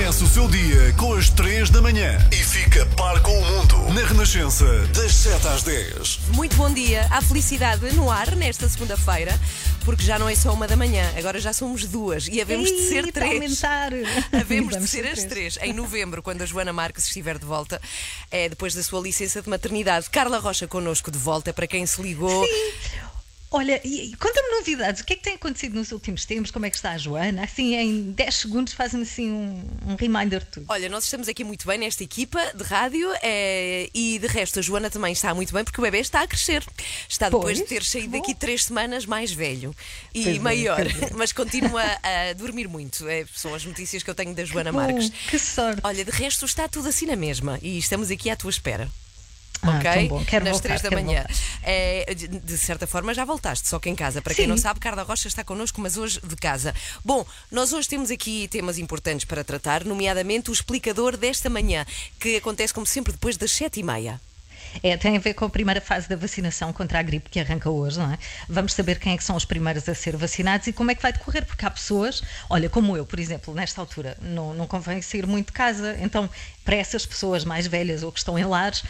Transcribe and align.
Começa 0.00 0.24
o 0.24 0.28
seu 0.28 0.48
dia 0.48 0.94
com 0.94 1.12
as 1.12 1.28
3 1.28 1.68
da 1.68 1.82
manhã 1.82 2.16
e 2.32 2.36
fica 2.36 2.86
par 2.96 3.20
com 3.20 3.38
o 3.38 3.44
mundo 3.44 3.92
na 3.92 4.02
Renascença, 4.02 4.64
das 4.94 5.12
7 5.12 5.46
às 5.46 5.62
10. 5.62 6.20
Muito 6.28 6.56
bom 6.56 6.72
dia. 6.72 7.06
Há 7.10 7.20
felicidade 7.20 7.94
no 7.94 8.10
ar 8.10 8.34
nesta 8.34 8.66
segunda-feira, 8.66 9.38
porque 9.84 10.02
já 10.02 10.18
não 10.18 10.26
é 10.26 10.34
só 10.34 10.54
uma 10.54 10.66
da 10.66 10.74
manhã, 10.74 11.04
agora 11.18 11.38
já 11.38 11.52
somos 11.52 11.84
duas 11.84 12.28
e 12.28 12.40
havemos 12.40 12.70
de 12.70 12.88
ser 12.88 13.04
Ei, 13.04 13.12
três. 13.12 13.32
aumentar. 13.34 13.92
Havemos 14.40 14.70
de 14.70 14.76
Vamos 14.76 14.90
ser 14.90 15.06
as 15.06 15.22
três. 15.24 15.58
Em 15.60 15.74
novembro, 15.74 16.22
quando 16.22 16.40
a 16.40 16.46
Joana 16.46 16.72
Marques 16.72 17.04
estiver 17.04 17.38
de 17.38 17.44
volta, 17.44 17.78
é 18.30 18.48
depois 18.48 18.74
da 18.74 18.82
sua 18.82 19.02
licença 19.02 19.42
de 19.42 19.50
maternidade. 19.50 20.08
Carla 20.08 20.38
Rocha 20.38 20.66
connosco 20.66 21.10
de 21.10 21.18
volta, 21.18 21.52
para 21.52 21.66
quem 21.66 21.84
se 21.84 22.00
ligou. 22.00 22.48
Olha, 23.52 23.80
e, 23.84 24.12
e 24.12 24.16
conta-me 24.16 24.58
novidades. 24.58 25.00
O 25.00 25.04
que 25.04 25.14
é 25.14 25.16
que 25.16 25.22
tem 25.22 25.34
acontecido 25.34 25.74
nos 25.74 25.90
últimos 25.90 26.24
tempos? 26.24 26.52
Como 26.52 26.66
é 26.66 26.70
que 26.70 26.76
está 26.76 26.92
a 26.92 26.98
Joana? 26.98 27.42
Assim, 27.42 27.74
em 27.74 28.12
10 28.12 28.34
segundos, 28.34 28.72
faz-me 28.74 29.02
assim 29.02 29.30
um, 29.32 29.64
um 29.88 29.96
reminder 29.96 30.38
de 30.40 30.46
tudo. 30.46 30.66
Olha, 30.68 30.88
nós 30.88 31.02
estamos 31.04 31.28
aqui 31.28 31.42
muito 31.42 31.66
bem 31.66 31.76
nesta 31.78 32.04
equipa 32.04 32.40
de 32.54 32.62
rádio 32.62 33.10
eh, 33.22 33.90
e 33.92 34.20
de 34.20 34.26
resto 34.28 34.60
a 34.60 34.62
Joana 34.62 34.88
também 34.88 35.12
está 35.12 35.34
muito 35.34 35.52
bem 35.52 35.64
porque 35.64 35.80
o 35.80 35.82
bebê 35.82 35.98
está 35.98 36.20
a 36.22 36.28
crescer. 36.28 36.64
Está 37.08 37.26
depois 37.26 37.58
Pois, 37.58 37.58
de 37.58 37.64
ter 37.64 37.82
saído 37.82 38.12
que 38.12 38.18
daqui 38.18 38.34
bom. 38.34 38.38
três 38.38 38.64
semanas 38.64 39.04
mais 39.04 39.32
velho 39.32 39.74
e 40.14 40.22
Pois 40.22 40.36
é, 40.36 40.38
maior, 40.38 40.76
pois 40.98 41.10
mas 41.18 41.32
continua 41.32 41.82
a 41.82 42.32
dormir 42.34 42.68
muito. 42.68 43.08
É, 43.08 43.24
são 43.34 43.52
as 43.52 43.64
notícias 43.64 44.02
que 44.04 44.10
eu 44.10 44.14
tenho 44.14 44.32
da 44.32 44.44
Joana 44.44 44.70
Bom, 44.70 44.78
Marques. 44.78 45.10
que 45.28 45.38
sorte. 45.40 45.80
Olha, 45.82 46.04
de 46.04 46.10
resto 46.12 46.46
está 46.46 46.68
tudo 46.68 46.88
assim 46.88 47.06
na 47.06 47.16
mesma 47.16 47.58
e 47.62 47.78
estamos 47.78 48.12
aqui 48.12 48.30
à 48.30 48.36
tua 48.36 48.50
espera. 48.50 48.88
Ah, 49.62 49.78
ok? 49.78 50.08
bom. 50.08 50.24
Quero 50.24 50.44
Nas 50.44 50.52
voltar, 50.52 50.68
três 50.68 50.82
da 50.82 50.90
manhã. 50.90 51.24
É, 51.62 52.14
de, 52.14 52.28
de 52.28 52.58
certa 52.58 52.86
forma 52.86 53.12
já 53.12 53.24
voltaste, 53.24 53.68
só 53.68 53.78
que 53.78 53.88
em 53.90 53.94
casa. 53.94 54.22
Para 54.22 54.34
quem 54.34 54.44
Sim. 54.44 54.50
não 54.50 54.56
sabe, 54.56 54.80
Carla 54.80 55.02
Rocha 55.02 55.28
está 55.28 55.44
connosco, 55.44 55.80
mas 55.80 55.96
hoje 55.96 56.20
de 56.22 56.36
casa. 56.36 56.74
Bom, 57.04 57.26
nós 57.50 57.72
hoje 57.72 57.88
temos 57.88 58.10
aqui 58.10 58.48
temas 58.48 58.78
importantes 58.78 59.24
para 59.24 59.44
tratar, 59.44 59.84
nomeadamente 59.84 60.50
o 60.50 60.52
explicador 60.52 61.16
desta 61.16 61.50
manhã, 61.50 61.84
que 62.18 62.36
acontece 62.36 62.72
como 62.72 62.86
sempre 62.86 63.12
depois 63.12 63.36
das 63.36 63.50
sete 63.52 63.80
e 63.80 63.82
meia. 63.82 64.20
É, 64.82 64.96
tem 64.96 65.16
a 65.16 65.20
ver 65.20 65.34
com 65.34 65.44
a 65.44 65.50
primeira 65.50 65.80
fase 65.80 66.08
da 66.08 66.16
vacinação 66.16 66.72
contra 66.72 66.98
a 66.98 67.02
gripe 67.02 67.28
que 67.30 67.40
arranca 67.40 67.68
hoje, 67.70 67.98
não 67.98 68.12
é? 68.12 68.18
Vamos 68.48 68.72
saber 68.74 68.98
quem 68.98 69.12
é 69.14 69.16
que 69.16 69.24
são 69.24 69.36
os 69.36 69.44
primeiros 69.44 69.88
a 69.88 69.94
ser 69.94 70.16
vacinados 70.16 70.66
e 70.66 70.72
como 70.72 70.90
é 70.90 70.94
que 70.94 71.02
vai 71.02 71.12
decorrer, 71.12 71.44
porque 71.44 71.64
há 71.66 71.70
pessoas, 71.70 72.22
olha, 72.48 72.68
como 72.68 72.96
eu, 72.96 73.04
por 73.04 73.18
exemplo, 73.18 73.54
nesta 73.54 73.80
altura, 73.80 74.16
não, 74.22 74.54
não 74.54 74.66
convém 74.66 75.00
sair 75.02 75.26
muito 75.26 75.46
de 75.48 75.52
casa, 75.52 75.96
então 76.00 76.28
para 76.64 76.76
essas 76.76 77.04
pessoas 77.04 77.44
mais 77.44 77.66
velhas 77.66 78.02
ou 78.02 78.12
que 78.12 78.18
estão 78.18 78.38
em 78.38 78.44
lares, 78.44 78.82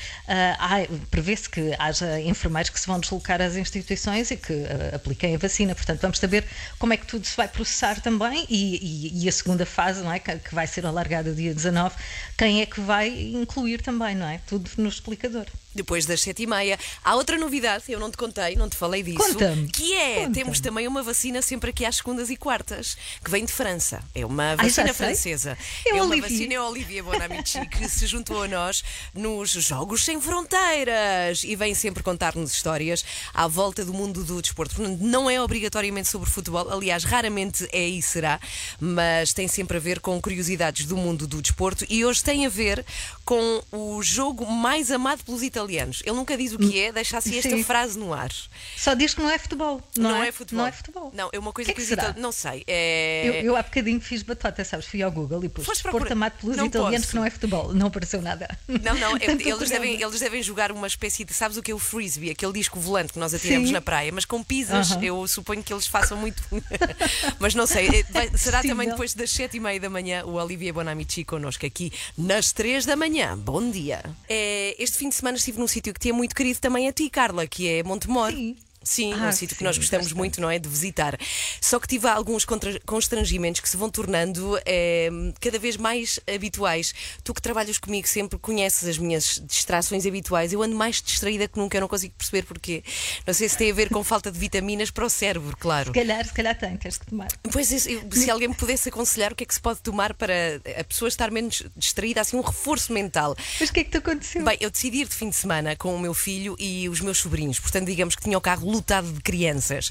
há- 0.58 0.86
prevê-se 1.10 1.48
que 1.48 1.74
haja 1.78 2.20
enfermeiros 2.20 2.68
que 2.70 2.78
se 2.78 2.86
vão 2.86 3.00
deslocar 3.00 3.40
às 3.40 3.56
instituições 3.56 4.30
e 4.30 4.36
que 4.36 4.52
ah, 4.92 4.96
apliquem 4.96 5.34
a 5.34 5.38
vacina. 5.38 5.74
Portanto, 5.74 6.00
vamos 6.00 6.18
saber 6.18 6.44
como 6.78 6.92
é 6.92 6.96
que 6.96 7.06
tudo 7.06 7.26
se 7.26 7.36
vai 7.36 7.48
processar 7.48 8.00
também 8.00 8.44
e, 8.50 9.12
e- 9.16 9.24
e 9.24 9.28
a 9.28 9.32
segunda 9.32 9.64
fase, 9.64 10.02
não 10.02 10.12
é? 10.12 10.18
Que, 10.18 10.36
que 10.36 10.54
vai 10.54 10.66
ser 10.66 10.84
alargada 10.84 11.32
dia 11.32 11.54
19, 11.54 11.94
quem 12.36 12.60
é 12.60 12.66
que 12.66 12.80
vai 12.80 13.08
incluir 13.08 13.80
também, 13.82 14.14
não 14.14 14.26
é? 14.28 14.40
Tudo 14.46 14.68
no 14.76 14.88
explicador. 14.88 15.46
Depois 15.74 16.04
das 16.06 16.20
sete 16.20 16.42
e 16.42 16.46
meia. 16.46 16.78
Há 17.04 17.14
outra 17.14 17.38
novidade, 17.38 17.84
eu 17.88 18.00
não 18.00 18.10
te 18.10 18.16
contei, 18.16 18.56
não 18.56 18.68
te 18.68 18.76
falei 18.76 19.02
disso. 19.02 19.18
Conta-me. 19.18 19.68
Que 19.68 19.94
é, 19.94 20.14
Conta-me. 20.16 20.34
temos 20.34 20.60
também 20.60 20.86
uma 20.88 21.02
vacina 21.02 21.40
sempre 21.42 21.70
aqui 21.70 21.84
às 21.84 21.96
segundas 21.96 22.28
e 22.30 22.36
quartas, 22.36 22.96
que 23.24 23.30
vem 23.30 23.44
de 23.44 23.52
França. 23.52 24.02
É 24.14 24.26
uma 24.26 24.56
já 24.56 24.62
vacina 24.62 24.94
francesa. 24.94 25.56
É 25.86 25.96
é 25.96 26.02
o 26.02 26.06
uma 26.06 26.16
vacina, 26.20 26.54
é 26.54 26.60
o 26.60 26.68
Olivier 26.68 27.04
Bonamici, 27.04 27.64
que 27.70 27.88
se 27.88 28.06
juntou 28.06 28.42
a 28.42 28.48
nós 28.48 28.82
nos 29.14 29.52
Jogos 29.52 30.04
Sem 30.04 30.20
Fronteiras 30.20 31.44
e 31.44 31.54
vem 31.54 31.74
sempre 31.74 32.02
contar-nos 32.02 32.52
histórias 32.52 33.04
à 33.32 33.46
volta 33.46 33.84
do 33.84 33.92
mundo 33.94 34.24
do 34.24 34.42
desporto. 34.42 34.82
Não 35.00 35.30
é 35.30 35.40
obrigatoriamente 35.40 36.08
sobre 36.08 36.28
futebol, 36.28 36.68
aliás, 36.70 37.04
raramente 37.04 37.68
é 37.72 37.86
e 37.86 38.02
será, 38.02 38.40
mas 38.80 39.32
tem 39.32 39.46
sempre 39.46 39.76
a 39.76 39.80
ver 39.80 40.00
com 40.00 40.20
curiosidades 40.20 40.86
do 40.86 40.96
mundo 40.96 41.26
do 41.26 41.40
desporto 41.40 41.84
e 41.88 42.04
hoje 42.04 42.22
tem 42.22 42.46
a 42.46 42.48
ver 42.48 42.84
com 43.24 43.62
o 43.70 44.02
jogo 44.02 44.46
mais 44.46 44.90
amado 44.90 45.22
pelos 45.24 45.42
italianos. 45.42 45.59
Ele 46.04 46.14
nunca 46.16 46.36
diz 46.36 46.52
o 46.52 46.58
que 46.58 46.78
é, 46.80 46.92
deixa 46.92 47.18
assim 47.18 47.36
esta 47.38 47.50
Sim. 47.50 47.62
frase 47.64 47.98
no 47.98 48.12
ar. 48.14 48.30
Só 48.76 48.94
diz 48.94 49.14
que 49.14 49.20
não 49.20 49.30
é 49.30 49.38
futebol. 49.38 49.82
Não, 49.96 50.10
Não, 50.10 50.22
é? 50.22 50.28
é 50.28 50.32
futebol. 50.32 50.62
Não 50.62 50.66
é 50.68 50.72
futebol. 50.72 51.12
Não, 51.14 51.28
é 51.32 51.38
uma 51.38 51.52
coisa 51.52 51.72
que 51.72 51.72
é 51.72 51.74
que, 51.74 51.80
que 51.80 51.82
os 51.82 51.88
será? 51.88 52.02
italianos. 52.10 52.22
Não 52.22 52.32
sei. 52.32 52.64
É... 52.66 53.22
Eu, 53.28 53.32
eu 53.46 53.56
há 53.56 53.62
bocadinho 53.62 54.00
fiz 54.00 54.22
batota, 54.22 54.64
sabes? 54.64 54.86
Fui 54.86 55.02
ao 55.02 55.10
Google 55.10 55.44
e 55.44 55.48
pus 55.48 55.64
procurar- 55.82 56.12
amado 56.12 56.34
pelos 56.40 56.56
Não 56.56 56.66
italianos 56.66 56.98
posso. 57.00 57.08
que 57.10 57.16
não 57.16 57.24
é 57.24 57.30
futebol. 57.30 57.72
Não 57.74 57.86
apareceu 57.88 58.20
nada. 58.22 58.48
Não, 58.68 58.94
não, 58.94 59.16
é- 59.18 59.24
eles, 59.24 59.68
devem, 59.70 60.00
eles 60.00 60.20
devem 60.20 60.42
jogar 60.42 60.72
uma 60.72 60.86
espécie 60.86 61.24
de. 61.24 61.32
Sabes 61.34 61.56
o 61.56 61.62
que 61.62 61.70
é 61.70 61.74
o 61.74 61.78
frisbee? 61.78 62.30
Aquele 62.30 62.52
disco 62.52 62.78
volante 62.80 63.12
que 63.12 63.18
nós 63.18 63.32
atiramos 63.34 63.68
Sim. 63.68 63.72
na 63.74 63.80
praia, 63.80 64.10
mas 64.12 64.24
com 64.24 64.42
pisas, 64.42 64.92
Aham. 64.92 65.02
eu 65.04 65.26
suponho 65.28 65.62
que 65.62 65.72
eles 65.72 65.86
façam 65.86 66.16
muito. 66.16 66.42
mas 67.38 67.54
não 67.54 67.66
sei, 67.66 68.04
vai- 68.10 68.30
será 68.36 68.58
Possível. 68.58 68.76
também 68.76 68.88
depois 68.88 69.14
das 69.14 69.30
sete 69.30 69.56
e 69.56 69.60
meia 69.60 69.78
da 69.80 69.88
manhã 69.90 70.24
o 70.24 70.34
Olivier 70.34 70.72
Bonamici 70.72 71.24
connosco 71.24 71.64
aqui 71.66 71.92
nas 72.16 72.52
três 72.52 72.84
da 72.84 72.96
manhã. 72.96 73.36
Bom 73.36 73.70
dia. 73.70 74.02
É, 74.28 74.74
este 74.78 74.98
fim 74.98 75.08
de 75.08 75.14
semana 75.14 75.36
estive 75.36 75.49
num 75.58 75.66
sítio 75.66 75.92
que 75.92 76.00
te 76.00 76.10
é 76.10 76.12
muito 76.12 76.34
querido 76.34 76.60
também 76.60 76.88
a 76.88 76.92
ti, 76.92 77.08
Carla, 77.10 77.46
que 77.46 77.68
é 77.68 77.82
Montemor. 77.82 78.32
Sim. 78.32 78.56
Sim, 78.82 79.12
Ah, 79.12 79.28
um 79.28 79.32
sítio 79.32 79.56
que 79.56 79.62
nós 79.64 79.76
gostamos 79.76 80.06
bastante. 80.06 80.16
muito, 80.18 80.40
não 80.40 80.50
é? 80.50 80.58
De 80.58 80.68
visitar. 80.68 81.18
Só 81.60 81.78
que 81.78 81.86
tive 81.86 82.08
alguns 82.08 82.46
constrangimentos 82.86 83.60
que 83.60 83.68
se 83.68 83.76
vão 83.76 83.90
tornando 83.90 84.58
eh, 84.64 85.10
cada 85.40 85.58
vez 85.58 85.76
mais 85.76 86.18
habituais. 86.32 86.94
Tu 87.22 87.34
que 87.34 87.42
trabalhas 87.42 87.78
comigo 87.78 88.08
sempre 88.08 88.38
conheces 88.38 88.88
as 88.88 88.98
minhas 88.98 89.40
distrações 89.46 90.06
habituais. 90.06 90.52
Eu 90.52 90.62
ando 90.62 90.74
mais 90.74 91.02
distraída 91.02 91.46
que 91.46 91.58
nunca, 91.58 91.76
eu 91.76 91.82
não 91.82 91.88
consigo 91.88 92.14
perceber 92.16 92.42
porquê. 92.44 92.82
Não 93.26 93.34
sei 93.34 93.48
se 93.48 93.56
tem 93.56 93.70
a 93.70 93.74
ver 93.74 93.90
com 93.90 94.02
falta 94.02 94.30
de 94.32 94.38
vitaminas 94.38 94.90
para 94.90 95.04
o 95.04 95.10
cérebro, 95.10 95.56
claro. 95.58 95.88
Se 95.88 95.92
calhar, 95.92 96.24
se 96.26 96.32
calhar 96.32 96.58
tem, 96.58 96.76
tens 96.76 96.96
que 96.96 97.06
tomar. 97.06 97.28
Pois, 97.52 97.70
eu- 97.86 98.02
se 98.12 98.30
alguém 98.30 98.48
me 98.48 98.54
pudesse 98.54 98.88
aconselhar 98.88 99.32
o 99.32 99.36
que 99.36 99.44
é 99.44 99.46
que 99.46 99.54
se 99.54 99.60
pode 99.60 99.80
tomar 99.80 100.14
para 100.14 100.32
a 100.78 100.84
pessoa 100.84 101.08
estar 101.08 101.30
menos 101.30 101.62
distraída, 101.76 102.20
assim, 102.22 102.36
um 102.36 102.40
reforço 102.42 102.92
mental. 102.92 103.36
Mas 103.60 103.68
o 103.68 103.72
que 103.72 103.80
é 103.80 103.84
que 103.84 103.90
te 103.90 103.98
aconteceu? 103.98 104.44
Bem, 104.44 104.56
eu 104.60 104.70
decidi 104.70 104.98
ir 105.02 105.08
de 105.08 105.14
fim 105.14 105.28
de 105.28 105.36
semana 105.36 105.76
com 105.76 105.94
o 105.94 106.00
meu 106.00 106.14
filho 106.14 106.56
e 106.58 106.88
os 106.88 107.00
meus 107.00 107.18
sobrinhos. 107.18 107.58
Portanto, 107.60 107.86
digamos 107.86 108.14
que 108.16 108.22
tinha 108.22 108.38
o 108.38 108.40
carro 108.40 108.69
lotado 108.70 109.12
de 109.12 109.20
crianças. 109.20 109.90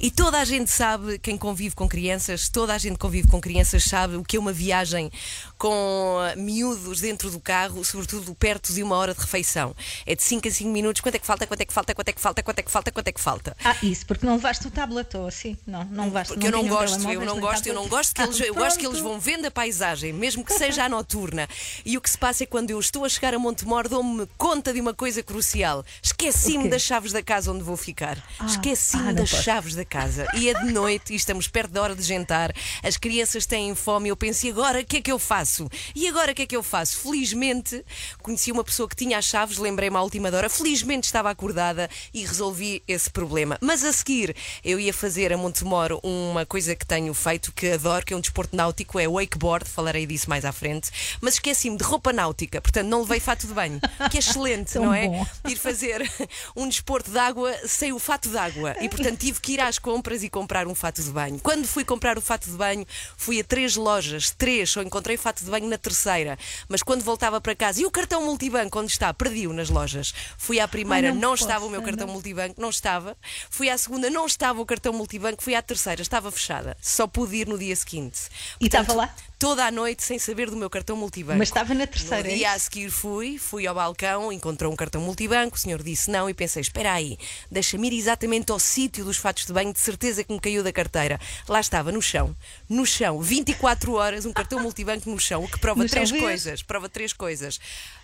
E 0.00 0.10
toda 0.10 0.38
a 0.38 0.44
gente 0.44 0.70
sabe, 0.70 1.18
quem 1.18 1.36
convive 1.36 1.74
com 1.74 1.88
crianças, 1.88 2.48
toda 2.48 2.74
a 2.74 2.78
gente 2.78 2.98
convive 2.98 3.28
com 3.28 3.40
crianças 3.40 3.84
sabe 3.84 4.16
o 4.16 4.24
que 4.24 4.36
é 4.36 4.40
uma 4.40 4.52
viagem 4.52 5.10
com 5.60 6.16
ah, 6.18 6.34
miúdos 6.36 7.00
dentro 7.02 7.30
do 7.30 7.38
carro, 7.38 7.84
sobretudo 7.84 8.34
perto 8.34 8.72
de 8.72 8.82
uma 8.82 8.96
hora 8.96 9.12
de 9.14 9.20
refeição. 9.20 9.76
É 10.06 10.16
de 10.16 10.22
5 10.22 10.48
a 10.48 10.50
5 10.50 10.70
minutos. 10.70 11.02
Quanto 11.02 11.16
é 11.16 11.18
que 11.18 11.26
falta? 11.26 11.46
Quanto 11.46 11.60
é 11.60 11.64
que 11.66 11.72
falta? 11.72 11.94
Quanto 11.94 12.08
é 12.08 12.12
que 12.14 12.20
falta? 12.20 12.42
Quanto 12.42 12.58
é 12.58 12.62
que 12.62 12.70
falta? 12.70 12.90
Quanto 12.90 13.08
é 13.08 13.12
que 13.12 13.20
falta? 13.20 13.54
Ah, 13.62 13.76
isso, 13.82 14.06
porque 14.06 14.24
não 14.24 14.36
levaste 14.36 14.66
o 14.66 14.70
tablet 14.70 15.14
ou 15.18 15.26
assim? 15.26 15.58
Não, 15.66 15.84
não 15.84 16.04
levaste 16.06 16.32
Porque 16.32 16.46
eu 16.46 16.50
não 16.50 16.66
gosto, 16.66 17.10
eu 17.10 17.20
não 17.26 17.38
gosto, 17.38 17.66
eu 17.66 17.74
não 17.74 17.82
tablet? 17.82 17.90
gosto 17.90 18.14
que 18.14 18.22
Ah, 18.22 18.24
eles, 18.24 18.40
eu 18.40 18.54
gosto 18.54 18.78
que 18.78 18.86
eles 18.86 19.00
vão 19.00 19.20
vendo 19.20 19.44
a 19.44 19.50
paisagem, 19.50 20.14
mesmo 20.14 20.42
que 20.42 20.54
seja 20.54 20.84
à 20.84 20.88
noturna. 20.88 21.46
E 21.84 21.98
o 21.98 22.00
que 22.00 22.08
se 22.08 22.16
passa 22.16 22.44
é 22.44 22.46
quando 22.46 22.70
eu 22.70 22.80
estou 22.80 23.04
a 23.04 23.08
chegar 23.10 23.34
a 23.34 23.38
Montemor, 23.38 23.86
dou-me 23.86 24.26
conta 24.38 24.72
de 24.72 24.80
uma 24.80 24.94
coisa 24.94 25.22
crucial. 25.22 25.84
Esqueci-me 26.02 26.70
das 26.70 26.80
chaves 26.80 27.12
da 27.12 27.22
casa 27.22 27.52
onde 27.52 27.62
vou 27.62 27.76
ficar. 27.76 28.16
Ah, 28.38 28.46
Esqueci-me 28.46 29.02
ah, 29.02 29.06
não 29.08 29.14
das 29.14 29.30
posso. 29.30 29.42
chaves 29.42 29.74
da 29.74 29.84
casa. 29.84 30.26
E 30.36 30.48
é 30.48 30.54
de 30.54 30.72
noite 30.72 31.12
e 31.12 31.16
estamos 31.16 31.46
perto 31.48 31.72
da 31.72 31.82
hora 31.82 31.94
de 31.94 32.02
jantar. 32.02 32.50
As 32.82 32.96
crianças 32.96 33.44
têm 33.44 33.74
fome. 33.74 34.08
Eu 34.08 34.16
penso, 34.16 34.46
e 34.46 34.50
agora 34.50 34.80
o 34.80 34.84
que 34.86 34.96
é 34.96 35.02
que 35.02 35.12
eu 35.12 35.18
faço? 35.18 35.49
E 35.94 36.06
agora 36.08 36.32
o 36.32 36.34
que 36.34 36.42
é 36.42 36.46
que 36.46 36.56
eu 36.56 36.62
faço? 36.62 36.98
Felizmente 36.98 37.84
conheci 38.22 38.52
uma 38.52 38.64
pessoa 38.64 38.88
que 38.88 38.96
tinha 38.96 39.18
as 39.18 39.24
chaves, 39.24 39.58
lembrei-me 39.58 39.96
à 39.96 40.02
última 40.02 40.28
hora. 40.28 40.48
Felizmente 40.48 41.06
estava 41.06 41.30
acordada 41.30 41.88
e 42.12 42.24
resolvi 42.24 42.82
esse 42.86 43.10
problema. 43.10 43.58
Mas 43.60 43.84
a 43.84 43.92
seguir 43.92 44.34
eu 44.64 44.78
ia 44.78 44.92
fazer 44.92 45.32
a 45.32 45.36
Montemor 45.36 46.00
uma 46.02 46.46
coisa 46.46 46.74
que 46.74 46.86
tenho 46.86 47.12
feito, 47.14 47.52
que 47.52 47.72
adoro, 47.72 48.04
que 48.04 48.14
é 48.14 48.16
um 48.16 48.20
desporto 48.20 48.54
náutico, 48.54 48.98
é 48.98 49.08
wakeboard. 49.08 49.68
Falarei 49.68 50.06
disso 50.06 50.28
mais 50.28 50.44
à 50.44 50.52
frente. 50.52 50.90
Mas 51.20 51.34
esqueci-me 51.34 51.76
de 51.76 51.84
roupa 51.84 52.12
náutica, 52.12 52.60
portanto 52.60 52.86
não 52.86 53.00
levei 53.00 53.20
fato 53.20 53.46
de 53.46 53.52
banho, 53.52 53.80
que 54.10 54.16
é 54.16 54.20
excelente, 54.20 54.76
não 54.76 54.92
é? 54.92 55.08
bom. 55.08 55.26
ir 55.48 55.56
fazer 55.56 56.10
um 56.56 56.68
desporto 56.68 57.10
de 57.10 57.18
água 57.18 57.52
sem 57.66 57.92
o 57.92 57.98
fato 57.98 58.28
de 58.28 58.36
água. 58.36 58.76
E 58.80 58.88
portanto 58.88 59.18
tive 59.18 59.40
que 59.40 59.52
ir 59.52 59.60
às 59.60 59.78
compras 59.78 60.22
e 60.22 60.30
comprar 60.30 60.66
um 60.66 60.74
fato 60.74 61.02
de 61.02 61.10
banho. 61.10 61.38
Quando 61.40 61.66
fui 61.66 61.84
comprar 61.84 62.18
o 62.18 62.20
fato 62.20 62.50
de 62.50 62.56
banho, 62.56 62.86
fui 63.16 63.40
a 63.40 63.44
três 63.44 63.76
lojas, 63.76 64.30
três, 64.30 64.70
só 64.70 64.82
encontrei 64.82 65.16
fato 65.16 65.39
de 65.44 65.50
banho 65.50 65.68
na 65.68 65.78
terceira. 65.78 66.38
Mas 66.68 66.82
quando 66.82 67.02
voltava 67.02 67.40
para 67.40 67.54
casa, 67.54 67.80
e 67.80 67.86
o 67.86 67.90
cartão 67.90 68.24
multibanco, 68.24 68.78
onde 68.78 68.92
está? 68.92 69.12
Perdi-o 69.14 69.52
nas 69.52 69.70
lojas. 69.70 70.12
Fui 70.36 70.60
à 70.60 70.68
primeira, 70.68 71.12
não 71.12 71.30
não, 71.30 71.34
estava 71.34 71.64
o 71.64 71.70
meu 71.70 71.80
não. 71.80 71.86
cartão 71.86 72.08
multibanco, 72.08 72.60
não 72.60 72.70
estava. 72.70 73.16
Fui 73.48 73.70
à 73.70 73.78
segunda, 73.78 74.10
não 74.10 74.26
estava 74.26 74.60
o 74.60 74.66
cartão 74.66 74.92
multibanco. 74.92 75.42
Fui 75.42 75.54
à 75.54 75.62
terceira, 75.62 76.02
estava 76.02 76.30
fechada. 76.30 76.76
Só 76.80 77.06
pude 77.06 77.36
ir 77.36 77.46
no 77.46 77.58
dia 77.58 77.74
seguinte. 77.76 78.20
E 78.60 78.68
Portanto, 78.68 78.90
estava 78.90 78.94
lá? 78.94 79.14
Toda 79.40 79.64
a 79.64 79.70
noite 79.70 80.02
sem 80.02 80.18
saber 80.18 80.50
do 80.50 80.56
meu 80.56 80.68
cartão 80.68 80.94
multibanco. 80.94 81.38
Mas 81.38 81.48
estava 81.48 81.72
na 81.72 81.86
terceira, 81.86 82.24
No 82.24 82.28
é 82.28 82.36
dia 82.36 82.52
a 82.52 82.58
seguir 82.58 82.90
fui, 82.90 83.38
fui 83.38 83.66
ao 83.66 83.74
balcão, 83.74 84.30
encontrou 84.30 84.70
um 84.70 84.76
cartão 84.76 85.00
multibanco, 85.00 85.56
o 85.56 85.58
senhor 85.58 85.82
disse 85.82 86.10
não 86.10 86.28
e 86.28 86.34
pensei, 86.34 86.60
espera 86.60 86.92
aí, 86.92 87.16
deixa-me 87.50 87.88
ir 87.88 87.98
exatamente 87.98 88.52
ao 88.52 88.58
sítio 88.58 89.02
dos 89.02 89.16
fatos 89.16 89.46
de 89.46 89.52
banho, 89.54 89.72
de 89.72 89.78
certeza 89.78 90.22
que 90.22 90.30
me 90.30 90.38
caiu 90.38 90.62
da 90.62 90.70
carteira. 90.70 91.18
Lá 91.48 91.58
estava, 91.58 91.90
no 91.90 92.02
chão, 92.02 92.36
no 92.68 92.84
chão, 92.84 93.18
24 93.22 93.94
horas, 93.94 94.26
um 94.26 94.32
cartão 94.34 94.60
multibanco 94.60 95.08
no 95.08 95.18
chão, 95.18 95.42
o 95.42 95.48
que 95.48 95.58
prova 95.58 95.82
No 95.82 95.88
três 95.88 96.12
coisas, 96.12 96.62
prova 96.62 96.86
três 96.86 97.14
coisas. 97.14 97.58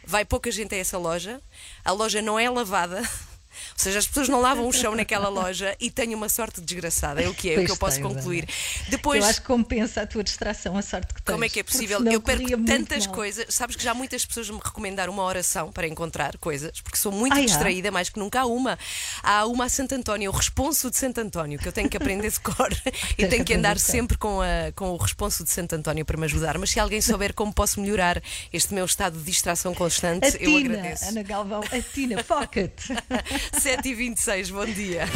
Vai 0.07 0.25
pouca 0.25 0.51
gente 0.51 0.75
a 0.75 0.79
essa 0.79 0.97
loja, 0.97 1.39
a 1.85 1.93
loja 1.93 2.23
não 2.23 2.39
é 2.39 2.49
lavada. 2.49 3.03
Ou 3.73 3.79
seja, 3.79 3.99
as 3.99 4.07
pessoas 4.07 4.29
não 4.29 4.41
lavam 4.41 4.67
o 4.67 4.73
chão 4.73 4.95
naquela 4.97 5.29
loja 5.29 5.77
e 5.81 5.91
têm 5.91 6.15
uma 6.15 6.29
sorte 6.29 6.61
desgraçada. 6.61 7.23
É 7.23 7.29
o 7.29 7.35
que 7.35 7.51
é, 7.51 7.55
é 7.55 7.61
o 7.61 7.65
que 7.65 7.71
eu 7.71 7.77
posso 7.77 8.01
concluir. 8.01 8.49
Depois. 8.89 9.23
Eu 9.23 9.29
acho 9.31 9.41
que 9.41 9.47
compensa 9.47 10.03
a 10.03 10.07
tua 10.07 10.23
distração, 10.25 10.77
a 10.77 10.83
sorte 10.83 11.15
que 11.15 11.23
tens. 11.23 11.33
Como 11.33 11.45
é 11.45 11.49
que 11.49 11.61
é 11.61 11.63
possível? 11.63 12.05
Eu 12.07 12.21
perco 12.21 12.47
tantas 12.65 13.07
coisas. 13.07 13.47
Sabes 13.49 13.77
que 13.77 13.83
já 13.83 13.95
muitas 13.95 14.25
pessoas 14.25 14.49
me 14.51 14.59
recomendaram 14.63 15.13
uma 15.13 15.25
oração 15.25 15.71
para 15.73 15.87
encontrar 15.87 16.37
coisas, 16.39 16.81
porque 16.81 16.99
sou 16.99 17.13
muito 17.13 17.35
Ah, 17.37 17.43
é? 17.43 17.45
distraída, 17.45 17.91
mais 17.91 18.09
que 18.09 18.19
nunca 18.19 18.41
há 18.41 18.47
uma. 18.47 18.79
Há 19.23 19.47
uma 19.47 19.65
a 19.65 19.69
Santo 19.69 19.95
António, 19.95 20.31
o 20.31 20.35
responso 20.35 20.91
de 20.91 20.97
Santo 20.97 21.21
António, 21.21 21.59
que 21.59 21.67
eu 21.67 21.73
tenho 21.73 21.89
que 21.89 21.97
aprender 21.97 22.31
de 22.31 22.41
cor 22.41 22.71
e 23.19 23.27
tenho 23.27 23.45
que 23.45 23.55
andar 23.55 23.79
sempre 23.79 24.17
com, 24.17 24.41
a, 24.41 24.73
com 24.75 24.91
o 24.91 24.97
responso 24.97 25.43
de 25.43 25.51
Santo 25.51 25.75
António 25.75 26.05
para 26.05 26.17
me 26.17 26.25
ajudar. 26.25 26.57
Mas 26.59 26.71
se 26.71 26.81
alguém 26.81 27.01
souber 27.01 27.35
como 27.35 27.53
posso 27.53 27.81
melhorar 27.81 28.23
este 28.53 28.73
meu 28.73 28.85
estado 28.85 29.19
de 29.19 29.25
distração 29.25 29.75
constante, 29.75 30.25
A 30.25 30.31
eu 30.31 30.37
Tina, 30.39 30.79
agradeço. 30.79 31.05
Ana 31.07 31.23
Galvão, 31.23 31.61
a 31.61 31.81
Tina, 31.81 32.23
foca-te. 32.23 32.93
7h26, 33.57 34.51
bom 34.53 34.67
dia. 34.67 35.07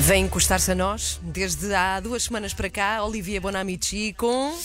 Vem 0.00 0.24
encostar-se 0.24 0.72
a 0.72 0.74
nós, 0.74 1.20
desde 1.22 1.74
há 1.74 2.00
duas 2.00 2.24
semanas 2.24 2.54
para 2.54 2.70
cá, 2.70 3.02
Olivia 3.04 3.40
Bonamici 3.40 4.14
com. 4.16 4.58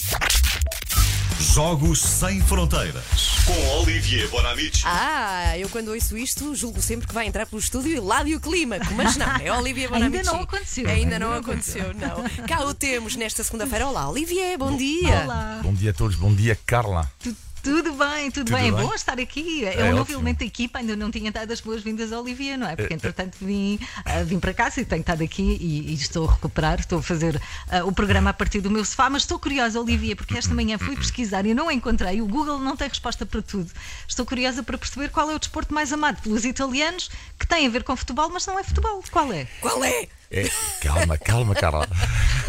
Jogos 1.54 2.02
sem 2.02 2.42
fronteiras. 2.42 3.04
Com 3.46 3.80
Olivier 3.82 4.28
Bonamici. 4.30 4.82
Ah, 4.86 5.58
eu 5.58 5.70
quando 5.70 5.90
ouço 5.90 6.18
isto, 6.18 6.56
julgo 6.56 6.82
sempre 6.82 7.08
que 7.08 7.14
vai 7.14 7.28
entrar 7.28 7.46
pelo 7.46 7.60
estúdio 7.60 7.92
e 7.96 8.00
Ládio 8.00 8.40
Clímaco, 8.40 8.92
mas 8.96 9.16
não, 9.18 9.28
é 9.38 9.52
Olivia 9.52 9.88
Bonamici. 9.88 10.18
Ainda 10.18 10.32
não 10.32 10.42
aconteceu. 10.42 10.90
Ainda 10.90 11.20
não 11.20 11.34
aconteceu, 11.34 11.94
não. 11.94 12.46
Cá 12.48 12.64
o 12.66 12.74
temos 12.74 13.16
nesta 13.16 13.44
segunda-feira. 13.44 13.88
Olá, 13.88 14.10
Olivier, 14.10 14.58
bom 14.58 14.76
dia. 14.76 15.22
Olá. 15.26 15.60
Bom 15.62 15.74
dia 15.74 15.92
a 15.92 15.94
todos, 15.94 16.16
bom 16.16 16.34
dia 16.34 16.58
Carla. 16.66 17.10
Tu- 17.20 17.36
Tudo 17.66 17.94
bem, 17.94 18.30
tudo, 18.30 18.46
Tudo 18.46 18.56
bem. 18.56 18.68
É 18.68 18.72
bom 18.72 18.94
estar 18.94 19.20
aqui. 19.20 19.66
É, 19.66 19.82
É 19.82 19.84
um 19.86 19.96
novo 19.98 20.14
elemento 20.14 20.38
da 20.38 20.46
equipa. 20.46 20.78
Ainda 20.78 20.96
não 20.96 21.10
tinha 21.10 21.32
dado 21.32 21.52
as 21.52 21.60
boas-vindas 21.60 22.14
a 22.14 22.20
Olivia, 22.20 22.56
não 22.56 22.68
é? 22.68 22.76
Porque 22.76 22.94
entretanto 22.94 23.38
vim, 23.42 23.80
ah, 24.06 24.22
vim 24.22 24.40
para 24.40 24.54
casa 24.54 24.82
e 24.82 24.86
tenho 24.86 25.02
estado 25.02 25.24
aqui 25.24 25.58
e, 25.60 25.92
e 25.92 25.94
estou 25.96 26.30
a 26.30 26.34
recuperar. 26.34 26.80
Estou 26.80 27.00
a 27.00 27.02
fazer 27.02 27.42
ah, 27.72 27.84
o 27.84 27.92
programa 27.92 28.30
a 28.30 28.34
partir 28.34 28.62
do 28.62 28.70
meu 28.70 28.86
sofá. 28.86 29.10
Mas 29.10 29.24
estou 29.24 29.40
curiosa, 29.40 29.82
Olivia, 29.82 30.16
porque 30.16 30.38
esta 30.38 30.54
manhã 30.54 30.78
fui 30.78 30.96
pesquisar 30.96 31.44
e 31.48 31.56
não 31.56 31.72
encontrei. 31.72 32.22
O 32.22 32.28
Google 32.28 32.60
não 32.60 32.78
tem 32.78 32.88
resposta 32.88 33.26
para 33.26 33.42
tudo. 33.42 33.72
Estou 34.08 34.28
curiosa 34.28 34.62
para 34.62 34.78
perceber 34.78 35.10
qual 35.10 35.32
é 35.32 35.36
o 35.36 35.40
desporto 35.40 35.74
mais 35.74 35.92
amado 35.92 36.22
pelos 36.22 36.46
italianos 36.46 37.10
que 37.40 37.48
tem 37.48 37.66
a 37.66 37.70
ver 37.72 37.84
com 37.84 37.96
futebol, 37.96 38.30
mas 38.30 38.46
não 38.46 38.60
é 38.60 38.64
futebol. 38.64 39.04
Qual 39.10 39.34
é? 39.34 39.48
Qual 39.60 39.84
é? 39.84 40.08
É, 40.30 40.48
calma, 40.82 41.18
calma, 41.18 41.56
Carla. 41.56 41.88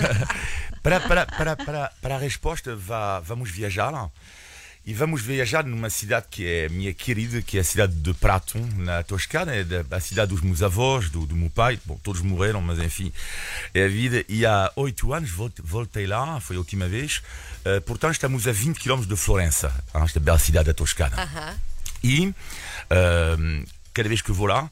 para, 0.83 1.01
para, 1.01 1.25
para, 1.25 1.57
para, 1.57 1.93
para 2.03 2.15
a 2.17 2.19
resposta, 2.19 2.77
vá, 2.77 3.21
vamos 3.21 3.51
viajar. 3.51 4.11
E 4.87 4.95
vamos 4.95 5.21
viajar 5.21 5.65
numa 5.65 5.91
cidade 5.91 6.27
que 6.31 6.47
é 6.47 6.69
minha 6.69 6.95
querida, 6.95 7.43
que 7.43 7.59
é 7.59 7.61
a 7.61 7.65
cidade 7.65 7.93
de 7.93 8.15
Prato, 8.15 8.57
na 8.77 9.03
Toscana, 9.03 9.53
é 9.53 9.65
da, 9.65 9.97
a 9.97 9.99
cidade 9.99 10.31
dos 10.31 10.41
meus 10.43 10.63
avós, 10.63 11.11
do, 11.11 11.27
do 11.27 11.35
meu 11.35 11.51
pai. 11.51 11.77
Bom, 11.85 11.99
todos 12.05 12.21
morreram, 12.23 12.61
mas 12.61 12.79
enfim, 12.79 13.13
é 13.75 13.85
a 13.85 13.89
vida. 13.89 14.25
E 14.29 14.47
há 14.47 14.71
oito 14.77 15.13
anos 15.13 15.31
volte- 15.33 15.61
voltei 15.61 16.07
lá, 16.07 16.39
foi 16.39 16.55
a 16.55 16.61
última 16.61 16.87
vez. 16.87 17.21
Eh, 17.65 17.81
portanto, 17.81 18.13
estamos 18.13 18.47
a 18.47 18.53
20 18.53 18.79
km 18.79 19.01
de 19.05 19.17
Florença, 19.17 19.75
esta 19.93 20.21
bela 20.21 20.39
cidade 20.39 20.67
da 20.67 20.75
Toscana. 20.75 21.21
Aham. 21.21 21.59
E 22.05 22.33
ehm, 22.91 23.65
cada 23.93 24.09
vez 24.09 24.23
que 24.23 24.31
vou 24.31 24.47
lá, 24.47 24.71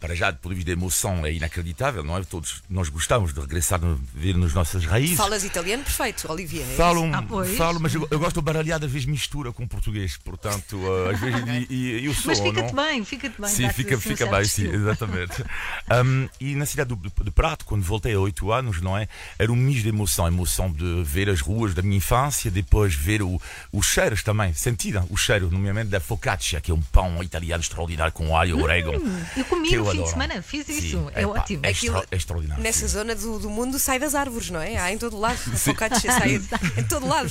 para 0.00 0.14
já, 0.14 0.30
do 0.30 0.38
ponto 0.38 0.50
de 0.50 0.56
vista 0.56 0.70
da 0.74 0.80
emoção, 0.80 1.26
é 1.26 1.32
inacreditável, 1.32 2.02
não 2.02 2.16
é? 2.16 2.24
Todos 2.24 2.62
nós 2.68 2.88
gostamos 2.88 3.32
de 3.32 3.40
regressar, 3.40 3.80
a 3.82 3.96
ver 4.14 4.36
nas 4.36 4.52
nossas 4.54 4.84
raízes. 4.84 5.16
Falas 5.16 5.44
italiano 5.44 5.82
perfeito, 5.82 6.30
Olivier. 6.30 6.66
é 6.70 6.74
Falo? 6.76 7.04
Ah, 7.12 7.22
falo, 7.56 7.80
mas 7.80 7.94
eu, 7.94 8.06
eu 8.10 8.18
gosto 8.18 8.36
de 8.40 8.44
baralhar, 8.44 8.82
às 8.82 8.90
vezes 8.90 9.06
mistura 9.06 9.52
com 9.52 9.66
português, 9.66 10.16
portanto, 10.16 10.80
eh, 11.08 11.14
às 11.14 11.20
vezes, 11.20 11.40
e, 11.70 11.74
e, 11.74 12.00
e 12.00 12.04
eu 12.06 12.14
sou, 12.14 12.26
Mas 12.28 12.40
fica-te 12.40 12.74
bem, 12.74 13.04
fica-te 13.04 13.40
bem. 13.40 13.50
Sim, 13.50 13.68
fica, 13.70 13.98
fica 13.98 14.26
bem, 14.26 14.44
sim, 14.44 14.66
exatamente. 14.68 15.44
Um, 16.04 16.28
e 16.40 16.54
na 16.54 16.66
cidade 16.66 16.94
do, 16.94 16.96
de 17.24 17.30
Prato, 17.30 17.64
quando 17.64 17.82
voltei 17.82 18.14
há 18.14 18.18
oito 18.20 18.50
anos, 18.52 18.80
não 18.80 18.96
é? 18.96 19.08
Era 19.38 19.52
um 19.52 19.56
misto 19.56 19.82
de 19.82 19.88
emoção, 19.88 20.24
a 20.24 20.28
emoção 20.28 20.70
de 20.70 21.02
ver 21.04 21.28
as 21.28 21.40
ruas 21.40 21.74
da 21.74 21.82
minha 21.82 21.96
infância, 21.96 22.50
depois 22.50 22.94
ver 22.94 23.22
o, 23.22 23.40
os 23.72 23.86
cheiros 23.86 24.22
também, 24.22 24.52
sentir 24.54 24.96
o 25.10 25.16
cheiro, 25.16 25.50
nomeadamente 25.50 25.90
da 25.90 26.00
focaccia, 26.00 26.60
que 26.60 26.70
é 26.70 26.74
um 26.74 26.80
pão 26.80 27.22
italiano 27.22 27.62
extraordinário 27.62 28.12
com 28.12 28.36
alho 28.36 28.58
e 28.58 28.62
orégano. 28.62 28.98
Hum, 29.04 29.24
Eu 29.36 29.44
comi 29.44 29.65
eu 29.74 29.84
fim 29.84 29.90
de 29.92 29.98
adoro. 29.98 30.10
semana, 30.10 30.42
fiz 30.42 30.66
Sim, 30.66 30.78
isso. 30.78 31.10
É, 31.14 31.22
epá, 31.22 31.28
ótimo. 31.40 31.60
É, 31.66 31.70
Aquilo- 31.70 31.96
extra- 31.98 32.08
é 32.10 32.16
extraordinário. 32.16 32.62
Nessa 32.62 32.80
sim. 32.80 32.94
zona 32.94 33.14
do, 33.14 33.38
do 33.38 33.50
mundo 33.50 33.78
sai 33.78 33.98
das 33.98 34.14
árvores, 34.14 34.50
não 34.50 34.60
é? 34.60 34.76
Há 34.76 34.92
em 34.92 34.98
todo 34.98 35.18
lado. 35.18 35.38
A 35.52 35.56
focaccia 35.56 36.12
sai 36.12 36.34
em 36.76 36.82
todo 36.84 37.06
lado. 37.06 37.30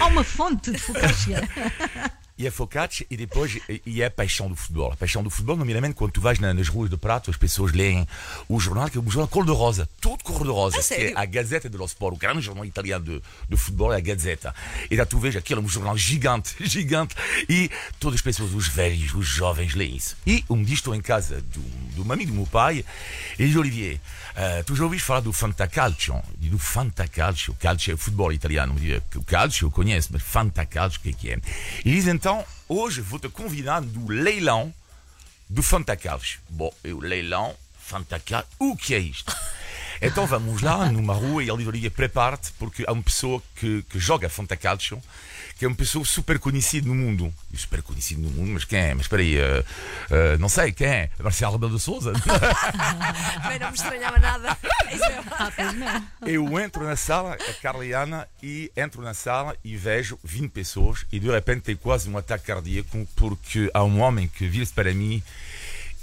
Há 0.00 0.06
uma 0.06 0.24
fonte 0.24 0.70
de 0.70 0.78
focaccia. 0.78 1.48
E 2.38 2.46
a 2.46 2.52
focaccia 2.52 3.06
e 3.10 3.16
depois 3.16 3.56
e- 3.68 3.80
e 3.86 4.02
é 4.02 4.06
a 4.06 4.10
paixão 4.10 4.48
do 4.48 4.54
futebol. 4.56 4.92
A 4.92 4.96
paixão 4.96 5.22
do 5.22 5.30
futebol, 5.30 5.56
nomeadamente 5.56 5.94
quando 5.94 6.10
tu 6.12 6.20
vais 6.20 6.38
na- 6.38 6.52
nas 6.52 6.68
ruas 6.68 6.90
de 6.90 6.96
Prato, 6.98 7.30
as 7.30 7.36
pessoas 7.36 7.72
leem 7.72 8.06
o 8.48 8.60
jornal, 8.60 8.90
que 8.90 8.98
é 8.98 9.00
um 9.00 9.10
jornal 9.10 9.28
cor-de-rosa, 9.28 9.88
todo 10.00 10.22
cor-de-rosa, 10.22 10.76
que 10.76 10.82
sério? 10.82 11.16
é 11.16 11.20
a 11.20 11.24
Gazeta 11.24 11.68
dello 11.68 11.86
Sport, 11.86 12.14
o 12.14 12.18
grande 12.18 12.42
jornal 12.42 12.64
italiano 12.66 13.04
de, 13.04 13.22
de 13.48 13.56
futebol 13.56 13.92
é 13.92 13.96
a 13.96 14.00
Gazeta. 14.00 14.54
E 14.90 14.96
daí 14.96 15.06
tu 15.06 15.18
vês 15.18 15.34
aquilo, 15.34 15.60
é 15.60 15.64
um 15.64 15.68
jornal 15.68 15.96
gigante, 15.96 16.54
gigante, 16.66 17.14
e 17.48 17.70
todas 17.98 18.16
as 18.16 18.22
pessoas, 18.22 18.52
os 18.52 18.68
velhos, 18.68 19.14
os 19.14 19.26
jovens, 19.26 19.74
leem 19.74 19.96
isso. 19.96 20.16
E 20.26 20.44
um 20.50 20.62
dia 20.62 20.74
estou 20.74 20.94
em 20.94 21.00
casa 21.00 21.42
de 21.50 21.58
um, 21.58 21.88
de 21.94 22.00
um 22.02 22.12
amigo 22.12 22.30
do 22.32 22.36
meu 22.36 22.46
pai, 22.46 22.84
e 23.38 23.46
diz 23.46 23.56
Olivier, 23.56 23.98
ah, 24.36 24.62
tu 24.66 24.76
já 24.76 24.84
ouviste 24.84 25.06
falar 25.06 25.20
do 25.20 25.32
Fantacalcio? 25.32 26.14
Eu 26.14 26.22
digo, 26.36 26.58
Fantacalcio, 26.58 27.56
calcio 27.58 27.92
é 27.92 27.94
o 27.94 27.98
futebol 27.98 28.30
italiano. 28.30 28.74
Eu 28.74 28.78
digo, 28.78 29.02
o 29.20 29.24
calcio 29.24 29.66
eu 29.66 29.70
conheço, 29.70 30.10
mas 30.12 30.22
Fantacalcio, 30.22 31.00
o 31.00 31.02
que 31.02 31.08
é 31.08 31.12
que 31.12 31.30
é? 31.30 31.40
E 31.82 31.90
diz 31.90 32.06
então, 32.06 32.44
hoje 32.68 33.00
vou-te 33.00 33.30
convidar 33.30 33.80
do 33.80 34.06
leilão 34.08 34.74
do 35.48 35.62
Fantacalcio. 35.62 36.38
Bom, 36.50 36.70
e 36.84 36.92
o 36.92 37.00
leilão, 37.00 37.56
Fantacalcio, 37.78 38.46
o 38.58 38.76
que 38.76 38.94
é 38.94 38.98
isto? 38.98 39.34
Então 40.00 40.26
vamos 40.26 40.62
lá, 40.62 40.90
numa 40.90 41.14
rua, 41.14 41.42
e 41.42 41.50
ele 41.50 41.66
Olivier, 41.66 41.90
prepara-te, 41.90 42.52
porque 42.58 42.84
há 42.86 42.92
uma 42.92 43.02
pessoa 43.02 43.42
que, 43.56 43.82
que 43.88 43.98
joga 43.98 44.28
Fantacalcio, 44.28 45.00
que 45.58 45.64
é 45.64 45.68
uma 45.68 45.74
pessoa 45.74 46.04
super 46.04 46.38
conhecida 46.38 46.86
no 46.88 46.94
mundo. 46.94 47.32
Super 47.54 47.82
conhecido 47.82 48.20
no 48.22 48.30
mundo, 48.30 48.50
mas 48.52 48.64
quem 48.64 48.78
é? 48.78 48.94
Mas 48.94 49.02
espera 49.02 49.22
aí, 49.22 49.36
eh, 49.38 49.64
eh, 50.10 50.36
não 50.38 50.48
sei, 50.48 50.72
quem 50.72 50.86
é? 50.86 51.10
Marcelo 51.18 51.52
Rebelo 51.52 51.76
de 51.76 51.82
Souza? 51.82 52.12
Bem, 53.48 53.58
não 53.58 53.70
me 53.70 53.76
estranhava 53.76 54.18
nada. 54.18 54.58
Isso 54.92 55.04
é- 55.04 55.26
Ah. 55.38 56.02
Eu 56.26 56.58
entro 56.58 56.84
na 56.84 56.96
sala, 56.96 57.34
a 57.34 57.52
Carla 57.54 57.84
e 58.42 58.70
entro 58.76 59.02
na 59.02 59.14
sala 59.14 59.56
e 59.64 59.76
vejo 59.76 60.18
20 60.24 60.50
pessoas 60.50 61.04
e 61.12 61.18
de 61.20 61.30
repente 61.30 61.62
tem 61.62 61.76
quase 61.76 62.08
um 62.08 62.16
ataque 62.16 62.46
cardíaco 62.46 63.06
porque 63.14 63.70
há 63.74 63.84
um 63.84 64.00
homem 64.00 64.28
que 64.28 64.46
vira-se 64.48 64.72
para 64.72 64.92
mim 64.94 65.22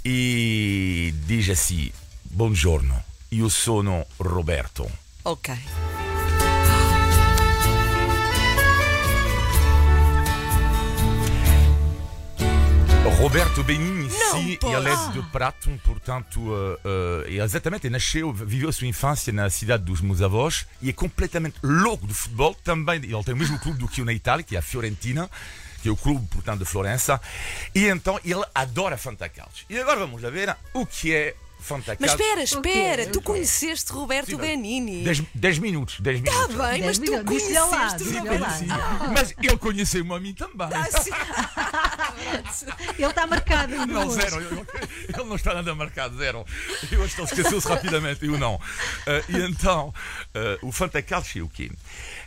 e 0.04 1.12
diz 1.26 1.48
assim: 1.48 1.90
Buongiorno, 2.24 3.02
io 3.34 3.50
sono 3.50 4.06
Roberto. 4.18 4.88
Ok. 5.24 5.58
Roberto 13.18 13.62
Benigni, 13.62 14.10
sim, 14.10 14.58
ele 14.60 14.88
é 14.88 15.12
de 15.12 15.22
Prato, 15.30 15.70
portanto, 15.84 16.40
uh, 16.40 16.74
uh, 16.74 17.28
e 17.28 17.40
exatamente, 17.40 17.88
nasceu, 17.88 18.32
viveu 18.32 18.68
a 18.68 18.72
sua 18.72 18.86
infância 18.86 19.32
na 19.32 19.48
cidade 19.48 19.84
dos 19.84 20.00
meus 20.00 20.20
avós 20.20 20.66
e 20.82 20.90
é 20.90 20.92
completamente 20.92 21.56
louco 21.62 22.06
de 22.06 22.12
futebol. 22.12 22.54
Também, 22.54 22.96
ele 22.96 23.24
tem 23.24 23.32
o 23.32 23.36
mesmo 23.36 23.58
clube 23.58 23.78
do 23.78 23.88
que 23.88 24.00
eu 24.00 24.04
na 24.04 24.12
Itália, 24.12 24.42
que 24.42 24.56
é 24.56 24.58
a 24.58 24.62
Fiorentina, 24.62 25.30
que 25.80 25.88
é 25.88 25.92
o 25.92 25.96
clube, 25.96 26.26
portanto, 26.26 26.58
de 26.58 26.64
Florença. 26.64 27.20
E 27.74 27.86
então, 27.86 28.20
ele 28.24 28.44
adora 28.54 28.98
Fantacalcio. 28.98 29.64
E 29.70 29.78
agora 29.78 30.00
vamos 30.00 30.20
lá 30.20 30.28
ver 30.28 30.54
o 30.74 30.84
que 30.84 31.14
é 31.14 31.34
Mas 31.98 32.10
espera, 32.10 32.42
espera, 32.42 33.06
tu 33.06 33.22
conheceste 33.22 33.90
Roberto 33.92 34.30
Sim, 34.30 34.36
Benini. 34.36 35.04
10 35.34 35.58
minutos, 35.58 35.98
10 36.00 36.18
Está 36.18 36.30
minutos. 36.30 36.56
bem, 36.56 36.82
mas 36.84 36.98
tu 36.98 37.02
minutos. 37.02 37.24
Lá, 37.24 37.24
conheceste 37.24 37.98
disse-lhe 37.98 38.18
Roberto. 38.18 38.68
lá. 38.68 39.10
Mas 39.12 39.34
ele 39.38 39.56
conheceu-me 39.56 40.14
a 40.14 40.20
mim 40.20 40.34
também. 40.34 40.68
Sim. 41.02 41.10
Ele 42.98 43.06
está 43.08 43.26
marcado. 43.26 43.74
Não, 43.86 44.06
duas. 44.06 44.14
zero. 44.14 44.40
Ele, 45.08 45.24
não 45.24 45.36
está 45.36 45.54
nada 45.54 45.74
marcado, 45.74 46.16
zero. 46.16 46.44
Eu 46.90 47.02
acho 47.04 47.14
que 47.14 47.20
ele 47.20 47.28
esqueceu-se 47.30 47.68
rapidamente, 47.68 48.24
eu 48.24 48.38
não. 48.38 48.60
Eh, 49.06 49.24
e 49.28 49.36
então, 49.38 49.92
eh, 50.34 50.58
o 50.62 50.70
Fantacalcio 50.72 51.42
é 51.42 51.44
o 51.44 51.48
quê? 51.48 51.70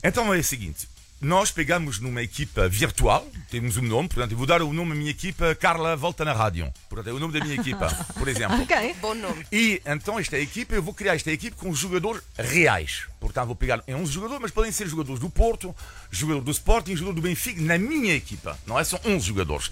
Então 0.03 0.33
é 0.33 0.37
o 0.37 0.43
seguinte. 0.43 0.87
Nós 1.19 1.49
pegamos 1.49 1.99
numa 1.99 2.21
equipa 2.21 2.69
virtual, 2.69 3.25
temos 3.49 3.75
um 3.75 3.81
nome, 3.81 4.07
portanto, 4.07 4.33
eu 4.33 4.37
vou 4.37 4.45
dar 4.45 4.61
o 4.61 4.71
nome 4.71 4.91
à 4.91 4.95
minha 4.95 5.09
equipa 5.09 5.55
Carla 5.55 5.95
Volta 5.95 6.23
na 6.23 6.31
Rádio. 6.31 6.71
Portanto, 6.87 7.09
é 7.09 7.11
o 7.11 7.19
nome 7.19 7.33
da 7.33 7.43
minha 7.43 7.59
equipa, 7.59 7.87
por 8.13 8.27
exemplo. 8.27 8.61
Ok. 8.61 8.95
Bom 9.01 9.15
nome. 9.15 9.43
E 9.51 9.81
então 9.83 10.19
esta 10.19 10.37
equipa, 10.37 10.75
eu 10.75 10.83
vou 10.83 10.93
criar 10.93 11.15
esta 11.15 11.31
equipe 11.31 11.57
com 11.57 11.73
jogadores 11.73 12.21
reais. 12.37 13.07
Portanto, 13.19 13.47
vou 13.47 13.55
pegar 13.55 13.83
em 13.87 13.95
11 13.95 14.11
jogadores, 14.11 14.41
mas 14.43 14.51
podem 14.51 14.71
ser 14.71 14.87
jogadores 14.87 15.19
do 15.19 15.27
Porto, 15.27 15.75
jogador 16.11 16.41
do 16.41 16.51
Sporting, 16.51 16.95
jogador 16.95 17.15
do 17.15 17.21
Benfica, 17.21 17.61
na 17.61 17.77
minha 17.77 18.13
equipa. 18.13 18.57
Não 18.65 18.79
é? 18.79 18.83
São 18.83 18.99
11 19.05 19.25
jogadores. 19.25 19.71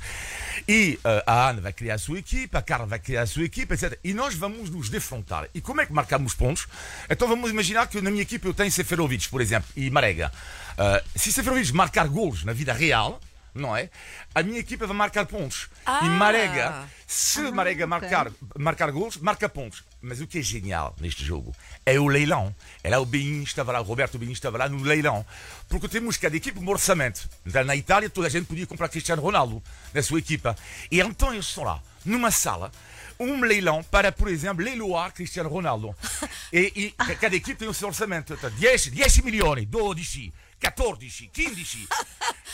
E 0.67 0.99
eh, 1.03 1.23
a 1.25 1.49
Ana 1.49 1.61
vai 1.61 1.73
criar 1.73 1.95
a 1.95 1.97
sua 1.97 2.19
equipa, 2.19 2.59
a 2.59 2.61
Carla 2.61 2.85
vai 2.85 2.99
criar 2.99 3.23
a 3.23 3.27
sua 3.27 3.43
equipa, 3.43 3.73
etc. 3.73 3.97
E 4.03 4.13
nós 4.13 4.35
vamos 4.35 4.69
nos 4.69 4.89
defrontar. 4.89 5.47
E 5.53 5.61
como 5.61 5.81
é 5.81 5.85
que 5.85 5.93
marcamos 5.93 6.33
pontos? 6.33 6.67
Então 7.09 7.27
vamos 7.27 7.49
imaginar 7.51 7.87
que 7.87 8.01
na 8.01 8.09
minha 8.09 8.23
equipa 8.23 8.47
eu 8.47 8.53
tenho 8.53 8.71
Seferovic, 8.71 9.29
por 9.29 9.41
exemplo, 9.41 9.69
e 9.75 9.89
Marega. 9.89 10.31
Eh, 10.77 11.03
se 11.15 11.31
Seferovic 11.31 11.71
marcar 11.73 12.07
golos 12.07 12.43
na 12.43 12.53
vida 12.53 12.73
real, 12.73 13.19
não 13.55 13.75
é? 13.75 13.89
A 14.35 14.43
minha 14.43 14.59
equipa 14.59 14.85
vai 14.85 14.95
marcar 14.95 15.25
pontos. 15.25 15.69
Ah. 15.85 16.01
E 16.03 16.09
Marega, 16.09 16.87
se 17.07 17.39
Marega 17.51 17.85
ok. 17.85 17.87
marcar, 17.87 18.31
marcar 18.57 18.91
gols, 18.91 19.15
marca 19.17 19.47
pontos. 19.47 19.83
Mas 20.01 20.19
o 20.19 20.27
que 20.27 20.39
é 20.39 20.41
genial 20.41 20.93
neste 20.99 21.23
jogo 21.23 21.55
é 21.85 21.97
o 21.97 22.07
leilão. 22.07 22.53
Era 22.83 22.99
o 22.99 23.05
Bein, 23.05 23.41
estava 23.43 23.71
lá, 23.71 23.79
o 23.79 23.83
Roberto 23.83 24.19
Bein 24.19 24.31
estava 24.31 24.57
lá 24.57 24.67
no 24.67 24.83
leilão. 24.83 25.25
Porque 25.69 25.87
temos 25.87 26.17
cada 26.17 26.35
equipe 26.35 26.59
um 26.59 26.69
orçamento. 26.69 27.27
Então, 27.45 27.63
na 27.63 27.75
Itália, 27.75 28.09
toda 28.09 28.27
a 28.27 28.29
gente 28.29 28.45
podia 28.45 28.67
comprar 28.67 28.89
Cristiano 28.89 29.21
Ronaldo 29.21 29.63
na 29.93 30.03
sua 30.03 30.19
equipa. 30.19 30.55
E 30.91 30.99
então 30.99 31.33
eles 31.33 31.47
estão 31.47 31.63
lá, 31.63 31.81
numa 32.03 32.29
sala, 32.31 32.71
um 33.17 33.41
leilão 33.41 33.81
para, 33.83 34.11
por 34.11 34.27
exemplo, 34.27 34.63
leiloar 34.63 35.13
Cristiano 35.13 35.49
Ronaldo. 35.49 35.95
E, 36.53 36.93
e 36.97 37.15
cada 37.15 37.35
equipe 37.35 37.59
tem 37.59 37.67
o 37.67 37.73
seu 37.73 37.89
orçamento. 37.89 38.33
Então, 38.33 38.49
10, 38.49 38.87
10 38.87 39.17
milhões, 39.17 39.65
12, 39.65 40.31
14, 40.59 41.29
15, 41.33 41.87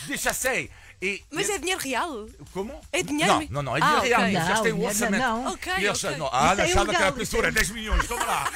16. 0.08 0.70
E, 1.02 1.24
Mas 1.32 1.50
e- 1.50 1.54
é 1.54 1.58
dinheiro 1.58 1.82
real. 1.82 2.28
como? 2.54 2.80
É 2.92 3.02
dinheiro? 3.02 3.34
Não, 3.50 3.64
não, 3.64 3.64
não, 3.64 3.78
é 3.78 3.80
Ah, 3.82 4.00
dinheiro 4.02 4.22
real. 4.22 4.22
ok. 4.22 4.36
Eles 4.36 4.48
Não, 4.50 4.64
têm 4.64 4.74
um 4.74 4.78
não, 4.78 4.86
orçamento. 4.86 5.22
não. 5.24 5.46
Ok, 5.54 5.74
E 5.80 5.86
eles, 5.86 6.04
ok. 6.04 6.18
não, 6.18 6.30
ah, 6.32 6.38
é 6.58 6.62
achava 6.62 6.64
que 6.64 6.72
era 6.72 6.82
ilegal, 6.82 7.12
pintura, 7.14 7.24
isso 7.24 7.38
é- 7.38 7.52
10 7.52 7.70
milhões, 7.72 8.08
toma 8.08 8.24
lá. 8.26 8.52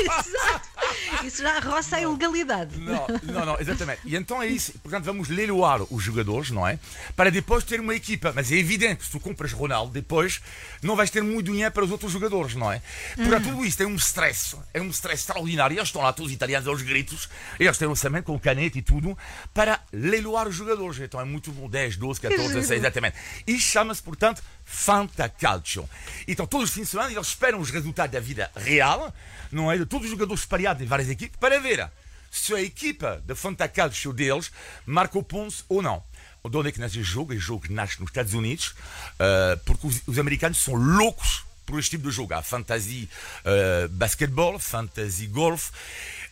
Exato. 0.00 1.26
Isso 1.26 1.42
já 1.42 1.58
roça 1.60 1.96
a 1.96 2.00
ilegalidade. 2.00 2.78
Não, 2.78 3.06
não, 3.24 3.46
não, 3.46 3.60
exatamente. 3.60 4.00
E 4.04 4.14
então 4.16 4.42
é 4.42 4.46
isso. 4.46 4.72
Portanto, 4.78 5.04
vamos 5.04 5.28
leiloar 5.28 5.82
os 5.92 6.02
jogadores, 6.02 6.50
não 6.50 6.66
é? 6.66 6.78
Para 7.16 7.30
depois 7.30 7.64
ter 7.64 7.80
uma 7.80 7.94
equipa. 7.94 8.32
Mas 8.34 8.50
é 8.52 8.56
evidente 8.56 8.96
que 8.96 9.04
se 9.06 9.10
tu 9.10 9.18
compras 9.20 9.52
Ronaldo, 9.52 9.92
depois 9.92 10.40
não 10.82 10.94
vais 10.94 11.10
ter 11.10 11.22
muito 11.22 11.50
dinheiro 11.50 11.72
para 11.72 11.84
os 11.84 11.90
outros 11.90 12.12
jogadores, 12.12 12.54
não 12.54 12.70
é? 12.70 12.80
Portanto, 13.16 13.44
tudo 13.48 13.64
isto 13.64 13.82
é 13.82 13.86
um 13.86 13.96
stress. 13.96 14.56
É 14.72 14.80
um 14.80 14.90
stress 14.90 15.22
extraordinário. 15.22 15.76
Eles 15.76 15.88
estão 15.88 16.02
lá 16.02 16.12
todos 16.12 16.30
os 16.30 16.34
italianos 16.36 16.68
aos 16.68 16.82
gritos. 16.82 17.28
Eles 17.58 17.76
têm 17.76 17.88
um 17.88 17.92
orçamento 17.92 18.26
com 18.26 18.38
caneta 18.38 18.78
e 18.78 18.82
tudo 18.82 19.16
para 19.52 19.80
leiloar 19.92 20.46
os 20.46 20.54
jogadores. 20.54 21.00
Então 21.00 21.20
é 21.20 21.24
muito 21.24 21.50
bom. 21.56 21.68
10, 21.68 21.96
12, 21.96 22.20
14, 22.20 22.54
16, 22.54 22.80
exatamente. 22.80 23.16
E 23.46 23.58
chama-se, 23.58 24.02
portanto, 24.02 24.42
Fantacalcio. 24.64 25.88
Então, 26.26 26.46
todos 26.46 26.68
os 26.68 26.74
fins 26.74 26.84
de 26.84 26.90
semana, 26.90 27.12
eles 27.12 27.28
esperam 27.28 27.60
os 27.60 27.70
resultados 27.70 28.12
da 28.12 28.20
vida 28.20 28.50
real, 28.56 29.14
não 29.50 29.70
é? 29.70 29.78
De 29.78 29.86
todos 29.86 30.06
os 30.06 30.10
jogadores 30.10 30.42
espalhados 30.42 30.82
em 30.82 30.86
várias 30.86 31.08
equipes, 31.08 31.38
para 31.38 31.58
ver 31.60 31.88
se 32.30 32.54
a 32.54 32.60
equipa 32.60 33.22
de 33.24 33.34
Fantacalcio 33.34 34.12
deles 34.12 34.50
marcou 34.84 35.22
pontos 35.22 35.64
ou 35.68 35.80
não. 35.80 36.02
De 36.48 36.56
onde 36.56 36.68
é 36.68 36.72
que 36.72 36.78
nasce 36.78 36.98
o 37.00 37.04
jogo? 37.04 37.32
O 37.32 37.38
jogo 37.38 37.66
nasce 37.70 37.98
nos 37.98 38.10
Estados 38.10 38.32
Unidos, 38.32 38.74
eh, 39.18 39.58
porque 39.64 39.86
os, 39.86 40.02
os 40.06 40.18
americanos 40.18 40.58
são 40.58 40.74
loucos 40.74 41.44
por 41.64 41.78
este 41.80 41.96
tipo 41.96 42.08
de 42.08 42.14
jogo. 42.14 42.34
Há 42.34 42.42
fantasy 42.42 43.08
eh, 43.44 43.88
basquetebol, 43.90 44.58
fantasy 44.58 45.26
golf, 45.26 45.70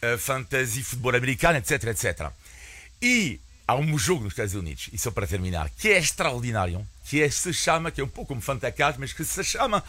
eh, 0.00 0.16
fantasy 0.16 0.84
futebol 0.84 1.16
americano, 1.16 1.58
etc, 1.58 1.84
etc. 1.84 2.30
E 3.02 3.40
há 3.66 3.74
um 3.74 3.98
jogo 3.98 4.24
nos 4.24 4.32
Estados 4.32 4.54
Unidos, 4.54 4.88
e 4.92 4.98
só 4.98 5.10
para 5.10 5.26
terminar, 5.26 5.70
que 5.70 5.88
é 5.88 5.98
extraordinário, 5.98 6.86
que 7.04 7.22
é, 7.22 7.28
se 7.30 7.52
chama, 7.52 7.90
que 7.90 8.00
é 8.00 8.04
um 8.04 8.08
pouco 8.08 8.28
como 8.28 8.40
Fantacas, 8.40 8.96
mas 8.98 9.12
que 9.12 9.24
se 9.24 9.42
chama 9.44 9.82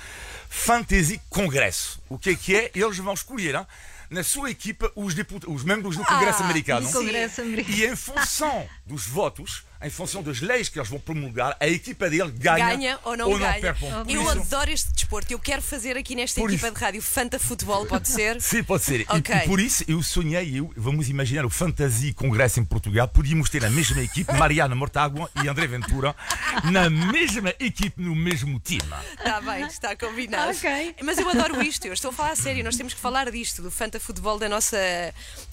Fantasy 0.50 1.20
Congresso. 1.30 2.00
O 2.10 2.18
que 2.18 2.32
é 2.32 2.36
que 2.36 2.56
é? 2.56 2.72
Eles 2.76 2.98
vão 2.98 3.14
escolher 3.14 3.56
hein, 3.56 3.66
na 4.10 4.24
sua 4.24 4.52
equipa 4.52 4.92
os, 4.96 5.14
os 5.48 5.64
membros 5.64 5.98
do 5.98 6.06
Congresso 6.06 6.42
Ah, 6.42 6.46
americano. 6.46 6.88
do 6.88 6.94
Congresso 6.94 7.42
americano. 7.42 7.78
E 7.78 7.86
em 7.86 7.96
função 7.96 8.68
dos 8.86 9.08
votos, 9.08 9.64
em 9.86 9.90
função 9.90 10.24
das 10.24 10.42
leis 10.42 10.68
que 10.70 10.80
eles 10.80 10.90
vão 10.90 11.00
promulgar, 11.00 11.56
a 11.60 11.68
equipa 11.68 12.10
dele 12.10 12.32
ganha, 12.32 12.76
Ganha 12.76 13.00
ou 13.04 13.16
não 13.16 13.38
ganha. 13.38 13.62
perde 13.62 13.80
ponto. 13.80 14.10
Eu 14.10 14.22
isso- 14.22 14.32
adoro 14.32 14.72
este 14.72 14.92
desporto. 14.94 15.32
Eu 15.32 15.40
quero 15.40 15.62
fazer 15.62 15.96
aqui 15.98 16.16
nesta 16.16 16.40
equipa 16.42 16.68
isso- 16.68 16.72
de 16.76 16.80
rádio 16.82 17.02
Fanta 17.02 17.38
Futebol, 17.40 17.86
pode 17.86 18.08
ser? 18.10 18.40
Sim, 18.42 18.64
pode 18.64 18.84
ser. 18.84 19.02
E- 19.02 19.06
Ok. 19.10 19.36
E, 19.36 19.40
por 19.48 19.60
isso 19.60 19.84
eu 19.88 20.02
sonhei, 20.02 20.60
eu, 20.60 20.74
vamos 20.76 21.10
imaginar 21.10 21.46
o 21.46 21.50
Fantasy 21.50 22.14
Congresso 22.14 22.60
em 22.60 22.66
Portugal, 22.66 23.08
podíamos 23.08 23.50
ter 23.50 23.64
a 23.64 23.70
mesma 23.70 24.02
equipe, 24.02 24.32
Mariana 24.34 24.74
Mortágua 24.76 25.30
e 25.44 25.48
André 25.48 25.68
Ventura, 25.68 26.16
na 26.72 26.90
mesma 26.90 27.54
equipe, 27.60 28.02
no 28.02 28.16
mesmo 28.16 28.60
time. 28.60 28.82
Está 29.18 29.40
bem, 29.42 29.66
está 29.66 29.96
combinado. 29.96 30.52
Ok. 30.52 30.96
Mas 31.04 31.18
eu 31.18 31.30
adoro 31.30 31.62
isto, 31.62 31.86
eu 31.86 31.94
estou 31.94 32.10
a 32.10 32.14
falar 32.14 32.32
a 32.32 32.36
sério, 32.36 32.64
nós 32.64 32.76
temos 32.76 32.94
que 32.94 33.00
falar 33.00 33.30
disto, 33.32 33.62
do 33.62 33.70
Fanta 33.70 34.00
Futebol 34.00 34.40
da 34.40 34.50
nossa, 34.50 34.78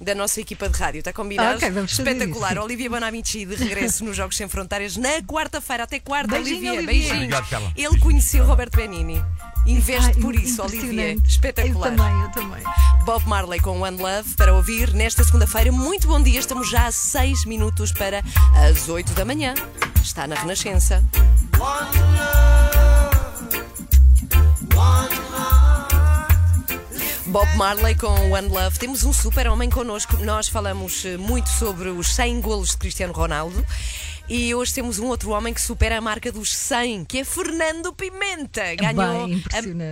da 0.01 0.15
nossa 0.15 0.41
equipa 0.41 0.69
de 0.69 0.79
rádio, 0.79 1.01
está 1.01 1.12
combinado? 1.12 1.57
Ok, 1.59 1.71
vamos 1.71 1.93
fazer 1.95 2.11
Espetacular. 2.12 2.59
Olivia 2.59 2.89
Bonamici 2.89 3.45
de 3.45 3.55
regresso 3.55 4.05
nos 4.05 4.19
Jogos 4.23 4.37
Sem 4.37 4.47
Fronteiras 4.47 4.97
na 4.97 5.21
quarta-feira, 5.23 5.83
até 5.83 5.99
quarta, 5.99 6.37
Beijinho, 6.37 6.59
Olivia. 6.59 6.73
Olivia. 6.75 6.87
Beijinhos. 6.87 7.17
Obrigado, 7.17 7.49
Carla. 7.49 7.73
Ele 7.75 7.99
conheceu 7.99 8.45
Roberto 8.45 8.76
Benini. 8.76 9.21
Investe 9.67 10.21
por 10.21 10.33
isso, 10.37 10.62
Olivia. 10.62 11.17
Espetacular. 11.26 11.91
Eu 11.91 11.97
também, 11.97 12.23
eu 12.23 12.31
também. 12.31 12.62
Bob 13.05 13.26
Marley 13.26 13.59
com 13.59 13.81
One 13.81 14.00
Love 14.00 14.37
para 14.37 14.55
ouvir 14.55 14.95
nesta 14.95 15.25
segunda-feira. 15.25 15.73
Muito 15.73 16.07
bom 16.07 16.23
dia, 16.23 16.38
estamos 16.38 16.71
já 16.71 16.87
a 16.87 16.93
6 16.93 17.47
minutos 17.47 17.91
para 17.91 18.23
as 18.55 18.88
8 18.88 19.12
da 19.14 19.25
manhã. 19.25 19.55
Está 20.00 20.29
na 20.29 20.37
Renascença. 20.37 21.02
Bob 27.26 27.57
Marley 27.57 27.97
com 27.97 28.31
One 28.31 28.49
Love. 28.50 28.79
Temos 28.79 29.02
um 29.02 29.12
super-homem 29.12 29.69
connosco. 29.69 30.17
Nós 30.19 30.49
falamos 30.49 31.05
eh, 31.05 31.17
muito 31.17 31.49
sobre 31.49 31.88
os 31.88 32.14
100 32.14 32.41
golos 32.41 32.71
de 32.71 32.76
Cristiano 32.76 33.12
Ronaldo. 33.12 33.64
E 34.29 34.55
hoje 34.55 34.73
temos 34.73 34.99
um 34.99 35.07
outro 35.07 35.31
homem 35.31 35.52
que 35.52 35.61
supera 35.61 35.99
a 35.99 36.00
marca 36.00 36.31
dos 36.31 36.55
100, 36.55 37.05
que 37.05 37.19
é 37.19 37.25
Fernando 37.25 37.93
Pimenta. 37.93 38.75
Ganhou 38.76 39.26
Bem 39.26 39.45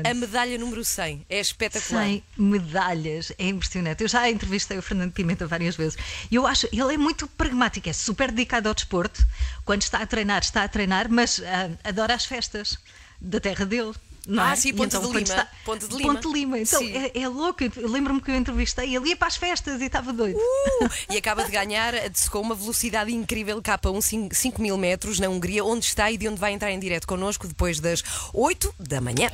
a, 0.04 0.10
a 0.10 0.14
medalha 0.14 0.56
número 0.56 0.84
100. 0.84 1.26
É 1.28 1.40
espetacular. 1.40 2.04
100 2.04 2.25
medalhas, 2.38 3.32
é 3.38 3.49
impressionante. 3.49 4.02
Eu 4.02 4.08
já 4.08 4.30
entrevistei 4.30 4.78
o 4.78 4.82
Fernando 4.82 5.12
Pimenta 5.12 5.46
várias 5.46 5.76
vezes 5.76 5.99
e 6.30 6.34
eu 6.34 6.46
acho, 6.46 6.66
ele 6.72 6.94
é 6.94 6.96
muito 6.96 7.26
pragmático, 7.26 7.88
é 7.88 7.92
super 7.92 8.30
dedicado 8.30 8.68
ao 8.68 8.75
desporto. 8.75 9.26
Quando 9.64 9.82
está 9.82 9.99
a 9.99 10.06
treinar, 10.06 10.42
está 10.42 10.64
a 10.64 10.68
treinar, 10.68 11.10
mas 11.10 11.42
ah, 11.44 11.70
adora 11.84 12.14
as 12.14 12.25
festas 12.25 12.78
da 13.20 13.40
terra 13.40 13.66
dele. 13.66 13.92
Não 14.26 14.42
Ah, 14.42 14.52
é? 14.52 14.56
sim, 14.56 14.68
E 14.68 14.72
Ponte 14.72 14.90
de 14.90 14.98
quando 14.98 15.18
Lima. 15.18 15.48
Ponte 15.64 15.86
de 15.88 15.96
Lima. 15.96 16.14
Ponte 16.14 16.26
de 16.28 16.32
Lima. 16.34 16.58
Então, 16.58 16.82
é, 16.82 17.10
é 17.20 17.28
louco. 17.28 17.64
Lembro-me 17.76 18.20
que 18.20 18.30
eu 18.30 18.36
entrevistei, 18.36 18.94
ele 18.94 19.08
ia 19.10 19.16
para 19.16 19.28
as 19.28 19.36
festas 19.36 19.80
e 19.80 19.84
estava 19.86 20.12
doido. 20.12 20.36
Uh, 20.38 20.88
e 21.10 21.16
acaba 21.16 21.42
de 21.44 21.50
ganhar 21.50 21.92
de- 22.08 22.30
com 22.30 22.40
uma 22.40 22.54
velocidade 22.54 23.12
incrível 23.12 23.60
K1 23.62 24.30
5 24.32 24.60
mil 24.62 24.76
metros 24.76 25.18
na 25.18 25.28
Hungria, 25.28 25.64
onde 25.64 25.84
está 25.86 26.10
e 26.10 26.16
de 26.16 26.28
onde 26.28 26.40
vai 26.40 26.52
entrar 26.52 26.70
em 26.70 26.78
direto 26.78 27.06
connosco 27.06 27.46
depois 27.48 27.80
das 27.80 28.02
8 28.32 28.74
da 28.78 29.00
manhã. 29.00 29.28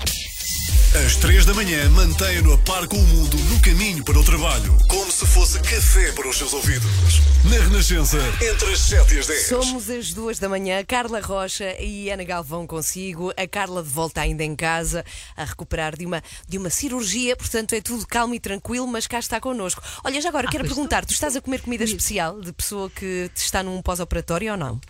Às 1.04 1.16
3 1.16 1.44
da 1.44 1.52
manhã, 1.52 1.90
mantenha-no 1.90 2.54
a 2.54 2.58
par 2.58 2.86
com 2.88 2.96
o 2.96 3.02
mundo 3.06 3.36
no 3.36 3.60
caminho 3.60 4.02
para 4.02 4.18
o 4.18 4.24
trabalho. 4.24 4.74
Como 4.88 5.10
se 5.12 5.26
fosse 5.26 5.58
café 5.60 6.10
para 6.12 6.26
os 6.28 6.38
seus 6.38 6.54
ouvidos. 6.54 7.20
Na 7.44 7.58
Renascença, 7.64 8.16
entre 8.40 8.72
as 8.72 8.80
7 8.80 9.14
e 9.14 9.18
as 9.18 9.26
10. 9.26 9.46
Somos 9.46 9.90
as 9.90 10.12
duas 10.14 10.38
da 10.38 10.48
manhã, 10.48 10.82
Carla 10.84 11.20
Rocha 11.20 11.76
e 11.80 12.08
Ana 12.10 12.24
Galvão 12.24 12.66
consigo. 12.66 13.30
A 13.36 13.46
Carla 13.46 13.82
de 13.82 13.88
volta 13.90 14.22
ainda 14.22 14.42
em 14.42 14.56
casa, 14.56 14.75
a 15.36 15.44
recuperar 15.44 15.96
de 15.96 16.04
uma, 16.04 16.22
de 16.48 16.58
uma 16.58 16.70
cirurgia, 16.70 17.36
portanto 17.36 17.72
é 17.74 17.80
tudo 17.80 18.06
calmo 18.06 18.34
e 18.34 18.40
tranquilo, 18.40 18.86
mas 18.86 19.06
cá 19.06 19.18
está 19.18 19.40
connosco. 19.40 19.82
Olha, 20.04 20.20
já 20.20 20.28
agora 20.28 20.48
quero 20.48 20.64
pois 20.64 20.74
perguntar: 20.74 21.04
tu 21.04 21.12
estás 21.12 21.36
a 21.36 21.40
comer 21.40 21.60
comida 21.62 21.84
especial 21.84 22.40
de 22.40 22.52
pessoa 22.52 22.90
que 22.90 23.30
está 23.34 23.62
num 23.62 23.80
pós-operatório 23.82 24.52
ou 24.52 24.56
não? 24.58 24.80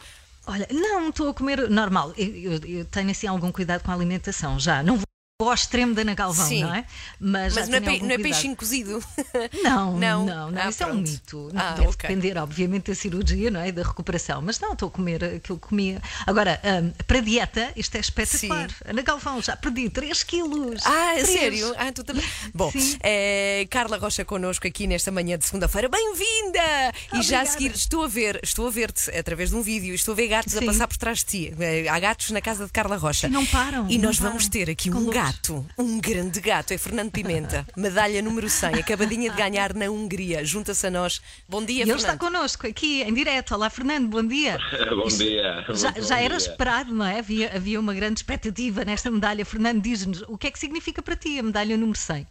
Olha, 0.47 0.67
não, 0.71 1.09
estou 1.09 1.29
a 1.29 1.35
comer 1.35 1.69
normal. 1.69 2.13
Eu, 2.17 2.29
eu- 2.53 2.65
eu 2.79 2.85
tenho 2.85 3.11
assim 3.11 3.27
algum 3.27 3.51
cuidado 3.51 3.83
com 3.83 3.91
a 3.91 3.95
alimentação 3.95 4.59
já. 4.61 4.83
Não 4.83 4.97
vou 4.97 5.07
ao 5.45 5.53
extremo 5.53 5.93
da 5.95 6.01
Ana 6.01 6.15
Galvão, 6.15 6.49
Sim. 6.49 6.63
não 6.65 6.75
é? 6.75 6.87
Mas, 7.21 7.55
Mas 7.55 7.69
não 7.69 7.77
é, 7.77 7.81
não 7.99 8.11
é 8.11 8.17
peixinho 8.19 8.57
cozido. 8.57 9.05
Não, 9.63 9.99
Não? 9.99 10.25
não, 10.25 10.51
não, 10.51 10.63
Ah, 10.63 10.69
isso 10.71 10.83
é 10.83 10.87
um 10.87 10.91
pronto. 10.93 11.11
mito. 11.11 11.51
Ah, 11.55 11.73
Deve 11.73 11.89
ok. 11.89 12.09
depender, 12.09 12.39
obviamente, 12.39 12.91
da 12.91 12.95
cirurgia, 12.95 13.51
não 13.51 13.61
é? 13.61 13.71
Da 13.71 13.83
recuperação. 13.83 14.41
Mas 14.41 14.59
não, 14.61 14.73
estou 14.73 14.89
a 14.89 14.91
comer 14.91 15.23
aquilo 15.25 15.59
que 15.59 15.69
comia. 15.69 16.01
Agora, 16.27 16.61
hum, 16.65 16.93
para 17.07 17.21
dieta, 17.21 17.71
isto 17.77 17.95
é 17.97 18.01
espetacular. 18.01 18.71
Sim. 18.71 18.77
Ana 18.87 19.03
Galvão, 19.03 19.43
já 19.43 19.55
perdi 19.57 19.91
3 19.91 20.23
quilos. 20.23 20.81
Ah, 20.87 21.13
é 21.19 21.23
Três. 21.23 21.29
sério? 21.39 21.75
Ah, 21.77 21.93
tu 21.93 22.03
também. 22.03 22.25
Bom, 22.55 22.73
eh, 23.03 23.67
Carla 23.71 23.99
Rocha 23.99 24.25
connosco 24.25 24.67
aqui 24.67 24.87
nesta 24.87 25.11
manhã 25.13 25.37
de 25.39 25.45
segunda-feira. 25.45 25.89
Bem-vinda! 25.89 26.93
E 27.15 27.23
já 27.23 27.43
a 27.43 27.47
seguir 27.47 27.73
estou 27.75 28.05
a 28.05 28.09
ver, 28.09 28.41
estou 28.43 28.67
a 28.67 28.71
ver-te 28.71 29.11
através 29.11 29.51
de 29.51 29.57
um 29.57 29.63
vídeo, 29.63 29.95
estou 29.95 30.13
a 30.13 30.17
ver 30.17 30.29
gatos 30.29 30.57
a 30.57 30.61
Sim. 30.61 30.67
passar 30.67 30.89
por 30.89 30.97
trás 30.97 31.19
de 31.19 31.25
ti. 31.27 31.55
Eh, 31.59 31.89
Há 31.89 31.99
gatos 31.99 32.31
na 32.31 32.41
casa 32.41 32.65
de 32.67 32.73
Carla 32.73 32.97
Rocha. 32.97 33.27
E 33.27 33.31
não 33.31 33.45
param, 33.47 33.87
E 33.91 33.99
não 33.99 34.07
nós 34.07 34.19
vamos 34.19 34.45
param. 34.45 34.51
ter 34.51 34.71
aqui 34.71 34.91
Com 34.91 34.99
um 34.99 35.03
luz. 35.03 35.15
Gato, 35.27 35.67
um 35.77 36.01
grande 36.01 36.41
gato, 36.41 36.73
é 36.73 36.79
Fernando 36.79 37.11
Pimenta, 37.11 37.67
medalha 37.77 38.23
número 38.23 38.49
100, 38.49 38.77
acabadinha 38.77 39.29
de 39.29 39.37
ganhar 39.37 39.75
na 39.75 39.87
Hungria. 39.91 40.45
Junta-se 40.45 40.87
a 40.87 40.91
nós. 40.91 41.21
Bom 41.49 41.65
dia, 41.65 41.79
E 41.79 41.83
ele 41.83 41.93
está 41.93 42.13
Fernando. 42.13 42.33
connosco 42.33 42.67
aqui 42.67 43.03
em 43.03 43.13
direto. 43.13 43.53
Olá, 43.55 43.69
Fernando, 43.69 44.09
bom 44.09 44.25
dia. 44.25 44.57
Bom 44.91 45.09
dia. 45.09 45.65
Já, 45.71 45.91
Muito 45.91 46.07
já 46.07 46.17
bom 46.17 46.23
era 46.23 46.37
dia. 46.37 46.49
esperado, 46.49 46.95
não 46.95 47.05
é? 47.05 47.19
Havia, 47.19 47.55
havia 47.55 47.81
uma 47.81 47.93
grande 47.93 48.21
expectativa 48.21 48.85
nesta 48.85 49.11
medalha. 49.11 49.45
Fernando, 49.45 49.83
diz-nos 49.83 50.23
o 50.29 50.39
que 50.39 50.47
é 50.47 50.51
que 50.51 50.59
significa 50.59 51.03
para 51.03 51.17
ti 51.17 51.39
a 51.39 51.43
medalha 51.43 51.77
número 51.77 51.99
100? 51.99 52.27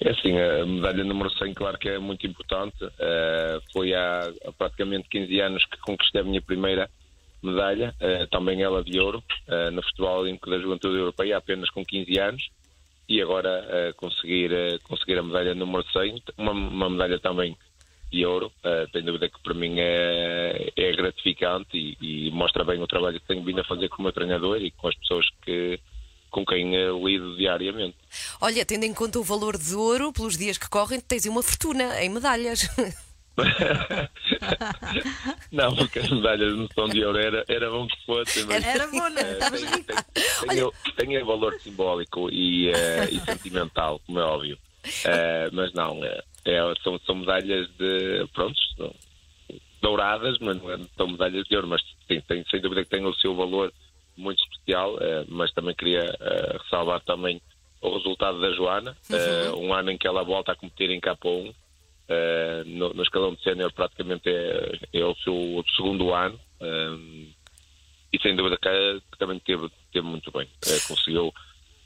É 0.00 0.10
assim, 0.10 0.38
a 0.38 0.66
medalha 0.66 1.02
número 1.04 1.30
100, 1.30 1.54
claro 1.54 1.78
que 1.78 1.88
é 1.88 1.98
muito 1.98 2.26
importante. 2.26 2.76
Eh, 2.98 3.58
foi 3.72 3.94
há, 3.94 4.30
há 4.46 4.52
praticamente 4.52 5.08
15 5.08 5.40
anos 5.40 5.64
que 5.64 5.78
conquistei 5.78 6.20
a 6.20 6.24
minha 6.24 6.42
primeira 6.42 6.82
medalha, 6.82 7.03
eh, 8.00 8.26
também 8.30 8.62
ela 8.62 8.82
de 8.82 8.98
ouro, 8.98 9.22
eh, 9.46 9.70
no 9.70 9.82
Futebol 9.82 10.20
Olímpico 10.20 10.50
da 10.50 10.58
Juventude 10.58 10.96
Europeia, 10.96 11.36
apenas 11.36 11.70
com 11.70 11.84
15 11.84 12.18
anos. 12.18 12.48
E 13.08 13.20
agora 13.20 13.66
eh, 13.68 13.92
conseguir, 13.96 14.80
conseguir 14.84 15.18
a 15.18 15.22
medalha 15.22 15.54
número 15.54 15.84
100, 15.92 16.22
uma, 16.38 16.52
uma 16.52 16.90
medalha 16.90 17.18
também 17.18 17.56
de 18.10 18.24
ouro. 18.24 18.46
Uh, 18.64 18.88
sem 18.92 19.02
dúvida 19.02 19.28
que 19.28 19.42
para 19.42 19.54
mim 19.54 19.74
é, 19.78 20.72
é 20.76 20.92
gratificante 20.92 21.76
e, 21.76 21.96
e, 22.00 22.30
mostra 22.30 22.64
bem 22.64 22.80
o 22.80 22.86
trabalho 22.86 23.20
que 23.20 23.26
tenho 23.26 23.44
vindo 23.44 23.60
a 23.60 23.64
fazer 23.64 23.88
com 23.88 23.98
o 23.98 24.02
meu 24.02 24.12
treinador 24.12 24.62
e 24.62 24.70
com 24.70 24.88
as 24.88 24.94
pessoas 24.94 25.26
que 25.44 25.80
com 26.30 26.44
quem 26.44 26.72
lido 26.72 27.36
diariamente. 27.36 27.96
Olha, 28.40 28.64
tendo 28.66 28.84
em 28.84 28.92
conta 28.92 29.20
o 29.20 29.22
valor 29.22 29.56
de 29.56 29.74
ouro 29.74 30.12
pelos 30.12 30.36
dias 30.36 30.58
que 30.58 30.68
correm, 30.68 31.00
tens 31.00 31.26
uma 31.26 31.42
fortuna 31.44 32.02
em 32.02 32.08
medalhas. 32.08 32.68
não, 35.50 35.74
porque 35.74 35.98
as 35.98 36.08
medalhas 36.08 36.56
no 36.56 36.72
som 36.72 36.88
de 36.88 37.04
ouro 37.04 37.18
era, 37.18 37.44
era 37.48 37.68
bom 37.68 37.88
que 37.88 38.06
fosse. 38.06 38.44
Mas, 38.44 38.64
era 38.64 38.86
bom, 38.86 39.10
não 39.10 39.18
é? 39.18 39.34
tem, 39.34 39.50
tem, 40.96 41.08
tem, 41.08 41.24
valor 41.24 41.52
simbólico 41.60 42.30
e, 42.30 42.70
uh, 42.70 43.04
e 43.10 43.18
sentimental, 43.26 44.00
como 44.06 44.20
é 44.20 44.22
óbvio. 44.22 44.56
Uh, 44.84 45.50
mas 45.52 45.72
não, 45.72 46.04
é, 46.04 46.22
é, 46.44 46.60
são, 46.82 46.96
são 47.00 47.16
medalhas 47.16 47.68
de. 47.76 48.24
Pronto, 48.32 48.54
douradas, 49.82 50.38
mas 50.38 50.62
não 50.62 50.70
é, 50.70 50.78
são 50.96 51.08
medalhas 51.08 51.44
de 51.48 51.56
ouro, 51.56 51.66
mas 51.68 51.82
sim, 52.06 52.20
tem, 52.20 52.44
sem 52.48 52.60
dúvida 52.60 52.84
que 52.84 52.90
tem 52.90 53.04
o 53.04 53.14
seu 53.14 53.34
valor 53.34 53.72
muito 54.16 54.40
especial, 54.44 54.94
uh, 54.94 55.26
mas 55.28 55.52
também 55.52 55.74
queria 55.74 56.16
ressalvar 56.62 57.00
também 57.00 57.42
o 57.80 57.96
resultado 57.96 58.40
da 58.40 58.52
Joana, 58.52 58.96
uhum. 59.10 59.66
um 59.66 59.74
ano 59.74 59.90
em 59.90 59.98
que 59.98 60.06
ela 60.06 60.22
volta 60.22 60.52
a 60.52 60.56
competir 60.56 60.90
em 60.90 61.00
K1 61.00 61.52
Uh, 62.06 62.62
no, 62.66 62.92
no, 62.92 63.02
escalão 63.02 63.34
de 63.34 63.42
sénior 63.42 63.72
praticamente 63.72 64.28
é, 64.28 64.78
é, 64.92 65.04
o 65.06 65.14
seu 65.14 65.64
segundo 65.74 66.12
ano 66.12 66.38
um, 66.60 67.32
e 68.12 68.20
sem 68.20 68.36
dúvida 68.36 68.58
que, 68.58 69.00
que 69.10 69.18
também 69.18 69.38
teve, 69.38 69.70
teve 69.90 70.06
muito 70.06 70.30
bem. 70.30 70.46
Uh, 70.66 70.86
conseguiu 70.86 71.32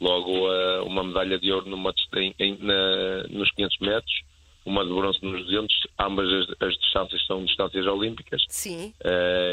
logo 0.00 0.48
uh, 0.48 0.84
uma 0.84 1.04
medalha 1.04 1.38
de 1.38 1.52
ouro 1.52 1.70
numa, 1.70 1.94
em, 2.16 2.34
em, 2.36 2.58
na, 2.58 3.28
nos 3.30 3.48
500 3.52 3.78
metros, 3.78 4.22
uma 4.66 4.84
de 4.84 4.92
bronze 4.92 5.20
nos 5.22 5.46
200, 5.46 5.76
ambas 6.00 6.28
as, 6.32 6.68
as 6.68 6.76
distâncias 6.76 7.24
são 7.24 7.44
distâncias 7.44 7.86
olímpicas. 7.86 8.44
Sim. 8.48 8.92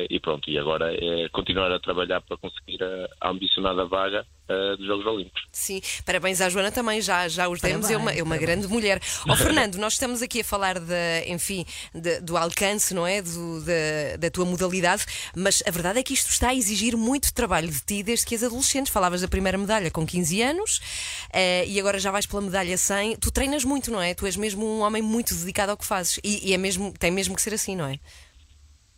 e 0.09 0.19
pronto, 0.19 0.49
e 0.49 0.57
agora 0.57 0.91
é 0.93 1.29
continuar 1.29 1.71
a 1.71 1.79
trabalhar 1.79 2.21
para 2.21 2.37
conseguir 2.37 2.83
a, 2.83 3.07
a 3.21 3.29
ambicionada 3.29 3.85
vaga 3.85 4.25
uh, 4.49 4.77
dos 4.77 4.85
Jogos 4.85 5.05
Olímpicos. 5.05 5.43
Sim, 5.51 5.81
parabéns 6.05 6.41
à 6.41 6.49
Joana 6.49 6.71
também, 6.71 7.01
já, 7.01 7.27
já 7.27 7.47
os 7.47 7.59
demos, 7.59 7.89
é 7.89 7.97
uma, 7.97 8.11
é 8.11 8.23
uma 8.23 8.37
grande 8.37 8.67
mulher. 8.67 9.01
Ó 9.27 9.33
oh, 9.33 9.35
Fernando, 9.35 9.75
nós 9.75 9.93
estamos 9.93 10.21
aqui 10.21 10.41
a 10.41 10.43
falar 10.43 10.79
de, 10.79 11.25
enfim, 11.27 11.65
de, 11.93 12.19
do 12.21 12.37
alcance, 12.37 12.93
não 12.93 13.05
é? 13.05 13.21
Do, 13.21 13.61
de, 13.61 14.17
da 14.17 14.29
tua 14.29 14.45
modalidade, 14.45 15.05
mas 15.35 15.63
a 15.65 15.71
verdade 15.71 15.99
é 15.99 16.03
que 16.03 16.13
isto 16.13 16.29
está 16.29 16.49
a 16.49 16.55
exigir 16.55 16.95
muito 16.95 17.33
trabalho 17.33 17.67
de 17.67 17.79
ti 17.81 18.03
desde 18.03 18.25
que 18.25 18.35
és 18.35 18.43
adolescente. 18.43 18.91
Falavas 18.91 19.21
da 19.21 19.27
primeira 19.27 19.57
medalha 19.57 19.89
com 19.91 20.05
15 20.05 20.41
anos 20.41 20.77
uh, 20.77 21.67
e 21.67 21.79
agora 21.79 21.99
já 21.99 22.11
vais 22.11 22.25
pela 22.25 22.41
medalha 22.41 22.77
100. 22.77 23.17
Tu 23.17 23.31
treinas 23.31 23.63
muito, 23.63 23.91
não 23.91 24.01
é? 24.01 24.13
Tu 24.13 24.25
és 24.25 24.35
mesmo 24.35 24.65
um 24.65 24.81
homem 24.81 25.01
muito 25.01 25.33
dedicado 25.35 25.71
ao 25.71 25.77
que 25.77 25.85
fazes 25.85 26.19
e, 26.23 26.49
e 26.49 26.53
é 26.53 26.57
mesmo, 26.57 26.93
tem 26.97 27.11
mesmo 27.11 27.35
que 27.35 27.41
ser 27.41 27.53
assim, 27.53 27.75
não 27.75 27.85
é? 27.85 27.99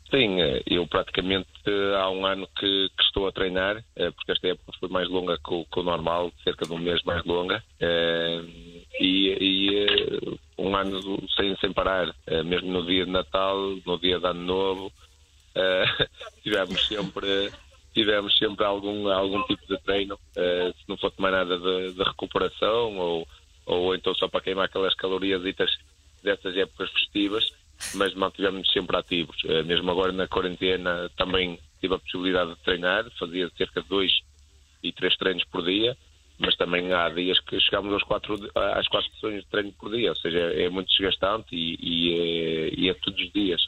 Sim, 0.10 0.40
eh, 0.42 0.64
eu 0.66 0.88
praticamente 0.88 1.50
eh, 1.66 1.96
há 1.98 2.10
um 2.10 2.26
ano 2.26 2.48
que, 2.58 2.90
que, 2.98 3.04
estou 3.04 3.28
a 3.28 3.32
treinar, 3.32 3.84
eh, 3.96 4.10
porque 4.12 4.32
esta 4.32 4.48
época 4.48 4.72
foi 4.80 4.88
mais 4.88 5.10
longa 5.10 5.38
que 5.38 5.54
o, 5.54 5.66
que 5.66 5.80
o 5.80 5.84
normal, 5.84 6.32
cerca 6.46 6.66
de 6.66 6.72
um 6.72 6.78
mês 6.78 7.04
mais 7.04 7.26
longa, 7.26 7.62
e, 9.00 9.38
e 9.40 10.40
um 10.58 10.76
ano 10.76 11.28
sem, 11.36 11.56
sem 11.58 11.74
parar, 11.74 12.16
mesmo 12.46 12.72
no 12.72 12.86
dia 12.86 13.06
de 13.06 13.12
Natal, 13.12 13.58
no 13.86 14.00
dia 14.00 14.18
de 14.18 14.26
Ano 14.26 14.42
Novo, 14.42 14.92
tivemos 16.44 16.88
sempre 16.88 17.52
tivemos 17.94 18.38
sempre 18.38 18.64
algum, 18.64 19.10
algum 19.10 19.42
tipo 19.44 19.66
de 19.68 19.78
treino, 19.80 20.20
se 20.36 20.84
não 20.88 20.98
fosse 20.98 21.20
mais 21.20 21.34
nada 21.34 21.58
de, 21.58 21.94
de, 21.94 22.04
recuperação 22.04 22.96
ou, 22.98 23.28
ou 23.66 23.96
então 23.96 24.14
só 24.16 24.28
para 24.28 24.42
queimar 24.42 24.66
aquelas 24.66 24.94
calorias 24.94 25.42
dessas 25.42 26.56
épocas 26.56 26.92
festivas 26.92 27.52
mas 27.94 28.14
mantivemos-nos 28.14 28.72
sempre 28.72 28.98
ativos. 28.98 29.38
Eh, 29.46 29.64
mesmo 29.64 29.90
agora 29.92 30.12
na 30.12 30.28
quarentena 30.28 31.10
também 31.16 31.60
tive 31.80 31.96
a 31.96 32.00
possibilidade 32.00 32.52
de 32.56 32.60
treinar, 32.64 33.06
fazia 33.20 33.50
cerca 33.58 33.82
de 33.82 33.88
dois 33.88 34.12
e 34.84 34.92
três 34.92 35.16
treinos 35.18 35.44
por 35.46 35.64
dia, 35.64 35.98
mas 36.40 36.56
também 36.56 36.94
há 36.94 37.10
dias 37.10 37.40
que 37.40 37.60
chegamos 37.60 37.94
aos 37.94 38.04
quatro, 38.04 38.36
às 38.56 38.88
quatro 38.88 39.12
sessões 39.14 39.44
de 39.44 39.50
treino 39.50 39.72
por 39.74 39.92
dia, 39.92 40.10
ou 40.10 40.16
seja, 40.16 40.40
é 40.40 40.70
muito 40.70 40.88
desgastante 40.90 41.56
e, 41.56 41.78
e, 41.82 42.14
é, 42.14 42.74
e 42.76 42.90
é 42.90 42.94
todos 42.94 43.20
os 43.20 43.32
dias. 43.32 43.62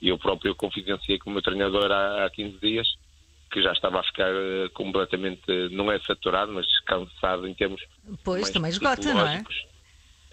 Eu 0.00 0.18
próprio 0.18 0.54
confidenciei 0.54 1.18
com 1.18 1.30
o 1.30 1.32
meu 1.32 1.42
treinador 1.42 1.90
há, 1.90 2.24
há 2.24 2.30
15 2.30 2.58
dias 2.58 2.88
que 3.50 3.62
já 3.62 3.72
estava 3.72 4.00
a 4.00 4.02
ficar 4.02 4.30
eh, 4.30 4.68
completamente, 4.72 5.44
não 5.70 5.92
é 5.92 5.98
saturado, 6.00 6.52
mas 6.52 6.66
cansado 6.80 7.46
em 7.46 7.52
termos. 7.52 7.82
Pois, 8.24 8.48
também 8.50 8.70
esgota, 8.70 9.12
não 9.12 9.26
é? 9.26 9.44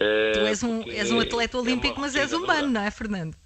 Tu 0.00 0.46
és 0.46 0.62
um, 0.62 0.82
és 0.90 1.10
um 1.10 1.20
atleta 1.20 1.56
é 1.56 1.60
olímpico, 1.60 1.98
é 1.98 2.00
mas 2.00 2.14
és 2.14 2.32
humano, 2.32 2.68
não 2.68 2.80
é, 2.80 2.90
Fernando? 2.90 3.36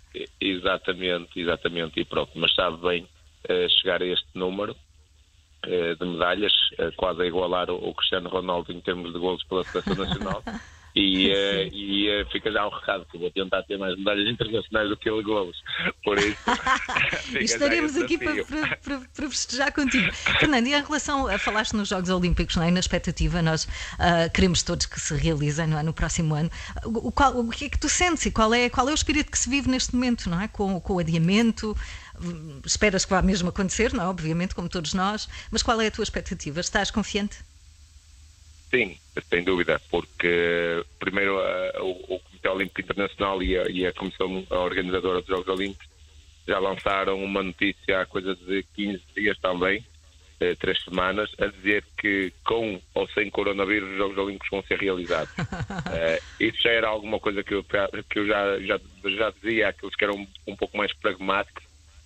Exatamente, 0.40 1.40
exatamente, 1.40 2.00
e 2.00 2.04
pronto, 2.04 2.30
mas 2.36 2.54
sabe 2.54 2.76
bem 2.78 3.02
uh, 3.02 3.68
chegar 3.80 4.00
a 4.00 4.06
este 4.06 4.28
número 4.34 4.72
uh, 4.72 5.96
de 5.98 6.06
medalhas, 6.06 6.52
uh, 6.78 6.94
quase 6.96 7.22
a 7.22 7.26
igualar 7.26 7.68
o, 7.70 7.76
o, 7.76 7.94
Cristiano 7.94 8.28
Ronaldo 8.28 8.72
em 8.72 8.80
termos 8.80 9.12
de 9.12 9.18
golos 9.18 9.42
pela 9.44 9.64
Seleção 9.64 9.96
Nacional. 9.96 10.42
E, 10.94 11.28
uh, 11.34 11.74
e 11.74 12.22
uh, 12.22 12.26
fica 12.30 12.50
já 12.52 12.66
um 12.66 12.70
recado 12.70 13.06
que 13.10 13.18
vou 13.18 13.30
tentar 13.30 13.62
ter 13.64 13.76
mais 13.78 13.96
medalhas 13.98 14.28
internacionais 14.28 14.88
do 14.88 14.96
que 14.96 15.08
ele 15.08 15.22
golos. 15.22 15.56
Por 16.04 16.18
isso, 16.18 16.38
estaremos 17.40 17.96
aqui 17.96 18.18
para, 18.18 18.44
para, 18.44 18.76
para, 18.76 19.00
para, 19.00 19.30
festejar 19.30 19.72
contigo. 19.72 20.12
Fernando, 20.12 20.66
e 20.66 20.74
em 20.74 20.82
relação 20.82 21.26
a 21.26 21.38
falaste 21.38 21.74
nos 21.74 21.88
Jogos 21.88 22.10
Olímpicos, 22.10 22.56
não 22.56 22.62
é? 22.62 22.70
na 22.70 22.80
expectativa, 22.80 23.42
nós 23.42 23.64
uh, 23.64 24.30
queremos 24.32 24.62
todos 24.62 24.86
que 24.86 25.00
se 25.00 25.14
realizem 25.14 25.66
não 25.66 25.78
é? 25.78 25.82
no 25.82 25.92
próximo 25.92 26.34
ano. 26.34 26.50
O, 26.84 27.10
qual, 27.10 27.36
o 27.36 27.50
que 27.50 27.66
é 27.66 27.68
que 27.68 27.78
tu 27.78 27.88
sentes 27.88 28.26
e 28.26 28.30
qual 28.30 28.52
é, 28.54 28.68
qual 28.68 28.88
é 28.88 28.92
o 28.92 28.94
espírito 28.94 29.30
que 29.30 29.38
se 29.38 29.48
vive 29.48 29.68
neste 29.68 29.94
momento, 29.94 30.28
não 30.28 30.40
é? 30.40 30.48
Com, 30.48 30.80
com 30.80 30.94
o 30.94 30.98
adiamento? 30.98 31.76
Esperas 32.64 33.04
que 33.04 33.10
vá 33.10 33.20
mesmo 33.20 33.48
acontecer, 33.48 33.92
não 33.92 34.04
é? 34.04 34.06
Obviamente, 34.06 34.54
como 34.54 34.68
todos 34.68 34.94
nós, 34.94 35.28
mas 35.50 35.62
qual 35.62 35.80
é 35.80 35.88
a 35.88 35.90
tua 35.90 36.04
expectativa? 36.04 36.60
Estás 36.60 36.90
confiante? 36.90 37.38
Sim, 38.74 38.96
sem 39.30 39.44
dúvida, 39.44 39.80
porque 39.88 40.84
primeiro 40.98 41.38
o, 41.78 42.16
o, 42.16 42.18
Comitê 42.18 42.48
Olímpico 42.48 42.80
Internacional 42.80 43.40
e 43.40 43.56
a, 43.56 43.68
e 43.70 43.86
a 43.86 43.92
Comissão 43.92 44.44
Organizadora 44.50 45.20
dos 45.20 45.28
Jogos 45.28 45.46
Olímpicos 45.46 45.86
já 46.44 46.58
lançaram 46.58 47.22
uma 47.22 47.40
notícia 47.40 48.00
há 48.00 48.06
coisa 48.06 48.34
de 48.34 48.64
15 48.74 49.00
dias 49.14 49.38
também, 49.38 49.86
eh, 50.40 50.56
três 50.56 50.82
semanas, 50.82 51.30
a 51.38 51.46
dizer 51.46 51.84
que 51.96 52.32
com 52.44 52.80
ou 52.94 53.08
sem 53.10 53.30
coronavírus 53.30 53.92
os 53.92 53.96
Jogos 53.96 54.18
Olímpicos 54.18 54.50
vão 54.50 54.62
ser 54.64 54.80
realizados. 54.80 55.32
eh, 55.94 56.20
isso 56.40 56.60
já 56.60 56.70
era 56.70 56.88
alguma 56.88 57.20
coisa 57.20 57.44
que 57.44 57.54
eu, 57.54 57.62
que 57.62 58.18
eu 58.18 58.26
já, 58.26 58.58
já, 58.58 58.80
já 59.04 59.30
dizia 59.30 59.68
àqueles 59.68 59.94
que 59.94 60.04
eram 60.04 60.16
um, 60.16 60.26
um 60.48 60.56
pouco 60.56 60.76
mais 60.76 60.92
pragmáticos. 60.94 61.62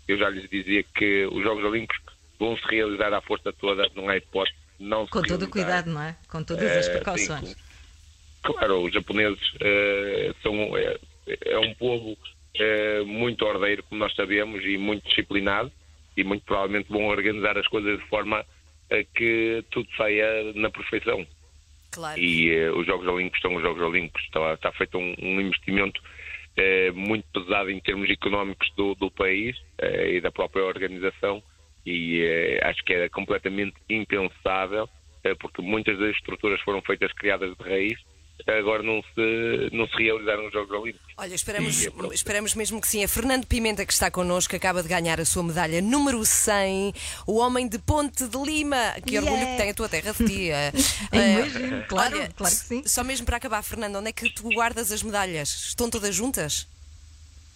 Eu 0.07 0.19
já 0.19 0.29
lhes 0.29 0.47
dizia 0.51 0.83
que 0.83 1.25
os 1.33 1.43
Jogos 1.43 1.65
Olímpicos 1.65 1.99
vão 2.39 2.59
se 2.59 2.67
realizar 2.67 3.15
à 3.15 3.23
força 3.23 3.55
toda, 3.55 3.91
não 3.95 4.11
é 4.11 4.19
hipótese 4.19 4.68
não 4.79 5.07
Com 5.07 5.23
todo 5.23 5.45
o 5.45 5.51
cuidado, 5.51 5.91
não 5.91 6.03
é? 6.03 6.17
Com 6.29 6.43
todas 6.43 6.71
as 6.71 6.89
eh, 6.89 6.93
precauções. 6.93 7.51
Sim, 7.51 7.57
claro, 8.43 8.85
os 8.85 8.93
japoneses 8.93 9.43
uh, 9.55 10.35
são, 10.43 10.77
é, 10.77 10.99
é, 11.27 11.59
um 11.59 11.75
povo 11.75 12.13
uh, 12.13 13.07
muito 13.07 13.45
ordeiro, 13.45 13.83
como 13.85 14.01
nós 14.01 14.15
sabemos, 14.15 14.65
e 14.65 14.77
muito 14.79 15.07
disciplinado, 15.09 15.73
e 16.17 16.23
muito 16.23 16.45
provavelmente 16.45 16.89
vão 16.89 17.07
organizar 17.07 17.59
as 17.59 17.67
coisas 17.67 17.99
de 17.99 18.07
forma 18.07 18.45
a 18.91 19.05
que 19.15 19.65
tudo 19.71 19.89
saia 19.97 20.53
na 20.55 20.71
perfeição. 20.71 21.27
Claro. 21.91 22.21
E 22.21 22.69
uh, 22.69 22.79
os 22.79 22.87
Jogos 22.87 23.07
Olímpicos 23.09 23.41
são 23.41 23.55
os 23.57 23.63
Jogos 23.63 23.83
Olímpicos. 23.83 24.23
Está, 24.25 24.55
está 24.55 24.73
feito 24.73 24.97
um, 24.99 25.15
um 25.21 25.41
investimento 25.41 26.01
muito 26.93 27.25
pesado 27.33 27.71
em 27.71 27.79
termos 27.79 28.11
económicos 28.11 28.69
do, 28.77 28.93
do 28.97 29.09
país 29.13 29.57
e 29.81 30.21
da 30.21 30.33
própria 30.33 30.65
organização 30.65 31.41
e 31.85 32.23
eh, 32.23 32.61
acho 32.63 32.85
que 32.85 32.93
era 32.93 33.09
completamente 33.09 33.75
impensável, 33.89 34.89
eh, 35.25 35.35
porque 35.41 35.63
muitas 35.63 35.99
das 35.99 36.11
estruturas 36.11 36.61
foram 36.63 36.83
feitas 36.83 37.13
criadas 37.13 37.57
de 37.57 37.63
raiz, 37.63 37.99
agora 38.47 38.83
não 38.83 39.03
se, 39.03 39.75
não 39.75 39.87
se 39.89 39.97
realizaram 39.97 40.47
os 40.47 40.53
Jogos 40.53 40.71
Olímpicos. 40.71 41.15
Olha, 41.17 41.35
esperamos, 41.35 41.85
e, 41.85 41.89
é 41.89 42.15
esperamos 42.15 42.55
mesmo 42.55 42.81
que 42.81 42.87
sim. 42.87 43.03
É 43.03 43.09
Fernando 43.09 43.47
Pimenta 43.47 43.85
que 43.85 43.93
está 43.93 44.11
connosco, 44.11 44.55
acaba 44.55 44.83
de 44.83 44.89
ganhar 44.89 45.21
a 45.21 45.25
sua 45.25 45.43
medalha 45.43 45.81
número 45.83 46.25
100, 46.25 46.93
o 47.27 47.39
homem 47.39 47.69
de 47.69 47.79
Ponte 47.79 48.27
de 48.27 48.39
Lima. 48.39 48.95
Que 49.05 49.17
yeah. 49.17 49.31
orgulho 49.31 49.51
que 49.51 49.57
tem 49.57 49.71
a 49.71 49.75
tua 49.75 49.89
terra 49.89 50.13
de 50.13 50.25
ti. 50.25 50.51
Imagino, 51.13 51.85
claro, 51.87 52.17
Olha, 52.17 52.29
claro 52.35 52.55
que 52.55 52.63
sim. 52.63 52.83
Só 52.87 53.03
mesmo 53.03 53.27
para 53.27 53.37
acabar, 53.37 53.63
Fernando, 53.63 53.97
onde 53.97 54.09
é 54.09 54.13
que 54.13 54.31
tu 54.31 54.49
guardas 54.51 54.93
as 54.93 55.03
medalhas? 55.03 55.49
Estão 55.49 55.91
todas 55.91 56.15
juntas? 56.15 56.69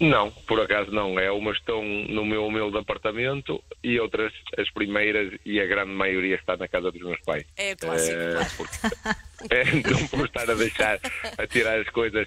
Não, 0.00 0.30
por 0.30 0.60
acaso 0.60 0.90
não. 0.90 1.18
É 1.18 1.30
umas 1.30 1.56
estão 1.58 1.82
no 1.84 2.24
meu 2.24 2.46
humilde 2.46 2.76
apartamento 2.76 3.62
e 3.82 4.00
outras, 4.00 4.32
as 4.58 4.68
primeiras 4.70 5.38
e 5.44 5.60
a 5.60 5.66
grande 5.66 5.92
maioria 5.92 6.34
está 6.34 6.56
na 6.56 6.66
casa 6.66 6.90
dos 6.90 7.02
meus 7.02 7.20
pais. 7.20 7.44
É 7.56 7.74
clássico, 7.76 8.18
é. 8.18 8.44
Porque, 8.56 8.76
é, 9.54 9.64
não 9.90 10.06
por 10.08 10.26
estar 10.26 10.50
a 10.50 10.54
deixar 10.54 10.98
a 11.38 11.46
tirar 11.46 11.80
as 11.80 11.88
coisas 11.90 12.26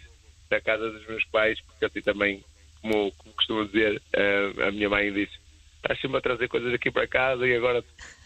da 0.49 0.62
casa 0.62 0.89
dos 0.89 1.06
meus 1.08 1.25
pais, 1.25 1.60
porque 1.62 1.86
assim 1.86 2.01
também, 2.01 2.43
como, 2.82 3.12
como 3.13 3.36
costumo 3.36 3.65
dizer, 3.65 4.01
a, 4.13 4.67
a 4.67 4.71
minha 4.71 4.89
mãe 4.89 5.12
disse, 5.12 5.34
estás 5.78 5.99
sempre 5.99 6.17
a 6.17 6.21
trazer 6.21 6.47
coisas 6.47 6.73
aqui 6.73 6.89
para 6.89 7.08
casa 7.08 7.45
e 7.47 7.56
agora 7.56 7.84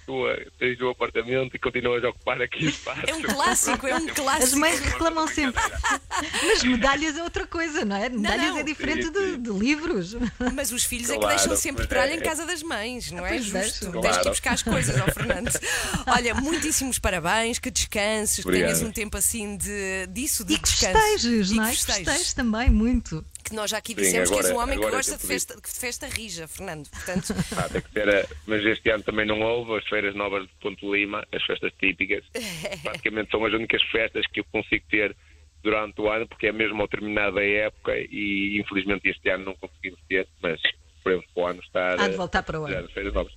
tua, 0.09 0.35
tens 0.57 0.81
o 0.81 0.89
apartamento 0.89 1.55
e 1.55 1.59
continuas 1.59 2.03
a 2.03 2.09
ocupar 2.09 2.41
aqui 2.41 2.65
espaço. 2.65 3.01
É 3.07 3.13
um 3.13 3.21
clássico, 3.21 3.85
é 3.85 3.93
um 3.95 4.07
As 4.07 4.11
clássico. 4.15 4.59
mães 4.59 4.79
reclamam 4.79 5.27
sempre. 5.27 5.61
Mas 6.47 6.63
medalhas 6.63 7.15
é 7.15 7.21
outra 7.23 7.45
coisa, 7.45 7.85
não 7.85 7.95
é? 7.95 8.09
Medalhas 8.09 8.49
não. 8.49 8.57
é 8.57 8.63
diferente 8.63 9.05
Sim, 9.05 9.11
de, 9.11 9.19
sim. 9.33 9.41
de 9.43 9.49
livros. 9.51 10.17
Mas 10.55 10.71
os 10.71 10.83
filhos 10.83 11.09
é 11.11 11.13
que 11.13 11.19
Claro, 11.19 11.35
deixam 11.37 11.55
sempre 11.55 11.85
tralha 11.85 12.11
é- 12.13 12.15
em 12.15 12.21
casa 12.21 12.43
das 12.45 12.63
mães, 12.63 13.11
não 13.11 13.23
é 13.23 13.37
justo? 13.37 13.53
deixam. 13.53 13.91
Tens 13.91 14.01
que 14.01 14.07
ir 14.07 14.11
Claro. 14.13 14.29
buscar 14.31 14.53
as 14.53 14.63
coisas 14.63 14.99
ao 14.99 15.11
Fernando. 15.11 15.51
Olha, 16.07 16.33
muitíssimos 16.33 16.97
parabéns, 16.97 17.59
que 17.59 17.69
descanses, 17.69 18.43
que 18.43 18.51
tenhas 18.51 18.81
um 18.81 18.91
tempo 18.91 19.15
assim 19.15 19.55
de, 19.57 20.07
disso, 20.07 20.43
de 20.43 20.53
E 20.53 20.57
que 20.57 20.63
descanso. 20.63 20.97
festejes, 20.99 21.51
E 21.51 21.55
não 21.55 21.63
que 21.65 21.69
é? 21.69 21.71
Que 21.73 21.77
festejes. 21.77 22.05
festejes 22.07 22.33
também, 22.33 22.69
muito. 22.71 23.23
Que 23.43 23.55
nós 23.55 23.71
já 23.71 23.77
aqui 23.77 23.93
Sim, 23.95 24.01
dissemos 24.01 24.29
que 24.29 24.35
és 24.37 24.45
um 24.45 24.49
agora- 24.51 24.63
homem 24.63 24.77
que 24.79 24.85
agora 24.85 24.97
gosta 24.97 25.17
de 25.17 25.25
festa, 25.27 25.55
de 25.55 25.79
festa 25.79 26.07
rija, 26.07 26.47
Fernando. 26.47 26.87
Portanto, 26.89 27.33
Ah, 27.57 27.69
tem 27.69 27.81
que 27.81 27.91
ser, 27.91 28.07
eh, 28.07 28.27
mas 28.45 28.63
este 28.65 28.89
ano 28.91 29.03
também 29.03 29.25
não 29.25 29.41
houve 29.41 29.77
as 29.77 29.87
feiras 29.87 30.13
novas 30.15 30.43
de 30.43 30.49
Ponte 30.61 30.85
Lima, 30.85 31.25
as 31.33 31.43
festas 31.43 31.71
típicas. 31.79 32.23
Praticamente 32.83 33.31
são 33.31 33.43
as 33.45 33.53
únicas 33.53 33.81
festas 33.83 34.25
que 34.27 34.41
eu 34.41 34.45
consigo 34.51 34.83
ter 34.89 35.15
durante 35.63 35.99
o 35.99 36.09
ano, 36.09 36.27
porque 36.27 36.47
é 36.47 36.51
mesmo 36.51 36.81
ao 36.81 36.87
terminar 36.87 37.31
da 37.31 37.43
época 37.43 37.93
e 37.97 38.59
infelizmente 38.59 39.09
este 39.09 39.29
ano 39.29 39.45
não 39.45 39.55
conseguimos 39.55 39.99
ter, 40.07 40.27
mas 40.41 40.61
esperemos 40.99 41.25
para 41.33 41.43
o 41.43 41.47
ano 41.47 41.59
estar 41.61 41.99
Há 41.99 42.07
de 42.07 42.13
eh, 42.13 42.17
voltar 42.17 42.43
para 42.43 42.59
o 42.61 42.67
já 42.69 42.79
ano. 42.79 42.89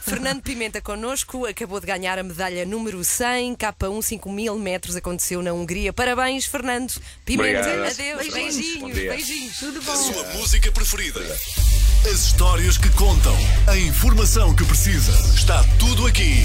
Fernando 0.00 0.42
Pimenta 0.42 0.80
connosco, 0.80 1.44
acabou 1.46 1.80
de 1.80 1.86
ganhar 1.86 2.18
a 2.18 2.22
medalha 2.22 2.64
número 2.64 3.02
100, 3.04 3.56
K1 3.56 4.02
5 4.02 4.32
mil 4.32 4.56
metros, 4.58 4.96
aconteceu 4.96 5.42
na 5.42 5.52
Hungria. 5.52 5.92
Parabéns, 5.92 6.46
Fernando 6.46 6.94
Pimenta. 7.24 7.60
Obrigado. 7.60 7.92
Adeus, 7.92 8.32
Beijinhos. 8.32 8.94
beijinhos, 8.94 9.60
Bom. 9.60 9.66
Tudo 9.66 9.78
A 9.78 9.94
bom. 9.94 9.96
sua 9.96 10.24
música 10.34 10.72
preferida. 10.72 11.20
As 12.06 12.26
histórias 12.26 12.78
que 12.78 12.88
contam. 12.90 13.36
A 13.66 13.76
informação 13.76 14.54
que 14.54 14.64
precisa. 14.64 15.12
Está 15.34 15.62
tudo 15.78 16.06
aqui 16.06 16.44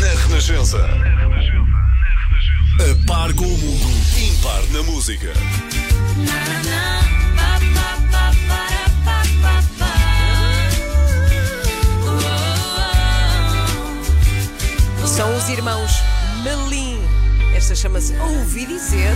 na 0.00 0.08
Renascença. 0.26 0.78
A 2.74 3.06
par 3.06 3.32
com 3.34 3.44
o 3.44 3.58
mundo, 3.58 3.88
impar 4.18 4.62
na 4.72 4.82
música. 4.82 5.32
São 15.14 15.36
os 15.36 15.48
irmãos 15.48 15.92
Melim. 16.42 16.98
Esta 17.54 17.72
chama-se 17.76 18.12
Ouvi 18.16 18.66
Dizer 18.66 19.12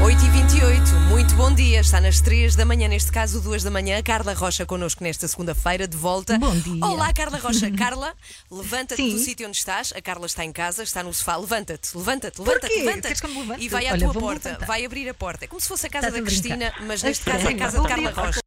8h28. 0.00 1.08
Muito 1.08 1.34
bom 1.34 1.52
dia. 1.52 1.80
Está 1.80 2.00
nas 2.00 2.20
3 2.20 2.54
da 2.54 2.64
manhã, 2.64 2.86
neste 2.86 3.10
caso 3.10 3.40
2 3.40 3.64
da 3.64 3.70
manhã. 3.70 4.00
Carla 4.00 4.32
Rocha 4.32 4.64
connosco 4.64 5.02
nesta 5.02 5.26
segunda-feira, 5.26 5.88
de 5.88 5.96
volta. 5.96 6.38
Bom 6.38 6.56
dia. 6.56 6.86
Olá, 6.86 7.12
Carla 7.12 7.36
Rocha. 7.38 7.68
Carla, 7.76 8.14
levanta-te 8.48 9.10
do 9.10 9.18
sítio 9.18 9.48
onde 9.48 9.56
estás. 9.56 9.92
A 9.96 10.00
Carla 10.00 10.26
está 10.26 10.44
em 10.44 10.52
casa, 10.52 10.84
está 10.84 11.02
no 11.02 11.12
sofá. 11.12 11.34
Levanta-te, 11.34 11.96
levanta-te, 11.96 12.40
levanta-te, 12.40 12.78
levanta-te. 12.78 13.64
E 13.64 13.68
vai 13.68 13.88
à 13.88 13.92
Olha, 13.94 14.08
tua 14.08 14.14
porta. 14.14 14.48
levantar. 14.50 14.66
Vai 14.66 14.84
abrir 14.84 15.08
a 15.08 15.14
porta. 15.14 15.46
É 15.46 15.48
como 15.48 15.60
se 15.60 15.66
fosse 15.66 15.84
a 15.84 15.90
casa 15.90 16.06
Estás 16.06 16.22
da? 16.22 16.30
Cristina, 16.30 16.72
mas 16.86 17.02
neste 17.02 17.24
caso 17.24 17.48
é 17.48 17.50
a 17.50 17.56
casa 17.56 17.80
de 17.80 17.88
Carla 17.88 18.10
Rocha. 18.12 18.40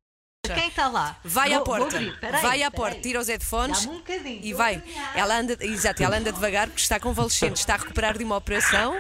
Quem 0.46 0.68
está 0.68 0.90
lá? 0.90 1.16
Vai 1.24 1.54
à 1.54 1.60
Vou- 1.60 1.66
vou 1.66 1.78
porta, 1.78 1.96
abrir. 1.96 2.20
Peraí, 2.20 2.42
vai 2.42 2.64
à 2.64 2.70
peraí. 2.70 2.72
porta, 2.72 3.00
tira 3.02 3.18
os 3.18 3.30
headphones 3.30 3.86
um 3.86 4.02
e 4.42 4.54
vai. 4.54 4.84
Ela 5.16 5.38
anda, 5.40 5.56
exato, 5.62 6.04
ela 6.04 6.18
anda 6.18 6.34
devagar 6.34 6.68
porque 6.68 6.82
está 6.82 7.00
convalescente, 7.00 7.56
está 7.62 7.76
a 7.76 7.78
recuperar 7.78 8.18
de 8.18 8.26
uma 8.26 8.36
operação. 8.36 8.94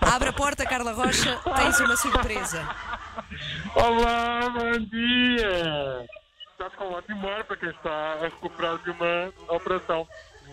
Abre 0.00 0.28
a 0.28 0.32
porta, 0.32 0.64
Carla 0.64 0.92
Rocha, 0.92 1.40
tens 1.56 1.80
uma 1.80 1.96
surpresa. 1.96 2.62
Olá, 3.74 4.48
bom 4.48 4.78
dia! 4.78 6.06
Estás 6.52 6.72
com 6.76 6.84
um 6.84 6.92
ótimo 6.92 7.28
ar 7.30 7.42
para 7.42 7.56
quem 7.56 7.68
está 7.70 7.90
a 8.12 8.18
recuperar 8.20 8.78
de 8.78 8.90
uma 8.92 9.32
operação. 9.48 10.06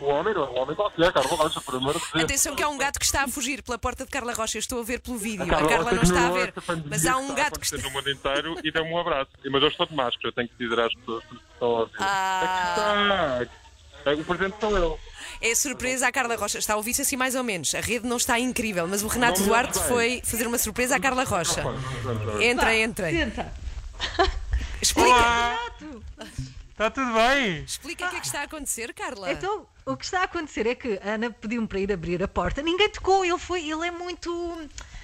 Um 0.04 0.10
homem, 0.10 0.34
não, 0.34 0.54
um 0.54 0.60
homem 0.60 0.76
qualquer, 0.76 1.14
Carlos 1.14 1.32
Rocha, 1.32 1.62
por 1.62 1.76
amor 1.76 1.94
de 1.94 2.00
Deus. 2.12 2.26
Atenção 2.26 2.56
que 2.56 2.62
há 2.62 2.68
um 2.68 2.78
gato 2.78 3.00
que 3.00 3.06
está 3.06 3.24
a 3.24 3.28
fugir 3.30 3.64
pela 3.64 3.78
porta 3.78 4.04
de 4.04 4.12
Carla 4.12 4.34
Rocha. 4.34 4.58
Eu 4.58 4.60
estou 4.60 4.82
a 4.82 4.84
ver 4.84 5.00
pelo 5.00 5.18
vídeo. 5.18 5.44
A 5.44 5.48
Carla 5.48 5.70
Carla 5.70 5.84
Rocha 5.84 5.96
não 5.96 6.04
está 6.04 6.28
a 6.28 6.32
ver. 6.32 6.54
Mas 6.90 7.06
há 7.06 7.16
um 7.16 7.22
está 7.22 7.34
a 7.34 7.36
gato 7.38 7.60
que 7.60 7.66
está. 7.66 7.78
no 7.78 7.90
mundo 7.90 8.10
inteiro 8.12 8.60
e 8.62 8.70
dê-me 8.70 8.90
um 8.90 8.98
abraço. 8.98 9.32
Mas 9.50 9.62
eu 9.62 9.70
estou 9.70 9.86
de 9.86 9.96
máscara, 9.96 10.34
tenho 10.34 10.50
que 10.50 10.56
dizer 10.58 10.78
às 10.78 10.94
pessoas 10.94 11.24
que 11.24 11.36
estão 11.36 11.68
a 11.70 11.80
ouvir. 11.80 11.94
Ah. 12.00 13.40
Aqui 13.42 13.52
está! 13.98 14.12
O 14.12 14.26
presente 14.26 14.56
sou 14.60 14.78
eu. 14.78 15.00
É 15.40 15.56
surpresa 15.56 16.08
à 16.08 16.12
Carla 16.12 16.36
Rocha. 16.36 16.58
Está 16.58 16.74
a 16.74 16.78
ouvir-se 16.78 17.02
assim 17.02 17.16
mais 17.16 17.36
ou 17.36 17.44
menos. 17.44 17.74
A 17.74 17.80
rede 17.80 18.06
não 18.06 18.18
está 18.18 18.38
incrível, 18.38 18.86
mas 18.86 19.04
o 19.04 19.08
Renato 19.08 19.40
Não 19.40 19.46
me 19.46 19.48
Duarte 19.48 19.78
ouve 19.78 19.90
foi 19.90 20.22
fazer 20.26 20.46
uma 20.46 20.58
surpresa 20.58 20.98
à 20.98 21.00
Carla 21.00 21.24
Rocha. 21.24 21.64
Entra, 22.42 22.76
entra. 22.76 23.10
Senta. 23.10 23.54
Explica, 24.82 25.08
Olá! 25.08 25.60
Está 26.74 26.90
tudo 26.90 27.14
bem? 27.14 27.64
explica 27.64 28.08
o 28.08 28.10
que 28.10 28.16
é 28.16 28.20
que 28.20 28.26
está 28.26 28.42
a 28.42 28.44
acontecer, 28.46 28.92
Carla. 28.96 29.32
Então, 29.32 29.68
o 29.86 29.96
que 29.96 30.06
está 30.06 30.22
a 30.22 30.24
acontecer 30.24 30.66
é 30.66 30.74
que 30.74 31.00
a 31.04 31.12
Ana 31.12 31.30
pediu-me 31.30 31.68
para 31.68 31.80
ir 31.80 31.92
abrir 31.92 32.24
a 32.24 32.28
porta. 32.28 32.64
Ninguém 32.64 32.90
tocou, 32.90 33.24
ele 33.24 33.38
foi, 33.38 33.70
ele 33.70 33.88
é 33.88 33.92
muito. 33.92 34.58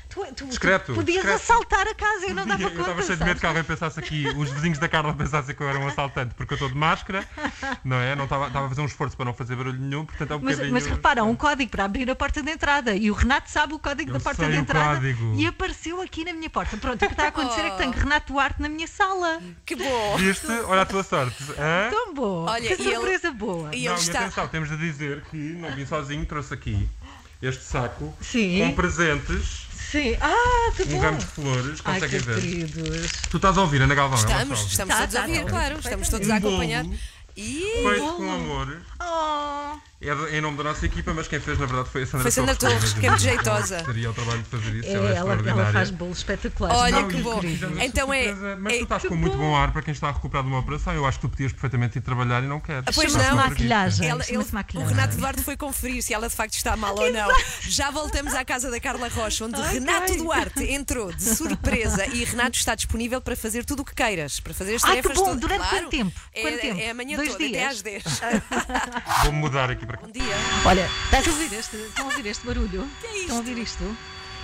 Tu, 0.09 0.25
tu- 0.25 0.33
tu 0.33 0.45
Discreto, 0.47 0.93
podias 0.95 1.23
discreto. 1.23 1.35
assaltar 1.43 1.87
a 1.87 1.93
casa, 1.93 2.25
eu 2.25 2.33
não 2.33 2.45
dava 2.47 2.61
Eu 2.63 2.69
conta. 2.71 2.81
estava 2.81 3.01
cheio 3.03 3.17
de 3.19 3.23
medo 3.23 3.39
que 3.39 3.45
alguém 3.45 3.63
pensasse 3.63 3.99
aqui, 3.99 4.27
os 4.35 4.49
vizinhos 4.49 4.79
da 4.79 4.89
Carla 4.89 5.13
pensassem 5.13 5.53
que 5.53 5.61
eu 5.61 5.69
era 5.69 5.77
um 5.77 5.87
assaltante, 5.87 6.33
porque 6.33 6.53
eu 6.53 6.55
estou 6.55 6.67
de 6.69 6.75
máscara, 6.75 7.23
não 7.83 7.97
é? 7.97 8.15
Não 8.15 8.23
estava, 8.23 8.47
estava 8.47 8.65
a 8.65 8.69
fazer 8.69 8.81
um 8.81 8.85
esforço 8.85 9.15
para 9.15 9.25
não 9.25 9.33
fazer 9.35 9.55
barulho 9.55 9.79
nenhum, 9.79 10.05
portanto 10.05 10.31
é 10.31 10.35
um 10.35 10.39
Mas, 10.39 10.55
bocadinho. 10.55 10.73
mas 10.73 10.85
repara, 10.87 11.21
há 11.21 11.23
um 11.23 11.35
código 11.35 11.69
para 11.69 11.85
abrir 11.85 12.09
a 12.09 12.15
porta 12.15 12.41
de 12.41 12.49
entrada 12.51 12.95
e 12.95 13.11
o 13.11 13.13
Renato 13.13 13.51
sabe 13.51 13.75
o 13.75 13.79
código 13.79 14.09
Eu 14.09 14.13
da 14.15 14.19
porta 14.19 14.41
sei 14.41 14.51
de 14.51 14.57
o 14.57 14.61
entrada 14.61 14.95
código. 14.95 15.35
e 15.37 15.45
apareceu 15.45 16.01
aqui 16.01 16.25
na 16.25 16.33
minha 16.33 16.49
porta. 16.49 16.75
Pronto, 16.77 16.95
o 17.03 17.07
que 17.07 17.13
está 17.13 17.25
a 17.25 17.27
acontecer 17.27 17.61
é 17.61 17.69
que 17.69 17.77
tenho 17.77 17.91
Renato 17.91 18.33
Duarte 18.33 18.59
na 18.61 18.67
minha 18.69 18.87
sala. 18.87 19.39
Que 19.63 19.75
bom. 19.75 20.17
Viste? 20.17 20.47
Olha 20.67 20.81
a 20.81 20.85
tua 20.87 21.03
sorte. 21.03 21.43
hã? 21.51 21.91
Tão 21.91 22.15
bom. 22.15 22.45
Olha, 22.49 22.75
que 22.75 22.81
e 22.81 22.85
ele- 22.87 22.95
surpresa 22.95 23.31
boa. 23.31 23.69
E 23.75 23.85
não, 23.85 23.93
ele 23.93 24.01
e 24.01 24.03
está. 24.07 24.19
atenção, 24.21 24.47
temos 24.47 24.69
de 24.69 24.77
dizer 24.77 25.21
que 25.29 25.37
não 25.37 25.71
vim 25.75 25.85
sozinho, 25.85 26.25
trouxe 26.25 26.51
aqui 26.53 26.89
este 27.41 27.63
saco 27.63 28.13
Sim. 28.21 28.59
com 28.59 28.75
presentes, 28.75 29.68
Sim. 29.91 30.15
Ah, 30.21 30.71
que 30.75 30.83
um 30.83 30.87
bom. 30.87 30.99
ramo 31.01 31.17
de 31.17 31.25
flores, 31.25 31.79
Ai, 31.83 31.99
conseguem 31.99 32.19
que 32.19 32.25
ver. 32.25 32.35
queridos. 32.41 33.11
Tu 33.29 33.37
estás 33.37 33.57
a 33.57 33.61
ouvir, 33.61 33.81
Ana 33.81 33.95
Galvão? 33.95 34.19
ela 34.19 34.31
Estamos, 34.31 34.71
estamos 34.71 34.95
Tá, 34.95 35.01
todos 35.01 35.15
a 35.15 35.19
tá, 35.21 35.25
ouvir, 35.27 35.43
tá. 35.43 35.49
claro. 35.49 35.79
Estamos 35.79 36.09
todos 36.09 36.29
a 36.29 36.35
Um 36.35 36.39
bolo 36.39 36.53
acompanhar. 36.55 36.85
E 37.37 37.83
Feito 37.83 38.13
com 38.15 38.31
amor. 38.31 38.81
Oh. 39.01 39.28
É 40.01 40.37
em 40.37 40.39
nome 40.39 40.55
da 40.57 40.63
nossa 40.63 40.85
equipa, 40.85 41.13
mas 41.13 41.27
quem 41.27 41.41
fez 41.41 41.59
na 41.59 41.65
verdade 41.65 41.89
foi 41.89 42.03
a 42.03 42.05
Sandra 42.05 42.21
Foi 42.21 42.31
Sandra 42.31 42.55
Torres, 42.55 42.93
que 42.93 43.05
é 43.05 43.09
muito 43.09 43.21
jeitosa. 43.21 43.83
Seria 43.83 44.09
o 44.09 44.13
trabalho 44.13 44.41
de 44.41 44.47
fazer 44.47 44.75
isso, 44.75 44.87
É, 44.87 44.93
ela 44.93 45.09
é 45.09 45.09
ela, 45.09 45.17
ela 45.17 45.33
extraordinária. 45.35 45.73
faz 45.73 45.89
bolos 45.91 46.17
espetaculares. 46.19 46.77
Olha 46.79 47.01
Não, 47.01 47.07
que 47.09 47.17
bom. 47.21 47.41
Então 47.81 48.13
é- 48.13 48.23
surpresa, 48.29 48.57
Mas 48.61 48.73
é- 48.73 48.77
tu 48.77 48.83
estás 48.83 49.03
com 49.03 49.15
muito 49.17 49.37
bom. 49.37 49.43
bom 49.49 49.55
ar 49.57 49.73
para 49.73 49.81
quem 49.81 49.91
está 49.91 50.07
a 50.07 50.11
recuperar 50.13 50.43
de 50.45 50.49
uma 50.51 50.59
operação. 50.59 50.93
Eu 50.93 51.05
acho 51.05 51.17
que 51.19 51.27
tu 51.27 51.29
podias 51.29 51.51
perfeitamente 51.51 51.97
ir 51.97 52.01
trabalhar 52.01 52.41
e 52.41 52.47
não 52.47 52.61
queres. 52.61 52.83
Ah, 52.87 52.91
pois 52.95 53.13
não. 53.13 53.35
Maquilhagem. 53.35 54.07
Ela- 54.07 54.23
ele- 54.29 54.37
o 54.37 54.47
maquilhagem. 54.53 54.95
Renato 54.95 55.17
Duarte 55.17 55.43
foi 55.43 55.57
conferir 55.57 56.01
se 56.01 56.13
ela 56.13 56.29
de 56.29 56.35
facto 56.35 56.53
está 56.53 56.77
mal 56.77 56.95
ou 56.97 57.11
não. 57.11 57.27
Já 57.63 57.91
voltamos 57.91 58.33
à 58.33 58.45
casa 58.45 58.71
da 58.71 58.79
Carla 58.79 59.09
Rocha, 59.09 59.43
onde 59.45 59.59
Ok. 59.59 59.69
Renato 59.73 60.15
Duarte 60.17 60.63
entrou 60.63 61.11
de 61.11 61.23
surpresa 61.23 62.05
e 62.07 62.23
Renato 62.23 62.57
está 62.57 62.73
disponível 62.73 63.19
para 63.19 63.35
fazer 63.35 63.65
tudo 63.65 63.81
o 63.81 63.85
que 63.85 63.93
queiras, 63.93 64.39
para 64.39 64.53
fazer 64.53 64.75
as 64.75 64.83
Ai, 64.85 64.95
que 64.95 65.01
tarefas 65.01 65.17
bom. 65.17 65.25
todas. 65.25 65.41
Durante 65.41 65.59
Claro. 65.59 65.75
quanto 65.77 65.89
tempo? 65.89 66.19
É, 66.33 66.41
Quanto 66.41 66.61
tempo? 66.61 66.79
é 66.79 66.89
amanhã 66.91 67.17
Dois 67.17 67.31
toda, 67.33 67.43
até 67.43 67.51
dias? 67.53 67.71
às 67.73 67.81
10. 67.81 68.03
Vou-me 69.23 69.39
mudar 69.39 69.69
aqui 69.69 69.88
para 69.89 69.97
cá. 69.97 70.05
Bom 70.05 70.11
dia. 70.13 70.35
Olha, 70.65 70.89
estás 71.05 71.27
a 71.27 71.31
ouvir 71.31 71.53
este, 71.53 71.75
estão 71.77 72.05
a 72.05 72.09
ouvir 72.09 72.25
este 72.27 72.45
barulho? 72.45 72.87
é 73.03 73.17
Estão 73.17 73.35
a 73.37 73.39
ouvir 73.39 73.57
isto? 73.57 73.97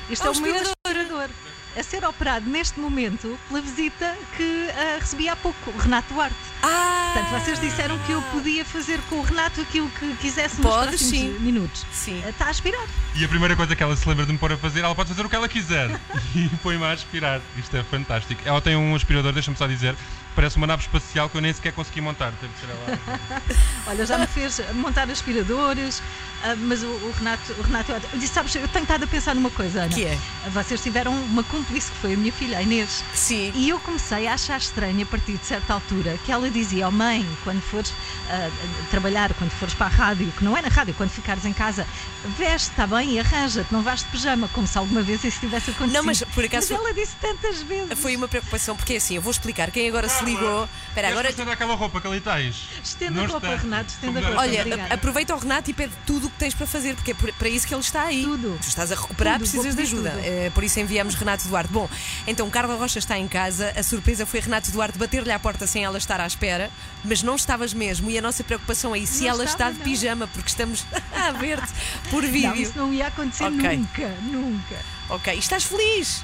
Isto 0.09 0.23
É 0.23 0.27
é, 0.27 0.31
um 0.31 0.33
o 0.37 0.41
meu 0.41 0.55
aspirador. 0.55 1.29
A 1.77 1.83
ser 1.83 2.05
operado 2.05 2.49
neste 2.49 2.79
momento 2.79 3.37
pela 3.49 3.59
visita 3.61 4.15
que 4.37 4.69
ah, 4.77 4.97
recebi 4.99 5.27
há 5.27 5.35
pouco, 5.35 5.71
o 5.71 5.77
Renato 5.77 6.13
Duarte. 6.13 6.35
Ah! 6.63 7.11
Portanto, 7.13 7.41
vocês 7.43 7.59
disseram 7.59 7.97
que 7.99 8.13
eu 8.13 8.21
podia 8.31 8.63
fazer 8.63 8.97
com 9.09 9.17
o 9.17 9.21
Renato 9.21 9.59
aquilo 9.59 9.89
que 9.89 10.15
quisesse 10.15 10.61
nos 10.61 10.65
Podes, 10.71 11.01
próximos 11.01 11.09
sim. 11.35 11.39
minutos. 11.39 11.85
Sim. 11.91 12.23
Ah, 12.25 12.29
Está 12.29 12.45
a 12.45 12.49
aspirar. 12.49 12.87
E 13.15 13.25
a 13.25 13.27
primeira 13.27 13.57
coisa 13.57 13.75
que 13.75 13.83
ela 13.83 13.93
se 13.95 14.07
lembra 14.07 14.25
de 14.25 14.31
me 14.31 14.37
pôr 14.37 14.53
a 14.53 14.57
fazer, 14.57 14.81
ela 14.85 14.95
pode 14.95 15.09
fazer 15.09 15.25
o 15.25 15.29
que 15.29 15.35
ela 15.35 15.49
quiser. 15.49 15.89
E 16.33 16.47
põe-me 16.63 16.85
a 16.85 16.91
aspirar. 16.93 17.41
Isto 17.57 17.75
é 17.75 17.83
fantástico. 17.83 18.41
Ela 18.45 18.61
tem 18.61 18.75
um 18.77 18.95
aspirador, 18.95 19.33
deixa-me 19.33 19.57
só 19.57 19.67
dizer, 19.67 19.95
parece 20.35 20.57
uma 20.57 20.67
nave 20.67 20.83
espacial 20.83 21.29
que 21.29 21.37
eu 21.37 21.41
nem 21.41 21.53
sequer 21.53 21.73
consegui 21.73 22.01
montar. 22.01 22.33
Teve 22.33 22.53
que 22.53 22.59
ser 22.59 22.69
ela. 22.69 22.99
Olha, 23.87 24.05
já 24.05 24.17
me 24.17 24.27
fez 24.27 24.61
montar 24.73 25.09
aspiradores, 25.09 26.01
ah, 26.43 26.55
mas 26.57 26.83
o, 26.83 26.87
o 26.87 27.13
Renato, 27.17 27.53
o 27.53 27.61
Renato 27.63 27.91
eu 27.91 28.19
disse, 28.19 28.33
sabes, 28.33 28.53
eu 28.55 28.67
tenho 28.67 28.83
estado 28.83 29.03
a 29.03 29.07
pensar 29.07 29.33
numa 29.33 29.49
coisa, 29.49 29.83
Ana. 29.83 29.93
Que 29.93 30.05
é? 30.05 30.17
Vocês 30.49 30.81
tiveram 30.81 31.11
uma 31.11 31.43
cúmplice 31.43 31.91
que 31.91 31.97
foi 31.97 32.13
a 32.13 32.17
minha 32.17 32.31
filha, 32.31 32.57
a 32.57 32.61
Inês. 32.61 33.03
Sim. 33.13 33.51
E 33.55 33.69
eu 33.69 33.79
comecei 33.79 34.27
a 34.27 34.33
achar 34.33 34.57
estranho 34.57 35.01
a 35.01 35.05
partir 35.05 35.37
de 35.37 35.45
certa 35.45 35.73
altura 35.73 36.19
que 36.23 36.31
ela 36.31 36.49
dizia: 36.49 36.87
Oh 36.87 36.91
mãe, 36.91 37.25
quando 37.43 37.61
fores 37.61 37.93
ah, 38.29 38.49
trabalhar, 38.91 39.33
quando 39.33 39.51
fores 39.51 39.73
para 39.73 39.87
a 39.87 39.89
rádio, 39.89 40.31
que 40.37 40.43
não 40.43 40.55
é 40.55 40.61
na 40.61 40.67
rádio, 40.67 40.93
quando 40.93 41.09
ficares 41.09 41.45
em 41.45 41.53
casa, 41.53 41.87
veste, 42.37 42.69
está 42.69 42.85
bem, 42.85 43.13
e 43.13 43.19
arranja-te, 43.19 43.73
não 43.73 43.81
vais 43.81 44.01
de 44.01 44.09
pijama, 44.09 44.47
como 44.49 44.67
se 44.67 44.77
alguma 44.77 45.01
vez 45.01 45.23
isso 45.23 45.39
tivesse 45.39 45.71
acontecido. 45.71 45.97
Não, 45.97 46.03
mas 46.03 46.21
por 46.21 46.43
acaso 46.45 46.73
Mas 46.73 46.79
ela 46.79 46.93
disse 46.93 47.15
tantas 47.19 47.61
vezes. 47.63 47.99
Foi 47.99 48.15
uma 48.15 48.27
preocupação, 48.27 48.75
porque 48.75 48.93
é 48.93 48.97
assim, 48.97 49.15
eu 49.15 49.21
vou 49.21 49.31
explicar. 49.31 49.71
Quem 49.71 49.87
agora 49.87 50.09
se 50.09 50.23
ligou. 50.25 50.69
Espera, 50.89 51.09
agora. 51.09 51.29
Agora 51.29 51.53
aquela 51.53 51.75
roupa 51.75 52.01
que 52.01 52.07
ali 52.07 52.21
tens. 52.21 52.67
Estenda 52.83 53.23
a 53.23 53.27
roupa. 53.27 53.55
Renato, 53.55 53.89
estenda 53.91 54.19
a 54.19 54.23
roupa. 54.23 54.41
Olha, 54.41 54.61
Obrigada. 54.61 54.93
aproveita 54.93 55.35
o 55.35 55.39
Renato 55.39 55.69
e 55.69 55.73
pede 55.73 55.93
tudo 56.05 56.27
o 56.27 56.29
que 56.29 56.37
tens 56.37 56.53
para 56.53 56.65
fazer, 56.67 56.95
porque 56.95 57.11
é 57.11 57.13
para 57.13 57.49
isso 57.49 57.67
que 57.67 57.73
ele 57.73 57.81
está 57.81 58.03
aí. 58.03 58.23
Tudo. 58.23 58.57
Tu 58.61 58.67
estás 58.67 58.91
a 58.91 58.95
recuperar, 58.95 59.39
Tudo, 59.39 59.49
precisas 59.49 59.75
de 59.75 59.81
ajuda. 59.81 60.11
tudo. 60.11 60.21
Eh, 60.25 60.51
por 60.53 60.63
isso 60.63 60.79
enviamos 60.79 61.15
Renato 61.15 61.47
Duarte. 61.47 61.71
Bom, 61.71 61.89
então 62.27 62.49
Carla 62.49 62.75
Rocha 62.75 62.99
está 62.99 63.17
em 63.17 63.27
casa. 63.27 63.73
A 63.77 63.83
surpresa 63.83 64.25
foi 64.25 64.39
Renato 64.39 64.71
Duarte 64.71 64.97
bater-lhe 64.97 65.31
à 65.31 65.39
porta 65.39 65.67
sem 65.67 65.83
ela 65.83 65.97
estar 65.97 66.19
à 66.19 66.27
espera, 66.27 66.69
mas 67.03 67.21
não 67.23 67.35
estavas 67.35 67.73
mesmo. 67.73 68.09
E 68.09 68.17
a 68.17 68.21
nossa 68.21 68.43
preocupação 68.43 68.95
é 68.95 69.05
se 69.05 69.21
Não 69.23 69.29
ela 69.29 69.43
estava, 69.45 69.71
está 69.71 69.71
de 69.71 69.77
não. 69.77 69.83
pijama, 69.85 70.27
porque 70.27 70.49
estamos 70.49 70.85
a 71.13 71.31
ver-te 71.31 71.71
por 72.09 72.23
vídeo. 72.23 72.49
Não, 72.49 72.55
isso 72.55 72.73
não 72.75 72.93
ia 72.93 73.07
acontecer 73.07 73.43
Ok. 73.45 73.77
nunca, 73.77 74.07
nunca. 74.21 74.75
Ok, 75.09 75.33
e 75.35 75.39
estás 75.39 75.63
feliz? 75.63 76.23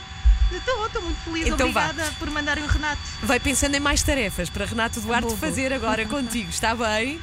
Estou, 0.52 0.86
estou 0.86 1.02
muito 1.02 1.18
feliz, 1.22 1.48
Então 1.48 1.72
vá. 1.72 1.86
obrigada 1.86 2.12
por 2.20 2.30
mandarem 2.30 2.64
o 2.64 2.68
Renato. 2.68 3.02
Vai 3.24 3.40
pensando 3.40 3.76
em 3.76 3.80
mais 3.80 4.02
tarefas 4.04 4.50
para 4.50 4.66
Renato 4.66 5.00
Duarte 5.02 5.28
vou. 5.28 5.38
fazer 5.38 5.72
agora 5.74 6.06
contigo, 6.08 6.50
está 6.50 6.76
bem? 6.76 7.20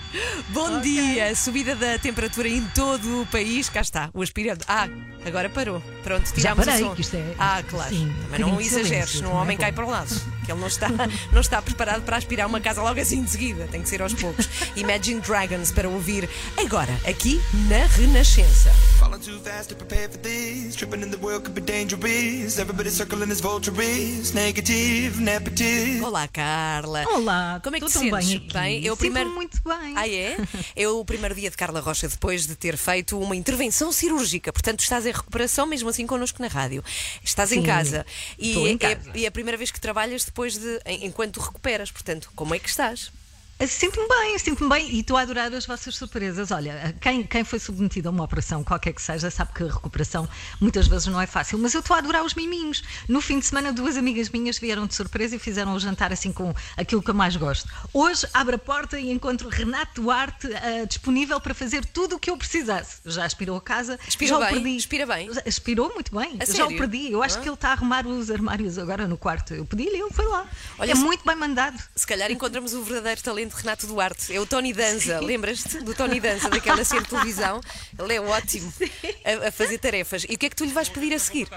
Bom 0.49 0.79
Ok. 0.79 0.81
dia! 0.81 1.35
Subida 1.37 1.75
da 1.75 1.99
temperatura 1.99 2.49
em 2.49 2.62
todo 2.75 3.23
o 3.23 3.27
país, 3.27 3.69
cá 3.69 3.81
está, 3.81 4.11
o 4.14 4.23
aspirador. 4.23 4.64
Ah, 4.69 4.88
agora 5.27 5.49
parou. 5.51 5.83
Pronto, 6.03 6.29
Já 6.41 6.57
parei, 6.57 6.83
o 6.83 6.88
som. 6.88 6.95
que 6.95 7.01
isto 7.03 7.17
é- 7.17 7.35
Ah, 7.38 7.62
claro. 7.69 7.91
sim, 7.95 8.12
Mas 8.31 8.41
não 8.41 8.61
exageres, 8.61 9.11
senão 9.11 9.33
o 9.33 9.37
homem 9.37 9.57
é 9.57 9.61
cai 9.61 9.73
para 9.73 9.85
o 9.87 9.91
lado. 9.91 10.09
Que 10.48 10.52
ele 10.52 10.61
não 10.62 10.68
está, 10.68 10.88
não 11.30 11.42
está 11.42 11.61
preparado 11.61 12.04
para 12.04 12.16
aspirar 12.16 12.46
uma 12.46 12.58
casa 12.58 12.80
logo 12.80 12.98
assim 12.98 13.22
de 13.22 13.30
seguida. 13.30 13.68
Tem 13.70 13.82
que 13.82 13.88
ser 13.88 14.00
aos 14.00 14.14
poucos. 14.14 14.48
Imagine 14.76 15.20
Dragons 15.20 15.70
para 15.70 15.87
ouvir 15.90 16.26
agora, 16.56 16.90
aqui 17.06 17.38
na 17.68 17.84
Renascença. 17.84 18.70
Falling 18.98 19.18
too 19.20 19.38
fast 19.40 19.68
to 19.68 19.76
prepare 19.76 20.08
for 20.08 20.16
this. 20.20 20.74
Tripping 20.74 21.02
in 21.02 21.11
the 21.11 21.18
world 21.18 21.44
could 21.44 21.52
be 21.52 21.61
dangerous. 21.61 22.56
Everybody 22.58 22.90
circling 22.90 23.30
as 23.30 23.42
vultures. 23.42 24.32
Negative, 24.32 25.20
nepotism. 25.20 26.02
Olá, 26.02 26.26
Carla. 26.26 27.04
Olá, 27.12 27.61
Como 27.62 27.76
é 27.76 27.80
que 27.80 27.92
tão 27.92 28.00
sentes? 28.02 28.26
bem 28.26 28.37
aqui. 28.38 28.52
Bem, 28.54 28.84
eu 28.87 28.96
primeiro- 28.96 29.28
muito 29.28 29.58
bem. 29.62 29.92
Ah, 29.96 30.08
é? 30.08 30.38
É 30.74 30.88
o 30.88 31.04
primeiro 31.04 31.34
dia 31.34 31.50
de 31.50 31.58
Carla 31.58 31.80
Rocha 31.80 32.08
depois 32.08 32.46
de 32.46 32.56
ter 32.56 32.78
feito 32.78 33.20
uma 33.20 33.37
intervenção 33.37 33.92
cirúrgica. 33.92 34.50
Portanto, 34.50 34.80
estás 34.80 35.04
em 35.04 35.12
recuperação, 35.12 35.66
mesmo 35.66 35.90
assim 35.90 36.06
connosco 36.06 36.40
na 36.40 36.48
rádio. 36.48 36.82
Estás 37.22 37.52
em 37.52 37.56
Sim, 37.61 37.66
casa. 37.66 38.06
E 38.38 38.56
em 38.56 38.74
é- 38.74 38.78
casa. 38.78 39.11
É, 39.14 39.22
é 39.24 39.26
a 39.26 39.30
primeira 39.30 39.58
vez 39.58 39.70
que 39.70 39.78
trabalhas 39.78 40.24
depois 40.24 40.38
de. 40.55 40.81
em- 40.87 41.07
enquanto 41.07 41.40
recuperas. 41.40 41.90
Portanto, 41.90 42.31
como 42.35 42.55
é 42.55 42.59
que 42.59 42.68
estás? 42.68 43.11
Sinto-me 43.66 44.07
bem, 44.07 44.38
sinto-me 44.38 44.71
bem 44.71 44.88
e 44.88 45.01
estou 45.01 45.16
a 45.16 45.23
adorar 45.23 45.53
as 45.53 45.66
vossas 45.66 45.97
surpresas. 45.97 46.53
Olha, 46.53 46.94
quem, 47.01 47.25
quem 47.25 47.42
foi 47.42 47.59
submetido 47.59 48.09
a 48.09 48.12
uma 48.12 48.23
operação, 48.23 48.62
qualquer 48.62 48.92
que 48.92 49.03
seja, 49.03 49.31
sabe 49.33 49.53
que 49.53 49.64
a 49.64 49.66
recuperação 49.66 50.29
muitas 50.61 50.87
vezes 50.87 51.09
não 51.09 51.21
é 51.21 51.27
fácil, 51.27 51.59
mas 51.59 51.75
eu 51.75 51.81
estou 51.81 51.97
a 51.97 51.99
adorar 51.99 52.25
os 52.25 52.35
miminhos. 52.35 52.85
No 53.09 53.21
fim 53.21 53.40
de 53.40 53.47
semana, 53.47 53.73
duas 53.73 53.97
amigas 53.97 54.29
minhas 54.31 54.59
vieram 54.61 54.87
de 54.87 54.94
surpresa 54.94 55.35
e 55.35 55.40
fizeram 55.40 55.75
um 55.75 55.79
jantar 55.81 56.12
assim 56.12 56.33
com 56.33 56.55
aquilo 56.77 57.03
que 57.03 57.11
eu 57.11 57.14
mais 57.14 57.35
gosto. 57.35 57.68
Hoje 57.92 58.29
abro 58.33 58.55
a 58.55 58.59
porta 58.59 58.99
e 58.99 59.11
encontro 59.11 59.49
Renato 59.49 60.03
Duarte 60.03 60.47
ah, 60.55 60.85
disponível 60.87 61.40
para 61.40 61.53
fazer 61.53 61.85
tudo 61.85 62.14
o 62.14 62.18
que 62.18 62.31
eu 62.31 62.37
precisasse. 62.37 62.99
Já 63.07 63.25
aspirou 63.25 63.57
a 63.57 63.61
casa, 63.61 63.99
Aspirou 64.07 64.38
já 64.38 64.47
o 64.47 64.53
bem? 64.53 64.62
perdi. 64.62 64.77
Aspira 64.79 65.05
bem? 65.07 65.31
Aspirou 65.44 65.92
muito 65.92 66.16
bem, 66.16 66.37
A 66.40 66.44
já 66.44 66.53
sério? 66.53 66.77
o 66.77 66.79
perdi. 66.79 67.11
Eu 67.11 67.23
acho 67.25 67.37
Ah. 67.38 67.40
que 67.40 67.49
ele 67.49 67.55
está 67.55 67.71
a 67.71 67.73
arrumar 67.73 68.07
os 68.07 68.31
armários 68.31 68.79
agora 68.79 69.09
no 69.09 69.18
quarto. 69.18 69.53
Eu 69.53 69.66
pedi-lhe 69.66 69.97
ele 70.01 70.12
foi 70.12 70.27
lá. 70.27 70.47
Olha, 70.79 70.92
é 70.92 70.94
muito 70.94 71.25
bem 71.27 71.35
mandado. 71.35 71.77
Se 71.97 72.07
calhar 72.07 72.31
encontramos 72.31 72.73
o 72.73 72.83
verdadeiro 72.85 73.21
talento 73.21 73.47
de 73.48 73.54
Renato 73.56 73.87
Duarte. 73.87 74.34
É 74.34 74.40
o 74.40 74.46
Tony 74.46 74.72
Danza. 74.72 75.20
Lembras-te 75.20 75.80
do 75.80 75.94
Tony 75.94 76.20
Danza, 76.20 76.48
daquela 76.48 76.84
série 76.84 77.02
de 77.02 77.11
televisão? 77.11 77.61
Ele 77.98 78.14
é 78.14 78.20
ótimo 78.20 78.72
a, 79.24 79.48
a 79.48 79.52
fazer 79.52 79.78
tarefas. 79.78 80.24
E 80.28 80.34
o 80.34 80.38
que 80.38 80.46
é 80.46 80.50
que 80.50 80.56
tu 80.56 80.64
lhe 80.64 80.72
vais 80.72 80.88
pedir 80.88 81.14
a 81.14 81.18
seguir? 81.18 81.48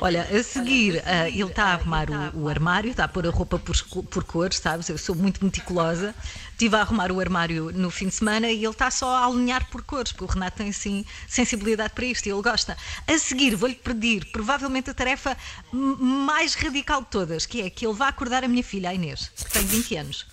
Olha, 0.00 0.22
a 0.22 0.42
seguir, 0.42 1.02
ah, 1.06 1.28
ele 1.28 1.44
está 1.44 1.64
a 1.64 1.72
arrumar 1.74 2.08
o, 2.34 2.44
o 2.44 2.48
armário, 2.48 2.90
está 2.90 3.04
a 3.04 3.08
pôr 3.08 3.26
a 3.26 3.30
roupa 3.30 3.58
por, 3.58 3.76
por 4.04 4.24
cores, 4.24 4.58
sabes? 4.58 4.88
Eu 4.88 4.98
sou 4.98 5.14
muito 5.14 5.44
meticulosa. 5.44 6.14
Estive 6.54 6.76
a 6.76 6.82
arrumar 6.82 7.10
o 7.10 7.18
armário 7.18 7.72
no 7.72 7.90
fim 7.90 8.06
de 8.06 8.14
semana 8.14 8.48
e 8.48 8.64
ele 8.64 8.68
está 8.68 8.88
só 8.88 9.16
a 9.16 9.26
alinhar 9.26 9.68
por 9.70 9.82
cores, 9.82 10.12
porque 10.12 10.24
o 10.24 10.26
Renato 10.28 10.58
tem 10.58 10.68
assim 10.68 11.04
sensibilidade 11.26 11.92
para 11.92 12.04
isto 12.04 12.26
e 12.26 12.30
ele 12.30 12.40
gosta. 12.40 12.76
A 13.08 13.18
seguir, 13.18 13.56
vou-lhe 13.56 13.74
pedir 13.74 14.26
provavelmente 14.26 14.88
a 14.88 14.94
tarefa 14.94 15.36
mais 15.72 16.54
radical 16.54 17.02
de 17.02 17.08
todas, 17.08 17.44
que 17.44 17.60
é 17.60 17.68
que 17.68 17.84
ele 17.84 17.94
vá 17.94 18.06
acordar 18.06 18.44
a 18.44 18.48
minha 18.48 18.62
filha, 18.62 18.90
a 18.90 18.94
Inês, 18.94 19.32
que 19.34 19.50
tem 19.50 19.66
20 19.66 19.96
anos. 19.96 20.26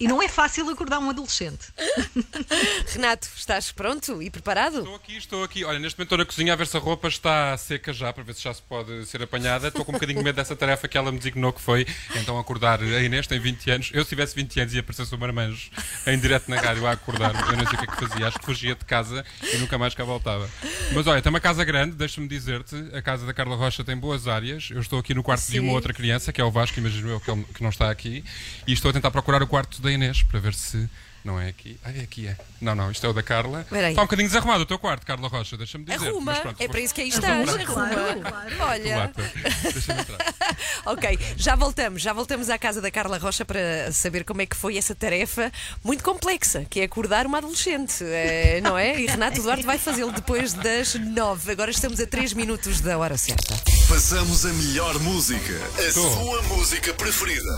E 0.00 0.08
não 0.08 0.20
é 0.20 0.26
fácil 0.26 0.68
acordar 0.68 0.98
um 0.98 1.10
adolescente. 1.10 1.68
Renato, 2.92 3.28
estás 3.36 3.70
pronto 3.70 4.20
e 4.20 4.30
preparado? 4.30 4.78
Estou 4.78 4.96
aqui, 4.96 5.16
estou 5.16 5.44
aqui. 5.44 5.64
Olha, 5.64 5.78
neste 5.78 5.96
momento 5.96 6.06
estou 6.06 6.18
na 6.18 6.24
cozinha 6.24 6.52
a 6.54 6.56
ver 6.56 6.66
se 6.66 6.76
a 6.76 6.80
roupa 6.80 7.06
está 7.06 7.56
seca 7.56 7.92
já, 7.92 8.12
para 8.12 8.24
ver 8.24 8.34
se 8.34 8.42
já 8.42 8.52
se 8.52 8.62
pode 8.62 9.06
ser 9.06 9.22
apanhada. 9.22 9.68
Estou 9.68 9.84
com 9.84 9.92
um 9.92 9.94
bocadinho 9.94 10.18
de 10.18 10.24
medo 10.24 10.34
dessa 10.34 10.56
tarefa 10.56 10.88
que 10.88 10.98
ela 10.98 11.12
me 11.12 11.18
designou 11.18 11.52
que 11.52 11.60
foi. 11.60 11.86
Então 12.16 12.36
acordar. 12.36 12.82
A 12.82 13.00
Inês 13.00 13.28
tem 13.28 13.38
20 13.38 13.70
anos. 13.70 13.90
Eu, 13.94 14.02
se 14.02 14.08
tivesse 14.08 14.34
20 14.34 14.60
anos, 14.60 14.74
ia 14.74 14.80
aparecer 14.80 15.14
o 15.14 15.18
marmanjo 15.18 15.67
em 16.06 16.18
direto 16.18 16.48
na 16.50 16.60
rádio 16.60 16.86
a 16.86 16.92
acordar. 16.92 17.32
Eu 17.50 17.56
não 17.56 17.66
sei 17.66 17.74
o 17.74 17.78
que 17.78 17.84
é 17.84 17.86
que 17.86 17.96
fazia. 18.08 18.28
Acho 18.28 18.38
que 18.38 18.44
fugia 18.46 18.74
de 18.74 18.84
casa 18.84 19.24
e 19.52 19.56
nunca 19.58 19.76
mais 19.78 19.94
cá 19.94 20.04
voltava. 20.04 20.48
Mas 20.92 21.06
olha, 21.06 21.20
tem 21.22 21.30
uma 21.30 21.40
casa 21.40 21.64
grande, 21.64 21.94
deixa-me 21.96 22.26
dizer-te. 22.28 22.74
A 22.94 23.02
casa 23.02 23.26
da 23.26 23.32
Carla 23.34 23.56
Rocha 23.56 23.82
tem 23.84 23.96
boas 23.96 24.26
áreas. 24.28 24.68
Eu 24.70 24.80
estou 24.80 24.98
aqui 24.98 25.14
no 25.14 25.22
quarto 25.22 25.50
de 25.50 25.60
uma 25.60 25.68
Sim. 25.70 25.74
outra 25.74 25.92
criança, 25.92 26.32
que 26.32 26.40
é 26.40 26.44
o 26.44 26.50
Vasco, 26.50 26.78
imagino 26.78 27.08
eu 27.10 27.20
que, 27.20 27.30
ele- 27.30 27.44
que 27.54 27.62
não 27.62 27.70
está 27.70 27.90
aqui. 27.90 28.24
E 28.66 28.72
estou 28.72 28.90
a 28.90 28.92
tentar 28.92 29.10
procurar 29.10 29.42
o 29.42 29.46
quarto 29.46 29.80
da 29.82 29.90
Inês 29.90 30.22
para 30.22 30.40
ver 30.40 30.54
se. 30.54 30.88
Não 31.28 31.38
é 31.38 31.48
aqui? 31.50 31.78
Ah, 31.84 31.90
é 31.94 32.00
aqui, 32.00 32.26
é. 32.26 32.34
Não, 32.58 32.74
não, 32.74 32.90
isto 32.90 33.04
é 33.04 33.08
o 33.10 33.12
da 33.12 33.22
Carla. 33.22 33.60
Espera 33.60 33.88
aí. 33.88 33.92
Está 33.92 34.00
um 34.00 34.06
bocadinho 34.06 34.28
desarrumado 34.30 34.62
o 34.62 34.66
teu 34.66 34.78
quarto, 34.78 35.04
Carla 35.04 35.28
Rocha, 35.28 35.58
deixa-me 35.58 35.84
dizer. 35.84 36.08
Arruma, 36.08 36.32
Mas 36.32 36.38
pronto, 36.38 36.58
é 36.58 36.66
para 36.66 36.80
isso 36.80 36.94
que 36.94 37.02
aí 37.02 37.08
estás. 37.10 37.46
Arruma, 37.46 37.82
Arruma. 37.82 37.90
claro, 37.90 38.20
claro. 38.22 38.56
Olha. 38.60 38.96
Lata. 38.96 39.32
Deixa-me 39.62 40.00
entrar. 40.00 40.18
Ok, 40.86 41.18
já 41.36 41.54
voltamos, 41.54 42.00
já 42.00 42.14
voltamos 42.14 42.48
à 42.48 42.56
casa 42.56 42.80
da 42.80 42.90
Carla 42.90 43.18
Rocha 43.18 43.44
para 43.44 43.92
saber 43.92 44.24
como 44.24 44.40
é 44.40 44.46
que 44.46 44.56
foi 44.56 44.78
essa 44.78 44.94
tarefa 44.94 45.52
muito 45.84 46.02
complexa, 46.02 46.64
que 46.64 46.80
é 46.80 46.84
acordar 46.84 47.26
uma 47.26 47.38
adolescente, 47.38 48.02
eh, 48.02 48.60
não 48.62 48.76
é? 48.78 48.98
E 48.98 49.06
Renato 49.06 49.42
Duarte 49.42 49.66
vai 49.66 49.76
fazê-lo 49.76 50.10
depois 50.12 50.54
das 50.54 50.94
nove. 50.94 51.52
Agora 51.52 51.70
estamos 51.70 52.00
a 52.00 52.06
três 52.06 52.32
minutos 52.32 52.80
da 52.80 52.96
hora 52.96 53.18
certa. 53.18 53.54
Passamos 53.86 54.46
a 54.46 54.52
melhor 54.54 54.98
música, 55.00 55.52
a 55.74 55.92
Tô. 55.92 56.10
sua 56.10 56.42
música 56.44 56.94
preferida. 56.94 57.52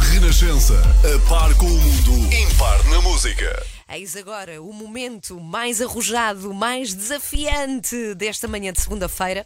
Renascença, 0.00 0.74
a 1.04 1.28
par 1.28 1.54
com 1.56 1.66
o 1.66 1.68
mundo, 1.80 2.34
impar 2.34 2.82
na 2.84 3.00
música. 3.00 3.66
Eis 3.88 4.16
agora 4.16 4.60
o 4.62 4.72
momento 4.72 5.38
mais 5.40 5.80
arrojado, 5.80 6.54
mais 6.54 6.94
desafiante 6.94 8.14
desta 8.14 8.48
manhã 8.48 8.72
de 8.72 8.80
segunda-feira, 8.80 9.44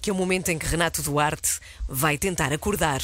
que 0.00 0.08
é 0.10 0.12
o 0.12 0.16
momento 0.16 0.48
em 0.50 0.58
que 0.58 0.66
Renato 0.66 1.02
Duarte 1.02 1.58
vai 1.88 2.16
tentar 2.18 2.52
acordar 2.52 3.00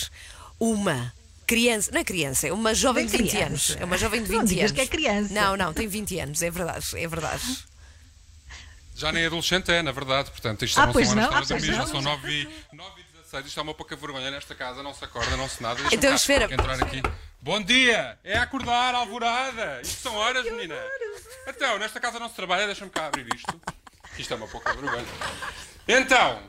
uma 0.60 1.12
criança, 1.46 1.90
não 1.92 2.00
é 2.00 2.04
criança, 2.04 2.46
é 2.48 2.52
uma 2.52 2.74
jovem 2.74 3.04
de 3.06 3.12
Bem 3.12 3.22
20 3.22 3.30
criança. 3.30 3.46
anos. 3.72 3.76
É 3.80 3.84
uma 3.84 3.98
jovem 3.98 4.22
de 4.22 4.28
20 4.28 4.38
Não 4.38 4.44
digas 4.44 4.70
anos. 4.70 4.72
que 4.72 4.80
é 4.80 4.86
criança. 4.86 5.34
Não, 5.34 5.56
não, 5.56 5.72
tem 5.72 5.88
20 5.88 6.18
anos, 6.20 6.42
é 6.42 6.50
verdade, 6.50 6.86
é 6.94 7.08
verdade. 7.08 7.42
Já 8.94 9.10
nem 9.10 9.26
adolescente 9.26 9.70
é, 9.72 9.82
na 9.82 9.90
verdade. 9.92 10.30
Portanto, 10.30 10.64
isto 10.64 10.78
Ah, 10.78 10.86
não 10.86 10.92
pois 10.92 11.08
são 11.08 11.16
não, 11.16 11.24
horas 11.24 11.34
ah, 11.34 11.38
para 11.38 11.46
pois 11.48 11.62
dormir, 11.62 11.76
já 11.76 11.82
não. 11.84 11.90
são 11.90 12.02
9 12.02 12.30
e, 12.30 12.48
9 13.32 13.44
16. 13.44 13.46
Isto 13.46 13.60
é 13.60 13.62
uma 13.62 13.74
pouca 13.74 13.96
vergonha 13.96 14.30
nesta 14.30 14.54
casa, 14.54 14.82
não 14.82 14.92
se 14.92 15.04
acorda, 15.04 15.36
não 15.36 15.48
se 15.48 15.62
nada. 15.62 15.80
Então, 15.80 15.88
Deixa-me 15.88 16.08
cá 16.10 16.14
espera. 16.14 16.52
Entrar 16.52 16.82
aqui. 16.82 17.02
Bom 17.40 17.62
dia! 17.62 18.18
É 18.22 18.36
acordar, 18.36 18.94
alvorada! 18.94 19.80
Isto 19.82 20.02
são 20.02 20.14
horas, 20.14 20.44
menina! 20.44 20.76
Então, 21.46 21.78
nesta 21.78 21.98
casa 21.98 22.18
não 22.18 22.28
se 22.28 22.34
trabalha, 22.34 22.66
deixa-me 22.66 22.90
cá 22.90 23.06
abrir 23.06 23.26
isto. 23.34 23.60
Isto 24.18 24.34
é 24.34 24.36
uma 24.36 24.46
pouca 24.46 24.72
vergonha. 24.74 25.06
Então, 25.88 26.42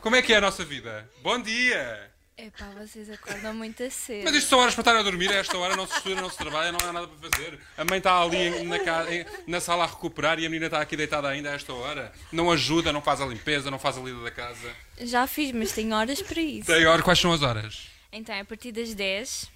como 0.00 0.16
é 0.16 0.22
que 0.22 0.32
é 0.32 0.38
a 0.38 0.40
nossa 0.40 0.64
vida? 0.64 1.08
Bom 1.22 1.40
dia! 1.40 2.09
Epá, 2.46 2.66
vocês 2.78 3.10
acordam 3.10 3.52
muito 3.54 3.90
cedo. 3.90 4.24
Mas 4.24 4.34
isto 4.34 4.48
são 4.48 4.58
horas 4.60 4.74
para 4.74 4.80
estar 4.82 4.96
a 4.96 5.02
dormir, 5.02 5.30
a 5.30 5.34
esta 5.34 5.58
hora 5.58 5.76
não 5.76 5.86
se 5.86 5.94
estuda, 5.96 6.20
não 6.20 6.30
se 6.30 6.36
trabalha, 6.38 6.72
não 6.72 6.78
há 6.88 6.92
nada 6.92 7.06
para 7.08 7.30
fazer. 7.30 7.58
A 7.76 7.84
mãe 7.84 7.98
está 7.98 8.20
ali 8.22 8.36
em- 8.36 8.64
na, 8.64 8.78
ca- 8.78 9.06
em- 9.12 9.26
na 9.46 9.60
sala 9.60 9.84
a 9.84 9.86
recuperar 9.86 10.38
e 10.38 10.46
a 10.46 10.48
menina 10.48 10.66
está 10.66 10.80
aqui 10.80 10.96
deitada 10.96 11.28
ainda 11.28 11.50
a 11.50 11.54
esta 11.54 11.72
hora. 11.74 12.12
Não 12.32 12.50
ajuda, 12.50 12.92
não 12.92 13.02
faz 13.02 13.20
a 13.20 13.26
limpeza, 13.26 13.70
não 13.70 13.78
faz 13.78 13.98
a 13.98 14.00
lida 14.00 14.22
da 14.22 14.30
casa. 14.30 14.74
Já 15.00 15.26
fiz, 15.26 15.52
mas 15.52 15.72
tenho 15.72 15.94
horas 15.94 16.22
para 16.22 16.40
isso. 16.40 16.66
Tem 16.66 16.86
hora, 16.86 17.02
quais 17.02 17.18
são 17.18 17.32
as 17.32 17.42
horas? 17.42 17.88
Então 18.12 18.34
é 18.34 18.40
a 18.40 18.44
partir 18.44 18.72
das 18.72 18.94
10 18.94 19.50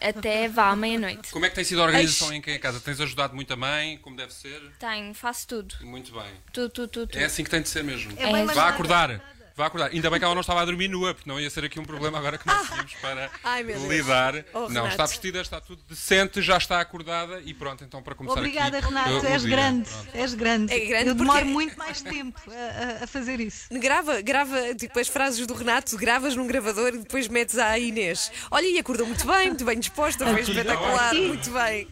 até 0.00 0.48
vá 0.48 0.70
à 0.70 0.76
meia-noite. 0.76 1.30
Como 1.30 1.44
é 1.44 1.48
que 1.48 1.54
tem 1.54 1.64
sido 1.64 1.80
a 1.80 1.84
organização 1.84 2.32
em 2.32 2.40
quem 2.40 2.54
é 2.54 2.58
casa? 2.58 2.80
Tens 2.80 3.00
ajudado 3.00 3.34
muito 3.34 3.52
a 3.52 3.56
mãe, 3.56 3.98
como 3.98 4.16
deve 4.16 4.32
ser? 4.32 4.60
Tenho, 4.78 5.14
faço 5.14 5.46
tudo. 5.46 5.74
Muito 5.82 6.12
bem. 6.12 6.30
Tudo, 6.52 6.68
tudo, 6.70 6.88
tudo. 6.88 7.06
tudo. 7.08 7.20
É 7.20 7.24
assim 7.24 7.44
que 7.44 7.50
tem 7.50 7.62
de 7.62 7.68
ser 7.68 7.84
mesmo. 7.84 8.12
É 8.18 8.28
É. 8.30 8.44
Vá 8.46 8.68
acordar. 8.68 9.20
Vá 9.58 9.66
acordar. 9.66 9.90
Ainda 9.90 10.08
bem 10.08 10.20
que 10.20 10.24
ela 10.24 10.34
não 10.34 10.40
estava 10.40 10.62
a 10.62 10.64
dormir 10.64 10.86
nua, 10.86 11.12
porque 11.14 11.28
não 11.28 11.40
ia 11.40 11.50
ser 11.50 11.64
aqui 11.64 11.80
um 11.80 11.84
problema 11.84 12.16
agora 12.16 12.38
que 12.38 12.46
nós 12.46 12.64
tínhamos 12.68 12.94
para 12.94 13.28
Ai, 13.42 13.64
lidar. 13.64 14.44
Oh, 14.54 14.60
não, 14.60 14.68
Renato. 14.68 14.88
está 14.90 15.06
vestida, 15.06 15.40
está 15.40 15.60
tudo 15.60 15.82
decente, 15.90 16.40
já 16.40 16.56
está 16.56 16.80
acordada 16.80 17.40
e 17.44 17.52
pronto, 17.52 17.82
então 17.82 18.00
para 18.00 18.14
começar 18.14 18.38
Obrigada, 18.38 18.78
aqui. 18.78 18.86
Renato, 18.86 19.10
uh, 19.10 19.20
o 19.22 19.26
és 19.26 19.42
dia. 19.42 19.50
grande, 19.50 19.88
Pronto. 19.90 20.08
és 20.14 20.34
grande. 20.34 20.72
É 20.72 20.78
grande 20.86 21.08
Eu 21.08 21.14
demoro 21.16 21.38
porque- 21.40 21.52
muito 21.52 21.76
mais 21.76 22.00
tempo 22.00 22.40
a, 22.48 23.02
a- 23.02 23.06
fazer 23.08 23.40
isso. 23.40 23.66
Grava, 23.72 24.20
grava 24.22 24.74
tipo 24.76 24.96
as 25.00 25.08
frases 25.08 25.44
do 25.44 25.54
Renato, 25.54 25.96
gravas 25.96 26.36
num 26.36 26.46
gravador 26.46 26.94
e 26.94 26.98
depois 26.98 27.26
metes 27.26 27.58
à 27.58 27.76
Inês. 27.80 28.30
Olha, 28.52 28.66
e 28.66 28.78
acordou 28.78 29.06
muito 29.08 29.26
bem, 29.26 29.48
muito 29.48 29.64
bem 29.64 29.80
disposta, 29.80 30.24
foi 30.24 30.40
espetacular, 30.42 31.14
muito 31.14 31.50
bem. 31.50 31.88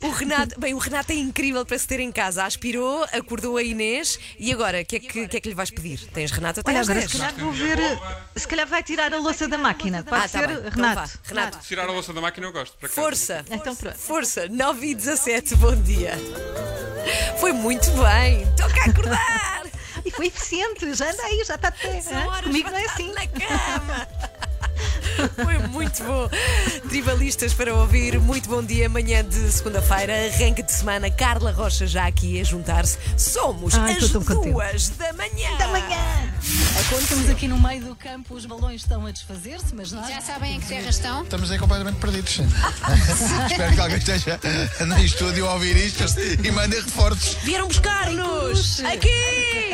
O 0.00 0.10
Renato, 0.10 0.60
bem, 0.60 0.74
o 0.74 0.78
Renato 0.78 1.10
é 1.10 1.16
incrível 1.16 1.66
para 1.66 1.76
se 1.76 1.88
ter 1.88 1.98
em 1.98 2.12
casa. 2.12 2.44
Aspirou, 2.44 3.02
acordou 3.12 3.56
a 3.56 3.62
Inês 3.64 4.16
e 4.38 4.52
agora, 4.52 4.80
o 4.82 4.84
que, 4.86 4.96
é 4.96 5.00
que, 5.00 5.26
que 5.28 5.36
é 5.36 5.40
que 5.40 5.48
lhe 5.48 5.54
vais 5.56 5.70
pedir? 5.72 5.98
Tens 6.12 6.30
Renato 6.30 6.60
até 6.60 6.70
Olha, 6.70 6.80
às 7.04 7.14
agora 7.14 7.32
10. 7.32 7.32
se 7.32 7.34
calhar 7.34 7.34
vou 7.38 7.52
ver. 7.52 7.98
Se 8.36 8.48
calhar 8.48 8.66
vai 8.66 8.82
tirar 8.82 9.12
a 9.14 9.18
louça 9.18 9.48
da 9.48 9.58
máquina. 9.58 10.02
Pode 10.02 10.16
Ah, 10.24 10.28
tá 10.28 10.28
ser, 10.28 10.46
bem. 10.48 10.56
Então 10.58 10.70
Renato. 10.70 11.18
Renato, 11.24 11.58
Tirar 11.60 11.88
a 11.88 11.92
louça 11.92 12.12
da 12.12 12.20
máquina 12.20 12.46
eu 12.46 12.52
gosto. 12.52 12.76
força. 12.88 13.44
Então 13.50 13.74
pronto. 13.74 13.96
Força, 13.98 14.46
9 14.48 14.86
e 14.86 14.94
17, 14.94 15.54
bom 15.56 15.74
dia. 15.76 16.12
Foi 17.38 17.52
muito 17.52 17.90
bem. 17.92 18.46
Toca 18.56 18.80
a 18.80 18.84
acordar. 18.86 19.50
E 20.02 20.10
foi 20.10 20.28
eficiente, 20.28 20.94
já 20.94 21.10
anda 21.10 21.22
aí, 21.24 21.44
já 21.44 21.56
está 21.56 21.68
de 21.68 21.78
pé. 21.78 22.02
Comigo 22.42 22.70
não 22.70 22.78
é 22.78 22.84
assim. 22.86 23.12
Na 23.12 23.26
cama. 23.26 24.08
Foi 25.44 25.58
muito 25.68 26.02
bom. 26.04 26.26
Tribalistas 26.88 27.52
para 27.52 27.74
ouvir. 27.74 28.18
Muito 28.18 28.48
bom 28.48 28.62
dia. 28.62 28.88
Manhã 28.88 29.22
de 29.22 29.52
segunda-feira, 29.52 30.14
arranque 30.34 30.62
de 30.62 30.72
semana. 30.72 31.10
Carla 31.10 31.52
Rocha 31.52 31.86
já 31.86 32.06
aqui 32.06 32.40
a 32.40 32.44
juntar-se. 32.44 32.96
Somos 33.18 33.74
Ai, 33.74 33.92
as 33.98 34.08
tão 34.08 34.24
contente. 34.24 34.52
duas 34.52 34.88
da 34.90 35.12
manhã. 35.12 35.54
Da 35.58 35.66
manhã! 35.68 35.98
Estamos 36.80 37.28
aqui 37.28 37.46
no 37.46 37.60
meio 37.60 37.84
do 37.84 37.94
campo, 37.94 38.34
os 38.34 38.46
balões 38.46 38.80
estão 38.80 39.04
a 39.04 39.10
desfazer-se, 39.10 39.74
mas 39.74 39.92
nós. 39.92 40.08
Já 40.08 40.20
sabem 40.22 40.56
em 40.56 40.60
que 40.60 40.66
terra 40.66 40.88
estão? 40.88 41.22
Estamos 41.22 41.50
aí 41.50 41.58
completamente 41.58 41.96
perdidos. 41.96 42.40
Espero 43.50 43.74
que 43.74 43.80
alguém 43.80 43.98
esteja 43.98 44.40
no 44.86 44.98
estúdio 44.98 45.46
a 45.46 45.54
ouvir 45.54 45.76
isto 45.76 46.02
e 46.42 46.50
mandem 46.50 46.80
reforços. 46.80 47.34
Vieram 47.42 47.68
buscar-nos. 47.68 48.80
Aqui. 48.80 49.10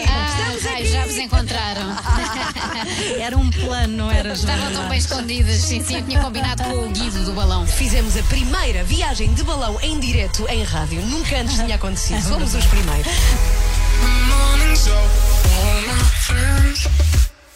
Ah, 0.09 0.73
ai, 0.75 0.85
já 0.85 1.05
vos 1.05 1.17
encontraram. 1.17 1.97
Era 3.21 3.39
um 3.39 3.51
plano, 3.51 3.97
não 3.97 4.11
era, 4.11 4.35
Joana? 4.35 4.55
Estavam 4.57 4.73
tão 4.73 4.89
bem 4.89 4.99
escondidas. 4.99 5.57
Sim, 5.59 5.85
sim, 5.85 5.97
eu 5.97 6.03
tinha 6.05 6.21
combinado 6.21 6.65
com 6.65 6.87
o 6.87 6.91
Guido 6.91 7.25
do 7.25 7.33
balão. 7.33 7.67
Fizemos 7.67 8.17
a 8.17 8.23
primeira 8.25 8.83
viagem 8.83 9.33
de 9.33 9.45
balão 9.45 9.79
em 9.81 10.01
direto 10.01 10.45
em 10.49 10.65
rádio. 10.65 11.01
Nunca 11.03 11.39
antes 11.39 11.55
tinha 11.55 11.77
acontecido. 11.77 12.23
Somos 12.23 12.55
os 12.55 12.65
primeiros. 12.67 13.13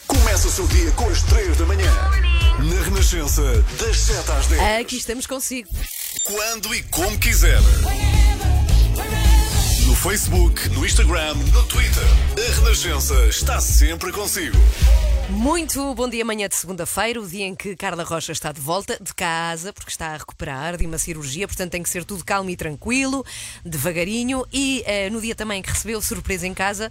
Começa 0.07 0.47
o 0.47 0.51
seu 0.51 0.67
dia 0.69 0.91
com 0.93 1.09
as 1.09 1.23
3 1.23 1.57
da 1.57 1.67
manhã. 1.67 1.93
Na 2.59 2.85
Renascença, 2.85 3.43
das 3.79 3.97
7 3.97 4.31
às 4.31 4.47
10. 4.47 4.81
Aqui 4.81 4.97
estamos 4.97 5.27
consigo. 5.27 5.69
Quando 6.25 6.73
e 6.75 6.83
como 6.85 7.19
quiser. 7.19 7.61
No 9.87 9.97
Facebook, 9.97 10.69
no 10.69 10.87
Instagram, 10.87 11.35
no 11.35 11.63
Twitter. 11.65 12.05
A 12.37 12.61
Renascença 12.61 13.15
está 13.27 13.61
sempre 13.61 14.13
consigo. 14.13 14.57
Muito 15.31 15.95
bom 15.95 16.09
dia, 16.09 16.25
manhã 16.25 16.49
de 16.49 16.57
segunda-feira, 16.57 17.21
o 17.21 17.27
dia 17.27 17.47
em 17.47 17.55
que 17.55 17.77
Carla 17.77 18.03
Rocha 18.03 18.33
está 18.33 18.51
de 18.51 18.61
volta 18.61 18.99
de 19.01 19.15
casa, 19.15 19.73
porque 19.73 19.91
está 19.91 20.09
a 20.09 20.17
recuperar 20.17 20.77
de 20.77 20.85
uma 20.85 20.99
cirurgia, 20.99 21.47
portanto 21.47 21.71
tem 21.71 21.83
que 21.83 21.89
ser 21.89 22.05
tudo 22.05 22.25
calmo 22.25 22.51
e 22.51 22.57
tranquilo, 22.57 23.25
devagarinho. 23.65 24.45
E 24.53 24.83
eh, 24.85 25.09
no 25.09 25.21
dia 25.21 25.35
também 25.35 25.63
que 25.63 25.71
recebeu 25.71 26.03
surpresa 26.03 26.47
em 26.47 26.53
casa 26.53 26.91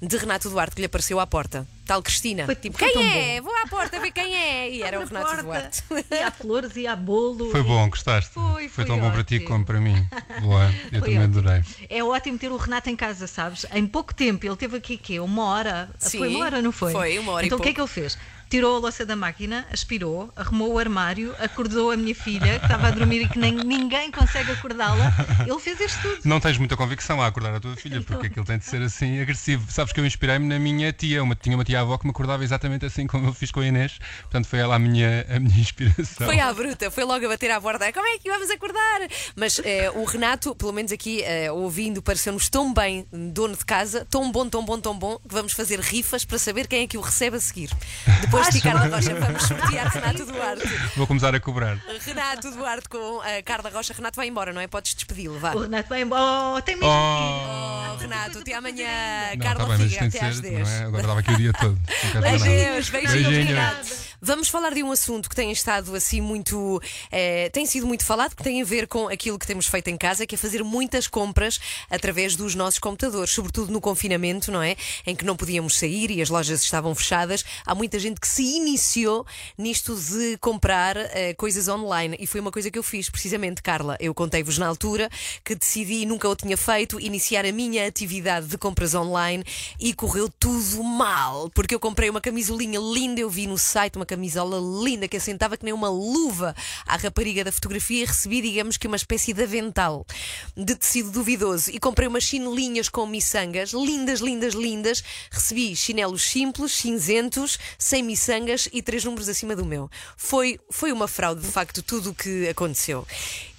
de 0.00 0.16
Renato 0.16 0.48
Duarte, 0.48 0.76
que 0.76 0.82
lhe 0.82 0.86
apareceu 0.86 1.18
à 1.18 1.26
porta. 1.26 1.66
Tal 1.90 2.02
Cristina. 2.04 2.46
Foi- 2.46 2.54
tipo, 2.54 2.78
foi 2.78 2.88
quem 2.92 3.04
é? 3.36 3.40
Vou 3.40 3.52
à 3.56 3.66
porta 3.66 3.98
ver 3.98 4.12
quem 4.12 4.32
é. 4.36 4.70
E 4.70 4.80
era 4.80 5.00
o 5.00 5.04
Renato 5.04 5.26
porta. 5.26 5.42
Duarte. 5.42 5.82
E 6.08 6.22
há 6.22 6.30
flores 6.30 6.76
e 6.76 6.86
há 6.86 6.94
bolo. 6.94 7.50
Foi 7.50 7.58
e- 7.60 7.64
bom, 7.64 7.88
gostaste? 7.90 8.30
Foi, 8.30 8.68
foi 8.68 8.84
tão 8.84 9.00
bom 9.00 9.10
para 9.10 9.24
ti 9.24 9.34
ótimo. 9.36 9.50
como 9.50 9.64
para 9.64 9.80
mim. 9.80 9.96
Boa, 10.40 10.66
eu 10.92 11.00
Foi 11.00 11.00
também 11.00 11.18
ótimo. 11.18 11.38
adorei. 11.40 11.64
É 11.88 12.04
ótimo 12.04 12.38
ter 12.38 12.52
o 12.52 12.56
Renato 12.56 12.88
em 12.90 12.94
casa, 12.94 13.26
sabes? 13.26 13.66
Em 13.74 13.84
pouco 13.88 14.14
tempo, 14.14 14.46
ele 14.46 14.54
teve 14.54 14.76
aqui 14.76 14.96
quê? 14.96 15.18
Uma 15.18 15.44
hora? 15.46 15.90
Sim, 15.98 16.18
foi 16.18 16.28
uma 16.28 16.44
hora, 16.44 16.62
não 16.62 16.70
foi? 16.70 16.92
foi 16.92 17.18
uma 17.18 17.32
hora 17.32 17.44
e 17.44 17.48
Então 17.48 17.58
o 17.58 17.60
que 17.60 17.70
é 17.70 17.72
que 17.72 17.80
ele 17.80 17.88
fez? 17.88 18.16
Tirou 18.50 18.74
a 18.74 18.78
louça 18.80 19.06
da 19.06 19.14
máquina, 19.14 19.64
aspirou, 19.72 20.28
arrumou 20.34 20.72
o 20.72 20.78
armário, 20.80 21.32
acordou 21.38 21.92
a 21.92 21.96
minha 21.96 22.16
filha, 22.16 22.58
que 22.58 22.64
estava 22.64 22.88
a 22.88 22.90
dormir 22.90 23.22
e 23.22 23.28
que 23.28 23.38
nem, 23.38 23.52
ninguém 23.52 24.10
consegue 24.10 24.50
acordá-la. 24.50 25.14
Ele 25.46 25.60
fez 25.60 25.78
isto 25.78 26.02
tudo. 26.02 26.20
Não 26.24 26.40
tens 26.40 26.58
muita 26.58 26.76
convicção 26.76 27.22
a 27.22 27.28
acordar 27.28 27.54
a 27.54 27.60
tua 27.60 27.76
filha, 27.76 28.02
porque 28.02 28.26
aquilo 28.26 28.44
tem 28.44 28.58
de 28.58 28.64
ser 28.64 28.82
assim 28.82 29.20
agressivo. 29.20 29.70
Sabes 29.70 29.92
que 29.92 30.00
eu 30.00 30.04
inspirei-me 30.04 30.48
na 30.48 30.58
minha 30.58 30.92
tia. 30.92 31.22
Uma, 31.22 31.36
tinha 31.36 31.56
uma 31.56 31.64
tia-avó 31.64 31.96
que 31.96 32.04
me 32.06 32.10
acordava 32.10 32.42
exatamente 32.42 32.84
assim 32.84 33.06
como 33.06 33.28
eu 33.28 33.32
fiz 33.32 33.52
com 33.52 33.60
a 33.60 33.66
Inês. 33.66 34.00
Portanto, 34.22 34.48
foi 34.48 34.58
ela 34.58 34.74
a 34.74 34.78
minha, 34.80 35.24
a 35.28 35.38
minha 35.38 35.60
inspiração. 35.60 36.26
Foi 36.26 36.40
à 36.40 36.52
bruta, 36.52 36.90
foi 36.90 37.04
logo 37.04 37.24
a 37.24 37.28
bater 37.28 37.52
à 37.52 37.60
borda. 37.60 37.92
Como 37.92 38.04
é 38.04 38.18
que 38.18 38.28
vamos 38.28 38.50
acordar? 38.50 39.00
Mas 39.36 39.60
eh, 39.64 39.92
o 39.94 40.04
Renato, 40.04 40.56
pelo 40.56 40.72
menos 40.72 40.90
aqui 40.90 41.22
eh, 41.22 41.52
ouvindo, 41.52 42.02
pareceu-nos 42.02 42.48
tão 42.48 42.74
bem, 42.74 43.06
dono 43.12 43.56
de 43.56 43.64
casa, 43.64 44.04
tão 44.10 44.28
bom, 44.32 44.48
tão 44.48 44.64
bom, 44.64 44.80
tão 44.80 44.98
bom, 44.98 45.18
que 45.18 45.32
vamos 45.32 45.52
fazer 45.52 45.78
rifas 45.78 46.24
para 46.24 46.36
saber 46.36 46.66
quem 46.66 46.82
é 46.82 46.86
que 46.88 46.98
o 46.98 47.00
recebe 47.00 47.36
a 47.36 47.40
seguir. 47.40 47.70
Depois 48.20 48.39
de 48.48 48.60
Carla 48.60 48.86
Rocha, 48.96 49.14
vamos 49.14 49.42
sortear 49.42 49.88
Renato 49.92 50.24
Duarte. 50.26 50.66
Vou 50.96 51.06
começar 51.06 51.34
a 51.34 51.40
cobrar. 51.40 51.76
Renato 52.04 52.50
Duarte 52.52 52.88
com 52.88 53.20
a 53.20 53.42
Carla 53.42 53.70
Rocha. 53.70 53.92
Renato 53.94 54.16
vai 54.16 54.28
embora, 54.28 54.52
não 54.52 54.60
é? 54.60 54.66
Podes 54.66 54.94
despedi-lo, 54.94 55.38
vá. 55.38 55.52
O 55.54 55.62
Renato 55.62 55.88
vai 55.88 56.02
embora. 56.02 56.56
Oh, 56.56 56.62
tem 56.62 56.76
mesmo 56.76 56.90
Oh. 56.90 57.90
Oh, 57.92 57.96
Renato, 57.96 58.38
até 58.38 58.54
amanhã. 58.54 58.86
Não, 59.36 59.38
Carla 59.44 59.66
tá 59.66 59.76
bem, 59.76 59.88
Figa, 59.88 60.06
até 60.06 60.26
às 60.26 60.36
ser, 60.36 60.42
10. 60.42 60.68
não 60.68 60.74
é? 60.74 60.82
Agora 60.84 61.00
estava 61.02 61.20
aqui 61.20 61.32
o 61.32 61.36
dia 61.36 61.52
todo. 61.52 61.78
Beijinhos, 62.20 62.88
beijinhos, 62.90 63.12
Beijinho. 63.12 63.42
obrigado. 63.42 64.09
Vamos 64.22 64.50
falar 64.50 64.74
de 64.74 64.82
um 64.82 64.92
assunto 64.92 65.30
que 65.30 65.34
tem 65.34 65.50
estado 65.50 65.94
assim 65.96 66.20
muito. 66.20 66.78
eh, 67.10 67.48
tem 67.54 67.64
sido 67.64 67.86
muito 67.86 68.04
falado, 68.04 68.36
que 68.36 68.42
tem 68.42 68.60
a 68.60 68.64
ver 68.66 68.86
com 68.86 69.08
aquilo 69.08 69.38
que 69.38 69.46
temos 69.46 69.66
feito 69.66 69.88
em 69.88 69.96
casa, 69.96 70.26
que 70.26 70.34
é 70.34 70.38
fazer 70.38 70.62
muitas 70.62 71.08
compras 71.08 71.58
através 71.88 72.36
dos 72.36 72.54
nossos 72.54 72.78
computadores, 72.78 73.30
sobretudo 73.30 73.72
no 73.72 73.80
confinamento, 73.80 74.52
não 74.52 74.62
é? 74.62 74.76
Em 75.06 75.16
que 75.16 75.24
não 75.24 75.34
podíamos 75.34 75.78
sair 75.78 76.10
e 76.10 76.20
as 76.20 76.28
lojas 76.28 76.62
estavam 76.62 76.94
fechadas. 76.94 77.46
Há 77.64 77.74
muita 77.74 77.98
gente 77.98 78.20
que 78.20 78.28
se 78.28 78.42
iniciou 78.42 79.26
nisto 79.56 79.96
de 79.96 80.36
comprar 80.36 80.98
eh, 80.98 81.32
coisas 81.32 81.66
online 81.66 82.14
e 82.20 82.26
foi 82.26 82.42
uma 82.42 82.52
coisa 82.52 82.70
que 82.70 82.78
eu 82.78 82.82
fiz, 82.82 83.08
precisamente, 83.08 83.62
Carla. 83.62 83.96
Eu 83.98 84.12
contei-vos 84.12 84.58
na 84.58 84.66
altura 84.66 85.08
que 85.42 85.54
decidi, 85.54 86.04
nunca 86.04 86.28
o 86.28 86.36
tinha 86.36 86.58
feito, 86.58 87.00
iniciar 87.00 87.46
a 87.46 87.52
minha 87.52 87.86
atividade 87.86 88.48
de 88.48 88.58
compras 88.58 88.94
online 88.94 89.42
e 89.80 89.94
correu 89.94 90.28
tudo 90.28 90.82
mal, 90.84 91.48
porque 91.54 91.74
eu 91.74 91.80
comprei 91.80 92.10
uma 92.10 92.20
camisolinha 92.20 92.78
linda, 92.78 93.18
eu 93.18 93.30
vi 93.30 93.46
no 93.46 93.56
site 93.56 93.96
uma 93.96 94.09
camisola 94.10 94.58
linda 94.84 95.06
que 95.06 95.16
assentava 95.16 95.56
que 95.56 95.64
nem 95.64 95.72
uma 95.72 95.88
luva 95.88 96.52
à 96.84 96.96
rapariga 96.96 97.44
da 97.44 97.52
fotografia 97.52 98.02
e 98.02 98.04
recebi, 98.04 98.42
digamos 98.42 98.76
que 98.76 98.88
uma 98.88 98.96
espécie 98.96 99.32
de 99.32 99.44
avental 99.44 100.04
de 100.56 100.74
tecido 100.74 101.12
duvidoso 101.12 101.70
e 101.70 101.78
comprei 101.78 102.08
umas 102.08 102.24
chinelinhas 102.24 102.88
com 102.88 103.06
miçangas, 103.06 103.70
lindas, 103.70 104.18
lindas, 104.18 104.54
lindas. 104.54 105.04
Recebi 105.30 105.76
chinelos 105.76 106.22
simples, 106.22 106.72
cinzentos, 106.72 107.56
sem 107.78 108.02
miçangas 108.02 108.68
e 108.72 108.82
três 108.82 109.04
números 109.04 109.28
acima 109.28 109.54
do 109.54 109.64
meu. 109.64 109.88
Foi, 110.16 110.58
foi 110.70 110.90
uma 110.90 111.06
fraude, 111.06 111.42
de 111.42 111.48
facto, 111.48 111.80
tudo 111.80 112.10
o 112.10 112.14
que 112.14 112.48
aconteceu. 112.48 113.06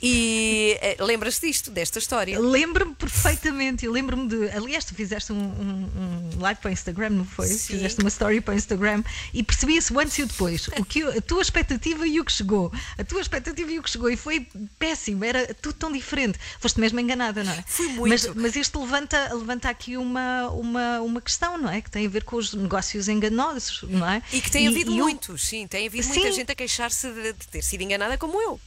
E 0.02 0.78
eh, 0.82 0.98
lembras-te 1.00 1.46
disto, 1.46 1.70
desta 1.70 2.00
história? 2.00 2.40
Lembro-me 2.40 2.96
perfeitamente. 2.96 3.86
Eu 3.86 3.92
lembro-me 3.92 4.28
de. 4.28 4.50
Aliás, 4.50 4.84
tu 4.84 4.96
fizeste 4.96 5.32
um, 5.32 5.38
um- 5.38 6.32
um 6.36 6.40
live 6.42 6.60
para 6.60 6.70
o 6.70 6.74
Instagram, 6.74 7.10
não 7.12 7.26
foi? 7.26 7.48
Sim. 7.48 7.74
Fizeste 7.76 8.00
uma 8.02 8.08
story 8.10 8.42
para 8.42 8.54
o 8.56 8.58
Instagram 8.58 9.04
e 9.34 9.44
percebia-se 9.44 9.94
o 9.94 10.00
antes 10.00 10.18
e 10.18 10.24
o 10.24 10.26
depois. 10.26 10.68
O 10.70 10.84
que, 10.84 11.04
a 11.04 11.22
tua 11.22 11.42
expectativa 11.42 12.08
e 12.08 12.20
o 12.20 12.26
que 12.26 12.32
chegou. 12.32 12.72
A 12.98 13.04
tua 13.04 13.22
expectativa 13.22 13.72
e 13.72 13.78
o 13.80 13.84
que 13.84 13.90
chegou. 13.92 14.10
E 14.10 14.18
foi 14.18 14.48
péssimo. 14.80 15.24
Era 15.24 15.54
tudo 15.54 15.76
tão 15.76 15.92
diferente. 15.92 16.40
Foste 16.60 16.80
mesmo 16.80 17.00
enganada, 17.00 17.44
não 17.44 17.54
é? 17.54 17.64
Fui 17.68 17.88
muito. 17.90 18.10
Mas, 18.10 18.26
mas 18.36 18.56
isto 18.56 18.80
levanta, 18.82 19.32
levanta 19.36 19.70
aqui 19.70 19.98
uma, 19.98 20.50
uma, 20.50 21.02
uma 21.02 21.22
questão, 21.22 21.58
não 21.60 21.70
é? 21.70 21.80
Que 21.80 21.92
tem 21.92 22.08
a 22.08 22.10
ver 22.10 22.24
com 22.24 22.38
os 22.38 22.54
negócios 22.54 23.08
enganosos, 23.08 23.84
não 23.88 24.10
é? 24.10 24.24
E 24.34 24.42
que 24.42 24.50
tem 24.50 24.68
havido 24.68 24.92
e 24.92 24.98
eu- 24.98 25.04
muitos, 25.06 25.44
sim, 25.44 25.68
tem 25.68 25.88
havido 25.88 26.08
muita 26.08 26.30
Sim. 26.30 26.32
gente 26.34 26.52
a 26.52 26.56
queixar-se 26.56 27.08
de, 27.12 27.34
de 27.34 27.48
ter 27.48 27.62
sido 27.62 27.82
enganada 27.82 28.18
como 28.18 28.42
eu. 28.42 28.60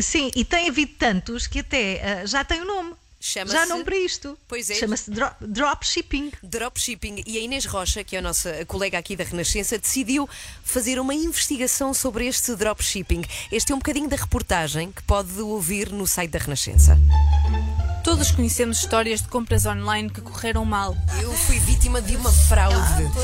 Sim, 0.00 0.30
e 0.34 0.44
tem 0.44 0.68
havido 0.68 0.92
tantos 0.98 1.46
que 1.46 1.60
até 1.60 2.20
ah, 2.22 2.26
já 2.26 2.44
tem 2.44 2.60
o 2.60 2.64
nome. 2.64 2.94
Chama-se- 3.18 3.56
Já 3.56 3.66
nome 3.66 3.82
para 3.82 3.96
isto. 3.96 4.38
Pois 4.46 4.68
é. 4.70 4.74
Chama-se 4.74 5.10
drop, 5.10 5.34
dropshipping. 5.40 6.30
Dropshipping 6.42 7.24
e 7.26 7.38
a 7.38 7.40
Inês 7.40 7.64
Rocha, 7.64 8.04
que 8.04 8.14
é 8.14 8.18
a 8.20 8.22
nossa 8.22 8.64
colega 8.66 8.98
aqui 8.98 9.16
da 9.16 9.24
Renascença, 9.24 9.78
decidiu 9.78 10.28
fazer 10.62 11.00
uma 11.00 11.14
investigação 11.14 11.92
sobre 11.94 12.26
este 12.26 12.54
dropshipping. 12.54 13.24
Este 13.50 13.72
é 13.72 13.74
um 13.74 13.78
bocadinho 13.78 14.08
da 14.08 14.16
reportagem 14.16 14.92
que 14.92 15.02
pode 15.02 15.40
ouvir 15.40 15.90
no 15.90 16.06
site 16.06 16.30
da 16.30 16.38
Renascença. 16.38 16.96
Todos 18.04 18.30
conhecemos 18.30 18.78
histórias 18.78 19.20
de 19.20 19.26
compras 19.26 19.66
online 19.66 20.08
que 20.08 20.20
correram 20.20 20.64
mal. 20.64 20.96
Eu 21.20 21.32
fui 21.32 21.58
vítima 21.58 22.00
de 22.00 22.14
uma 22.14 22.30
fraude. 22.30 22.76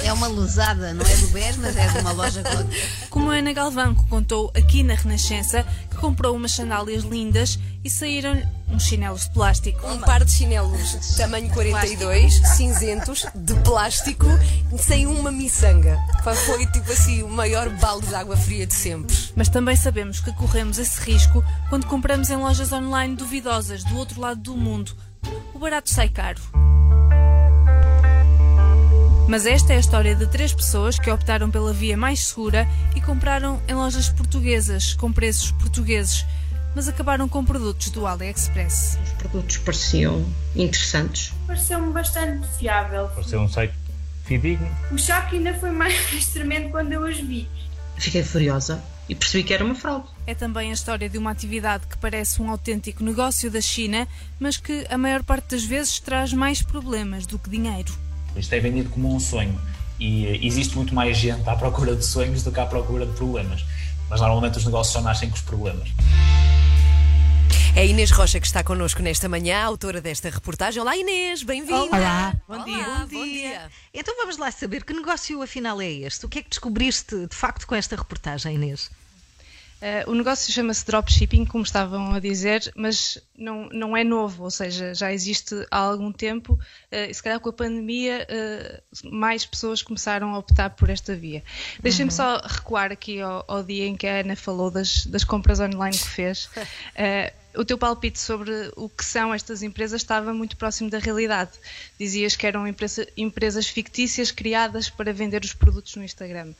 É 0.05 0.13
uma 0.13 0.27
lusada, 0.27 0.93
não 0.93 1.07
é 1.07 1.17
do 1.19 1.29
BES, 1.29 1.57
mas 1.59 1.77
é 1.77 1.87
de 1.87 1.99
uma 2.01 2.11
loja 2.11 2.43
qualquer. 2.43 2.89
Como 3.09 3.31
a 3.31 3.37
Ana 3.37 3.53
Galvão 3.53 3.95
que 3.95 4.05
contou 4.09 4.51
aqui 4.57 4.83
na 4.83 4.95
Renascença 4.95 5.65
comprou 6.03 6.35
umas 6.35 6.51
sandálias 6.51 7.05
lindas 7.05 7.61
e 7.85 7.89
saíram 7.89 8.37
uns 8.69 8.83
chinelos 8.83 9.23
de 9.23 9.31
plástico. 9.31 9.87
Um 9.87 10.01
par 10.01 10.25
de 10.25 10.33
chinelos 10.33 11.17
tamanho 11.17 11.49
42, 11.51 12.35
cinzentos, 12.57 13.25
de 13.33 13.55
plástico, 13.61 14.27
sem 14.77 15.07
uma 15.07 15.31
miçanga. 15.31 15.97
Foi 16.45 16.67
tipo 16.67 16.91
assim 16.91 17.23
o 17.23 17.29
maior 17.29 17.71
balde 17.79 18.09
de 18.09 18.15
água 18.17 18.37
fria 18.37 18.67
de 18.67 18.75
sempre. 18.75 19.17
Mas 19.37 19.49
também 19.49 19.77
sabemos 19.77 20.19
que 20.19 20.33
corremos 20.33 20.77
esse 20.79 21.01
risco 21.01 21.45
quando 21.69 21.87
compramos 21.87 22.31
em 22.31 22.37
lojas 22.37 22.73
online 22.73 23.15
duvidosas 23.15 23.85
do 23.85 23.97
outro 23.97 24.21
lado 24.21 24.41
do 24.41 24.57
mundo. 24.57 24.97
O 25.55 25.59
barato 25.61 25.89
sai 25.89 26.09
caro. 26.09 26.41
Mas 29.29 29.47
esta 29.47 29.73
é 29.73 29.77
a 29.77 29.81
história 29.81 30.15
de 30.15 30.27
três 30.27 30.53
pessoas 30.53 30.99
que 30.99 31.11
optaram 31.11 31.51
pela 31.51 31.73
via 31.73 31.97
mais 31.97 32.21
segura 32.27 32.69
e 32.95 33.01
compraram 33.01 33.61
em 33.67 33.75
lojas 33.75 34.09
portuguesas, 34.09 34.95
com 34.95 35.13
preços 35.13 35.53
portugueses. 35.53 36.25
mas 36.75 36.89
acabaram 36.89 37.29
com 37.29 37.45
produtos 37.45 37.91
do 37.91 38.07
AliExpress. 38.07 38.99
Os 39.05 39.13
produtos 39.13 39.59
pareciam 39.59 40.25
interessantes. 40.57 41.33
Pareceu-me 41.47 41.93
bastante 41.93 42.49
fiável. 42.59 43.09
Pareceu 43.09 43.41
um 43.41 43.49
site 43.49 43.75
fidedigno. 44.25 44.69
O 44.91 44.99
choque 44.99 45.37
ainda 45.37 45.53
foi 45.55 45.71
mais 45.71 46.27
tremendo 46.33 46.71
quando 46.71 46.93
eu 46.93 47.03
os 47.03 47.19
vi. 47.19 47.47
Fiquei 47.99 48.23
furiosa 48.23 48.83
e 49.07 49.15
percebi 49.15 49.45
que 49.45 49.53
era 49.53 49.63
uma 49.63 49.75
fraude. 49.75 50.07
É 50.27 50.35
também 50.35 50.71
a 50.71 50.73
história 50.73 51.11
de 51.11 51.19
uma 51.19 51.31
atividade 51.31 51.87
que 51.87 51.97
parece 51.99 52.41
um 52.41 52.51
autêntico 52.51 53.05
negócio 53.05 53.51
da 53.51 53.61
China, 53.61 54.09
mas 54.41 54.57
que 54.57 54.87
a 54.89 54.97
maior 54.97 55.23
parte 55.23 55.51
das 55.51 55.65
vezes 55.65 56.01
traz 56.01 56.33
mais 56.33 56.63
problemas 56.63 57.27
do 57.27 57.39
que 57.39 57.51
dinheiro. 57.51 57.93
Isto 58.37 58.55
é 58.55 58.61
vendido 58.61 58.91
como 58.91 59.15
um 59.15 59.21
sonho 59.21 59.59
e 59.99 60.27
eh, 60.27 60.39
existe 60.43 60.77
muito 60.77 60.95
mais 60.95 61.17
gente 61.17 61.49
à 61.49 61.55
procura 61.55 61.95
de 61.95 62.05
sonhos 62.05 62.43
do 62.43 62.51
que 62.51 62.61
à 62.61 62.67
procura 62.67 63.07
de 63.07 63.13
problemas. 63.13 63.65
Mas 64.09 64.21
normalmente 64.21 64.59
os 64.59 64.65
negócios 64.65 64.93
só 64.93 65.01
nascem 65.01 65.29
com 65.29 65.37
os 65.37 65.43
problemas. 65.43 65.89
É 67.75 67.81
a 67.81 67.85
Inês 67.85 68.11
Rocha 68.11 68.39
que 68.39 68.47
está 68.47 68.63
connosco 68.63 69.01
nesta 69.01 69.31
manhã, 69.31 69.63
autora 69.65 70.01
desta 70.01 70.29
reportagem. 70.29 70.83
Olá 70.83 70.95
Inês, 70.95 71.43
bem-vinda. 71.43 71.97
Olá. 71.97 72.35
Bom 72.47 72.55
Olá, 72.55 72.65
dia. 72.65 73.07
bom 73.11 73.25
dia. 73.25 73.71
Então 73.95 74.15
vamos 74.19 74.37
lá 74.37 74.51
saber 74.51 74.85
que 74.85 74.93
negócio 74.93 75.41
afinal 75.41 75.81
é 75.81 75.91
este? 75.91 76.27
O 76.27 76.29
que 76.29 76.41
é 76.41 76.43
que 76.43 76.51
descobriste 76.51 77.27
de 77.27 77.35
facto 77.35 77.67
com 77.67 77.75
esta 77.75 77.97
reportagem, 77.97 78.57
Inês? 78.57 78.91
Uh, 79.83 80.09
o 80.09 80.15
negócio 80.15 80.53
chama-se 80.53 80.87
dropshipping, 80.87 81.45
como 81.45 81.65
estavam 81.65 82.15
a 82.15 82.21
dizer, 82.21 82.73
mas 82.77 83.19
não, 83.37 83.69
não 83.71 83.97
é 83.97 84.05
novo, 84.05 84.45
ou 84.45 84.51
seja, 84.51 84.95
já 84.95 85.13
existe 85.13 85.67
há 85.73 85.79
algum 85.79 86.13
tempo 86.13 86.53
uh, 86.53 87.11
e 87.11 87.13
se 87.13 87.21
calhar 87.21 87.41
com 87.41 87.49
a 87.49 87.53
pandemia 87.53 88.25
uh, 88.31 89.11
mais 89.13 89.45
pessoas 89.45 89.83
começaram 89.83 90.33
a 90.37 90.39
optar 90.39 90.71
por 90.71 90.89
esta 90.89 91.17
via. 91.17 91.43
Deixem-me 91.81 92.13
Uhum. 92.13 92.17
só 92.17 92.41
recuar 92.47 92.93
aqui 92.93 93.21
ao, 93.21 93.45
ao 93.49 93.65
dia 93.65 93.87
em 93.87 93.97
que 93.97 94.07
a 94.07 94.21
Ana 94.21 94.37
falou 94.37 94.71
das, 94.71 95.05
das 95.07 95.25
compras 95.25 95.59
online 95.59 95.99
que 95.99 96.09
fez. 96.09 96.49
o 97.57 97.65
teu 97.65 97.77
palpite 97.77 98.19
sobre 98.19 98.53
o 98.77 98.89
que 98.89 99.05
são 99.05 99.35
estas 99.35 99.63
empresas 99.63 100.01
estava 100.01 100.33
muito 100.33 100.57
próximo 100.57 100.91
da 100.91 100.99
realidade. 100.99 101.51
Dizias 101.99 102.37
que 102.37 102.47
eram 102.47 102.69
empresa, 102.69 103.07
empresas 103.17 103.67
fictícias 103.67 104.31
criadas 104.31 104.89
para 104.89 105.13
vender 105.13 105.45
os 105.45 105.53
produtos 105.53 105.97
no 105.97 106.05
Instagram. 106.05 106.53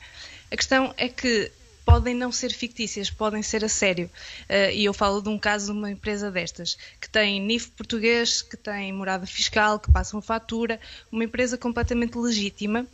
A 0.51 0.55
questão 0.57 0.93
é 0.97 1.07
que 1.07 1.51
podem 1.85 2.15
não 2.15 2.31
ser 2.31 2.51
fictícias, 2.51 3.09
podem 3.09 3.43
ser 3.43 3.63
a 3.63 3.69
sério. 3.69 4.09
Uh, 4.49 4.71
e 4.73 4.85
eu 4.85 4.93
falo 4.93 5.21
de 5.21 5.29
um 5.29 5.37
caso 5.37 5.67
de 5.67 5.77
uma 5.77 5.91
empresa 5.91 6.31
destas, 6.31 6.77
que 6.99 7.09
tem 7.09 7.39
NIF 7.39 7.71
português, 7.71 8.41
que 8.41 8.57
tem 8.57 8.91
morada 8.91 9.25
fiscal, 9.25 9.79
que 9.79 9.91
passa 9.91 10.15
uma 10.15 10.21
fatura, 10.21 10.79
uma 11.11 11.23
empresa 11.23 11.57
completamente 11.57 12.17
legítima, 12.17 12.85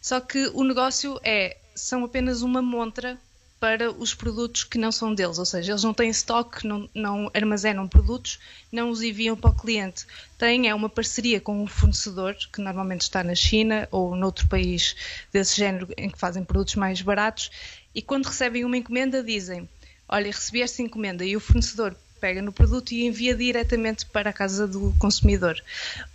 só 0.00 0.20
que 0.20 0.50
o 0.54 0.62
negócio 0.62 1.18
é, 1.24 1.56
são 1.74 2.04
apenas 2.04 2.42
uma 2.42 2.62
montra 2.62 3.18
para 3.58 3.90
os 3.90 4.12
produtos 4.14 4.64
que 4.64 4.76
não 4.76 4.92
são 4.92 5.14
deles, 5.14 5.38
ou 5.38 5.46
seja, 5.46 5.72
eles 5.72 5.82
não 5.82 5.94
têm 5.94 6.10
estoque, 6.10 6.66
não, 6.66 6.88
não 6.94 7.30
armazenam 7.32 7.88
produtos, 7.88 8.38
não 8.70 8.90
os 8.90 9.02
enviam 9.02 9.36
para 9.36 9.50
o 9.50 9.54
cliente. 9.54 10.06
Têm 10.36 10.68
é 10.68 10.74
uma 10.74 10.88
parceria 10.88 11.40
com 11.40 11.62
um 11.62 11.66
fornecedor, 11.66 12.36
que 12.52 12.60
normalmente 12.60 13.02
está 13.02 13.24
na 13.24 13.34
China 13.34 13.88
ou 13.90 14.14
noutro 14.14 14.46
país 14.46 14.94
desse 15.32 15.56
género 15.56 15.88
em 15.96 16.10
que 16.10 16.18
fazem 16.18 16.44
produtos 16.44 16.74
mais 16.74 17.00
baratos, 17.00 17.50
e 17.94 18.02
quando 18.02 18.26
recebem 18.26 18.64
uma 18.64 18.76
encomenda 18.76 19.22
dizem, 19.24 19.66
olha, 20.08 20.26
recebi 20.26 20.60
esta 20.60 20.82
encomenda, 20.82 21.24
e 21.24 21.34
o 21.34 21.40
fornecedor 21.40 21.96
pega 22.20 22.42
no 22.42 22.52
produto 22.52 22.92
e 22.92 23.06
envia 23.06 23.34
diretamente 23.34 24.04
para 24.06 24.30
a 24.30 24.32
casa 24.32 24.66
do 24.66 24.94
consumidor. 24.98 25.62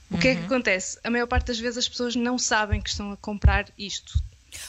O 0.10 0.18
que 0.18 0.28
é 0.28 0.36
que 0.36 0.42
Uhum. 0.42 0.46
acontece? 0.48 1.00
A 1.04 1.10
maior 1.10 1.28
parte 1.28 1.48
das 1.48 1.60
vezes 1.60 1.80
as 1.80 1.90
pessoas 1.90 2.16
não 2.16 2.38
sabem 2.38 2.82
que 2.82 2.90
estão 2.90 3.12
a 3.12 3.18
comprar 3.18 3.68
isto. 3.78 4.22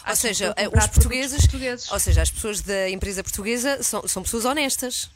Ou 0.09 0.17
seja, 0.17 0.55
eh, 0.57 0.69
os 0.69 0.87
portugueses, 0.87 1.47
produtos 1.47 1.91
ou 1.91 1.99
seja, 1.99 2.23
as 2.23 2.31
pessoas 2.31 2.61
da 2.61 2.91
empresa 2.91 3.23
portuguesa 3.23 3.83
são, 3.83 4.07
são 4.07 4.23
pessoas 4.23 4.45
honestas. 4.45 5.11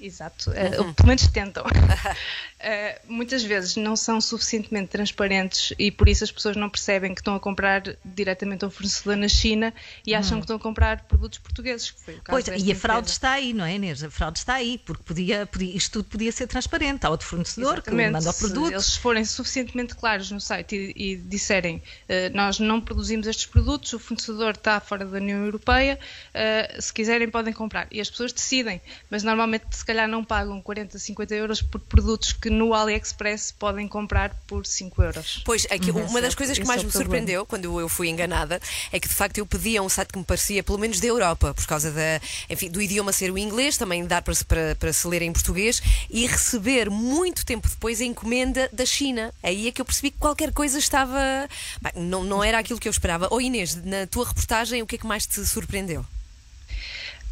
Exato, 0.00 0.52
eh, 0.52 0.80
Uhum. 0.80 0.92
pelo 0.94 1.08
menos 1.08 1.26
tentam. 1.28 1.64
Eh, 2.60 3.00
muitas 3.06 3.44
vezes 3.44 3.76
não 3.76 3.94
são 3.94 4.20
suficientemente 4.20 4.88
transparentes 4.88 5.72
e 5.78 5.92
por 5.92 6.08
isso 6.08 6.24
as 6.24 6.32
pessoas 6.32 6.56
não 6.56 6.68
percebem 6.68 7.14
que 7.14 7.20
estão 7.20 7.36
a 7.36 7.40
comprar 7.40 7.80
diretamente 8.04 8.64
um 8.66 8.70
fornecedor 8.70 9.16
na 9.16 9.28
China 9.28 9.72
e 10.04 10.12
acham 10.12 10.32
Uhum. 10.32 10.40
que 10.40 10.44
estão 10.46 10.56
a 10.56 10.58
comprar 10.58 11.02
produtos 11.04 11.38
portugueses. 11.38 11.92
Que 11.92 12.00
foi 12.00 12.14
o 12.14 12.20
caso 12.22 12.44
Pois, 12.50 12.62
e 12.64 12.72
a 12.72 12.74
fraude 12.74 13.02
empresa. 13.02 13.12
está 13.12 13.30
aí, 13.30 13.52
não 13.52 13.64
é, 13.64 13.74
Inês? 13.76 14.02
A 14.02 14.10
fraude 14.10 14.40
está 14.40 14.54
aí, 14.54 14.76
porque 14.84 15.04
podia, 15.04 15.46
podia- 15.46 15.76
isto 15.76 15.92
tudo 16.02 16.08
podia 16.10 16.32
ser 16.32 16.48
transparente. 16.48 17.06
Há 17.06 17.10
outro 17.10 17.28
fornecedor 17.28 17.74
Exatamente. 17.74 18.06
que 18.08 18.12
manda 18.12 18.28
o 18.28 18.32
Se 18.32 18.40
produto. 18.40 18.72
eles 18.72 18.96
forem 18.96 19.24
suficientemente 19.24 19.94
claros 19.94 20.28
no 20.32 20.40
site 20.40 20.74
e, 20.96 21.12
e 21.12 21.16
disserem 21.16 21.80
eh, 22.08 22.28
nós 22.30 22.58
não 22.58 22.80
produzimos 22.80 23.28
estes 23.28 23.46
produtos, 23.46 23.92
o 23.92 24.00
fornecedor 24.00 24.50
está 24.54 24.80
fora 24.80 25.04
da 25.06 25.16
União 25.18 25.44
Europeia, 25.44 25.96
eh, 26.34 26.76
se 26.80 26.92
quiserem 26.92 27.30
podem 27.30 27.52
comprar. 27.52 27.86
E 27.92 28.00
as 28.00 28.10
pessoas 28.10 28.32
decidem, 28.32 28.80
mas 29.08 29.22
normalmente 29.22 29.64
se 29.70 29.84
calhar 29.88 30.06
não 30.08 30.22
pagam 30.24 30.60
40, 30.62 30.98
50 30.98 31.34
euros 31.34 31.60
por 31.60 31.80
produtos 31.80 32.32
que 32.32 32.48
no 32.48 32.72
AliExpress 32.72 33.52
podem 33.52 33.88
comprar 33.88 34.34
por 34.46 34.64
5 34.64 35.02
euros. 35.02 35.42
Pois, 35.44 35.66
aqui, 35.70 35.90
Uhum. 35.90 36.04
uma 36.06 36.20
das 36.20 36.28
Esse 36.28 36.36
coisas 36.36 36.52
é- 36.56 36.60
que 36.60 36.62
esse 36.62 36.68
mais 36.68 36.80
é 36.80 36.84
me 36.84 36.90
problema. 36.92 37.10
surpreendeu 37.10 37.44
quando 37.46 37.80
eu 37.80 37.88
fui 37.88 38.08
enganada 38.08 38.60
é 38.92 39.00
que 39.00 39.08
de 39.08 39.14
facto 39.14 39.38
eu 39.38 39.46
pedia 39.46 39.82
um 39.82 39.88
site 39.88 40.10
que 40.12 40.18
me 40.18 40.24
parecia 40.24 40.62
pelo 40.62 40.78
menos 40.78 41.00
da 41.00 41.06
Europa, 41.08 41.52
por 41.54 41.66
causa 41.66 41.90
da, 41.90 42.20
enfim, 42.48 42.70
do 42.70 42.80
idioma 42.80 43.12
ser 43.12 43.30
o 43.32 43.38
inglês, 43.38 43.76
também 43.76 44.04
dar 44.06 44.22
para, 44.22 44.34
se- 44.34 44.44
para, 44.44 44.76
para 44.78 44.92
se 44.92 45.06
ler 45.08 45.22
em 45.22 45.32
português 45.32 45.82
e 46.10 46.26
receber 46.26 46.88
muito 46.90 47.44
tempo 47.44 47.68
depois 47.68 48.00
a 48.00 48.04
encomenda 48.04 48.68
da 48.72 48.86
China. 48.86 49.32
Aí 49.42 49.66
é 49.68 49.72
que 49.72 49.80
eu 49.80 49.84
percebi 49.84 50.10
que 50.10 50.18
qualquer 50.18 50.52
coisa 50.52 50.78
estava. 50.78 51.18
Bem, 51.80 51.92
não, 52.04 52.22
não 52.24 52.44
era 52.44 52.58
aquilo 52.58 52.78
que 52.78 52.86
eu 52.88 52.92
esperava. 52.92 53.26
Ou 53.30 53.40
Inês, 53.40 53.74
na 53.74 54.06
tua 54.06 54.26
reportagem, 54.28 54.82
o 54.82 54.86
que 54.86 54.96
é 54.96 54.98
que 54.98 55.06
mais 55.06 55.26
te 55.26 55.44
surpreendeu? 55.46 56.04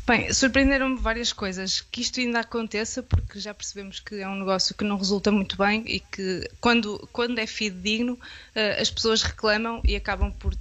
Bem, 0.06 0.32
surpreenderam-me 0.32 1.00
várias 1.00 1.32
coisas. 1.32 1.80
Que 1.80 2.00
isto 2.00 2.20
ainda 2.20 2.40
aconteça, 2.40 3.02
porque 3.02 3.40
já 3.40 3.52
percebemos 3.52 3.98
que 3.98 4.20
é 4.20 4.28
um 4.28 4.36
negócio 4.36 4.74
que 4.74 4.84
não 4.84 4.96
resulta 4.96 5.32
muito 5.32 5.56
bem 5.56 5.82
e 5.86 5.98
que, 5.98 6.48
quando, 6.60 7.08
quando 7.12 7.38
é 7.40 7.46
fidedigno, 7.46 8.16
eh, 8.54 8.80
as 8.80 8.88
pessoas 8.88 9.22
reclamam 9.22 9.82
e 9.84 9.96
acabam 9.96 10.32
por 10.32 10.54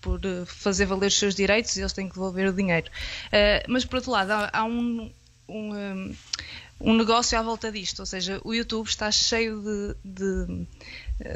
por 0.00 0.20
eh, 0.24 0.44
fazer 0.46 0.86
valer 0.86 1.08
os 1.08 1.18
seus 1.18 1.34
direitos 1.34 1.76
e 1.76 1.80
eles 1.80 1.92
têm 1.92 2.08
que 2.08 2.14
devolver 2.14 2.48
o 2.48 2.52
dinheiro. 2.52 2.90
Eh, 3.30 3.64
mas, 3.68 3.84
por 3.84 3.96
outro 3.96 4.12
lado, 4.12 4.30
há, 4.30 4.64
um, 4.64 5.10
um, 5.48 5.74
um, 5.74 6.16
um 6.80 6.94
negócio 6.94 7.38
à 7.38 7.42
volta 7.42 7.70
disto, 7.70 8.00
ou 8.00 8.06
seja, 8.06 8.40
o 8.44 8.54
YouTube 8.54 8.86
está 8.86 9.10
cheio 9.10 9.60
de, 9.60 9.96
de, 10.04 10.66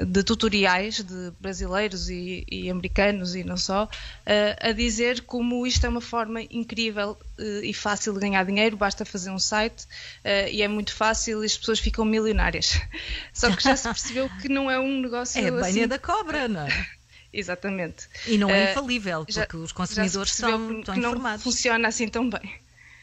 de 0.05 0.25
tutoriais 0.25 1.01
de 1.03 1.33
brasileiros 1.39 2.09
e, 2.11 2.45
e 2.51 2.69
americanos 2.71 3.35
e 3.37 3.45
não 3.45 3.57
só, 3.57 3.89
eh, 4.25 4.57
a 4.61 4.73
dizer 4.73 5.21
como 5.23 5.65
isto 5.67 5.87
é 5.87 5.89
uma 5.89 6.01
forma 6.01 6.43
incrível 6.51 7.17
eh, 7.39 7.61
e 7.63 7.73
fácil 7.73 8.13
de 8.15 8.21
ganhar 8.21 8.45
dinheiro, 8.45 8.77
basta 8.77 9.05
fazer 9.05 9.31
um 9.31 9.39
site 9.39 9.87
eh, 10.25 10.51
e 10.53 10.63
é 10.63 10.67
muito 10.69 10.93
fácil 10.93 11.43
e 11.43 11.47
as 11.47 11.57
pessoas 11.57 11.79
ficam 11.79 12.05
milionárias. 12.05 12.81
Só 13.33 13.55
que 13.55 13.63
já 13.63 13.77
se 13.77 13.85
percebeu 13.89 14.29
que 14.41 14.49
não 14.49 14.69
é 14.71 14.79
um 14.81 15.01
negócio 15.01 15.41
É 15.41 15.49
a 15.49 15.53
banha 15.53 15.63
assim 15.63 15.87
da 15.89 15.99
cobra, 15.99 16.49
não 16.49 16.63
é? 16.63 16.87
Exatamente. 17.33 18.09
E 18.27 18.39
não 18.39 18.51
é 18.51 18.73
infalível, 18.73 19.25
já- 19.29 19.43
porque 19.43 19.57
os 19.59 19.71
já 19.71 19.75
consumidores 19.75 20.33
se 20.33 20.43
percebeu 20.43 20.59
são, 20.69 20.83
que- 20.83 20.93
que 20.93 21.01
não 21.01 21.11
informados. 21.11 21.43
funciona 21.45 21.89
assim 21.89 22.09
tão 22.09 22.29
bem. 22.29 22.41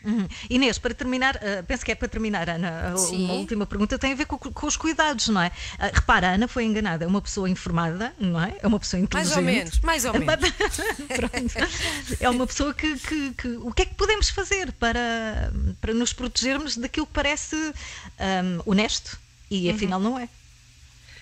Uhum. 0.04 0.28
Inês, 0.50 0.78
para 0.78 0.94
terminar, 0.94 1.36
uh, 1.38 1.64
penso 1.66 1.86
que 1.86 1.92
é 1.92 1.96
para 1.96 2.08
terminar, 2.10 2.50
Ana, 2.50 2.92
a- 2.94 2.98
Sim. 2.98 3.24
uma 3.26 3.34
última 3.36 3.66
pergunta 3.66 3.98
tem 3.98 4.12
a 4.12 4.16
ver 4.16 4.26
com, 4.26 4.38
com 4.38 4.68
os 4.68 4.76
cuidados, 4.76 5.30
não 5.30 5.42
é? 5.42 5.48
Uh, 5.48 5.92
repara, 5.96 6.28
a 6.30 6.32
Ana 6.34 6.48
foi 6.48 6.66
enganada, 6.66 7.06
é 7.06 7.08
uma 7.08 7.22
pessoa 7.22 7.50
informada, 7.50 8.14
não 8.20 8.42
é? 8.44 8.56
É 8.62 8.68
uma 8.68 8.80
pessoa 8.80 9.00
Mais 9.12 9.28
inteligente. 9.30 9.38
ou 9.38 9.44
menos, 9.44 9.80
mais 9.80 10.06
ou 10.06 10.14
menos. 10.14 10.28
É 12.20 12.30
uma 12.30 12.46
pessoa 12.48 12.74
que, 12.74 12.98
que- 13.00 13.32
que- 13.34 13.48
O 13.58 13.72
que 13.74 13.84
é 13.84 13.86
que 13.86 13.96
podemos 13.96 14.30
fazer 14.30 14.72
para, 14.74 15.52
para 15.80 15.94
nos 15.94 16.14
protegermos 16.14 16.78
daquilo 16.78 17.06
que 17.06 17.14
parece 17.14 17.56
um, 17.56 18.62
honesto 18.66 19.18
e 19.50 19.70
Uhum. 19.70 19.76
afinal 19.76 20.00
não 20.00 20.20
é? 20.20 20.28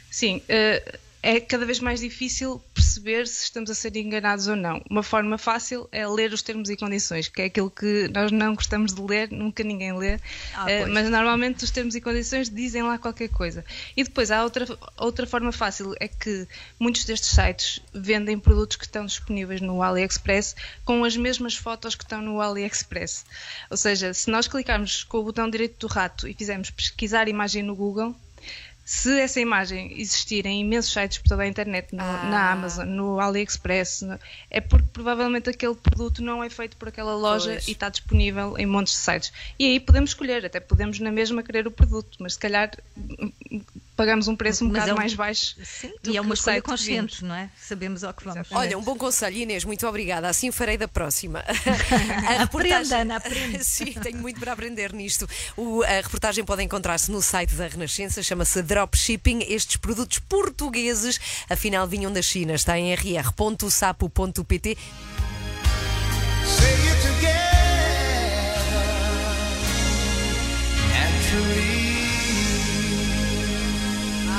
Sim, 0.10 0.42
eh, 0.50 1.00
é 1.24 1.40
cada 1.40 1.66
vez 1.66 1.80
mais 1.80 2.00
difícil 2.00 2.62
perceber 2.82 3.28
se 3.28 3.44
estamos 3.44 3.70
a 3.70 3.76
ser 3.76 3.96
enganados 3.96 4.48
ou 4.48 4.56
não. 4.56 4.82
Uma 4.90 5.04
forma 5.04 5.38
fácil 5.38 5.88
é 5.92 6.08
ler 6.08 6.34
os 6.34 6.42
termos 6.42 6.68
e 6.70 6.76
condições, 6.76 7.28
que 7.28 7.44
é 7.44 7.46
aquilo 7.46 7.70
que 7.70 8.10
nós 8.14 8.32
não 8.32 8.56
gostamos 8.56 8.94
de 8.94 9.02
ler, 9.02 9.32
nunca 9.32 9.64
ninguém 9.64 9.96
lê, 9.96 10.20
Ah, 10.56 10.70
eh, 10.70 10.86
mas 10.88 11.10
normalmente 11.10 11.64
os 11.64 11.70
termos 11.70 11.94
e 11.94 12.02
condições 12.02 12.50
dizem 12.50 12.82
lá 12.82 12.98
qualquer 12.98 13.30
coisa. 13.30 13.64
E 13.96 14.04
depois 14.04 14.32
há 14.32 14.44
outra, 14.44 14.66
outra 14.98 15.28
forma 15.28 15.52
fácil, 15.52 15.94
é 16.00 16.08
que 16.08 16.48
muitos 16.80 17.06
destes 17.06 17.30
sites 17.30 17.82
vendem 17.94 18.40
produtos 18.40 18.78
que 18.78 18.86
estão 18.86 19.06
disponíveis 19.06 19.62
no 19.62 19.84
AliExpress 19.84 20.56
com 20.84 21.04
as 21.04 21.16
mesmas 21.16 21.56
fotos 21.56 21.94
que 21.94 22.04
estão 22.04 22.22
no 22.22 22.42
AliExpress. 22.42 23.26
Ou 23.70 23.78
seja, 23.78 24.14
se 24.14 24.30
nós 24.32 24.48
clicarmos 24.48 25.04
com 25.04 25.20
o 25.20 25.24
botão 25.24 25.50
direito 25.50 25.88
do 25.88 25.88
rato 25.88 26.28
e 26.28 26.34
fizermos 26.34 26.72
pesquisar 26.72 27.28
imagem 27.28 27.62
no 27.62 27.76
Google, 27.76 28.16
se 28.94 29.22
essa 29.22 29.40
imagem 29.40 29.94
existir 29.98 30.46
em 30.46 30.60
imensos 30.60 30.92
sites 30.92 31.18
por 31.20 31.30
toda 31.30 31.44
a 31.44 31.48
internet, 31.48 31.96
no- 31.96 32.04
Ah. 32.04 32.24
na 32.30 32.52
Amazon, 32.52 32.86
no 32.90 33.22
AliExpress, 33.22 34.02
no- 34.02 34.20
é 34.50 34.60
porque 34.60 34.86
provavelmente 34.92 35.50
aquele 35.50 35.76
produto 35.76 36.22
não 36.22 36.44
é 36.44 36.50
feito 36.50 36.76
por 36.76 36.90
aquela 36.90 37.16
loja 37.16 37.52
Pois. 37.52 37.68
e 37.70 37.72
está 37.72 37.88
disponível 37.88 38.58
em 38.58 38.66
montes 38.66 38.92
de 38.94 39.00
sites. 39.00 39.32
E 39.58 39.64
aí 39.66 39.80
podemos 39.80 40.10
escolher, 40.10 40.46
até 40.46 40.60
podemos 40.60 41.00
na 41.00 41.10
mesma 41.10 41.42
querer 41.42 41.66
o 41.68 41.72
produto, 41.72 42.18
mas 42.20 42.34
se 42.34 42.40
calhar 42.40 42.70
pagamos 44.02 44.28
um 44.28 44.36
preço 44.36 44.64
um 44.64 44.68
Mas 44.70 44.74
bocado 44.78 44.90
é 44.90 44.94
um- 44.94 44.98
mais 44.98 45.14
baixo. 45.14 45.56
Sim, 45.64 45.92
e 46.06 46.18
é 46.18 46.22
uma 46.22 46.34
escolha 46.34 46.56
vimos. 46.56 46.70
consciente, 46.72 47.24
não 47.24 47.36
é? 47.36 47.50
Sabemos 47.62 48.04
ao 48.04 48.12
que 48.14 48.24
vamos. 48.24 48.48
Olha, 48.52 48.76
um 48.76 48.82
bom 48.82 48.96
conselho, 48.96 49.38
Inês, 49.38 49.64
muito 49.64 49.86
obrigada. 49.88 50.28
Assim 50.28 50.52
farei 50.52 50.76
da 50.76 50.88
próxima. 50.88 51.44
A 52.40 52.42
Aprenda, 52.44 52.98
Ana, 52.98 53.18
aprenda. 53.18 53.60
Sim, 53.64 53.94
tenho 53.94 54.18
muito 54.18 54.40
para 54.40 54.54
aprender 54.54 54.92
nisto. 54.92 55.30
O- 55.56 55.84
a 55.84 56.02
reportagem 56.02 56.44
pode 56.44 56.64
encontrar-se 56.64 57.12
no 57.12 57.22
site 57.22 57.54
da 57.54 57.68
Renascença, 57.68 58.24
chama-se 58.24 58.64
Dropshipping. 58.64 59.44
Estes 59.48 59.76
produtos 59.78 60.18
portugueses, 60.18 61.20
afinal, 61.48 61.86
vinham 61.88 62.12
da 62.12 62.22
China. 62.24 62.54
Está 62.56 62.80
em 62.80 62.92
rr.sapo.pt. 62.96 64.78
Say 66.44 66.74
it 66.74 67.02
together. 67.02 67.42
Naturally. 70.90 71.71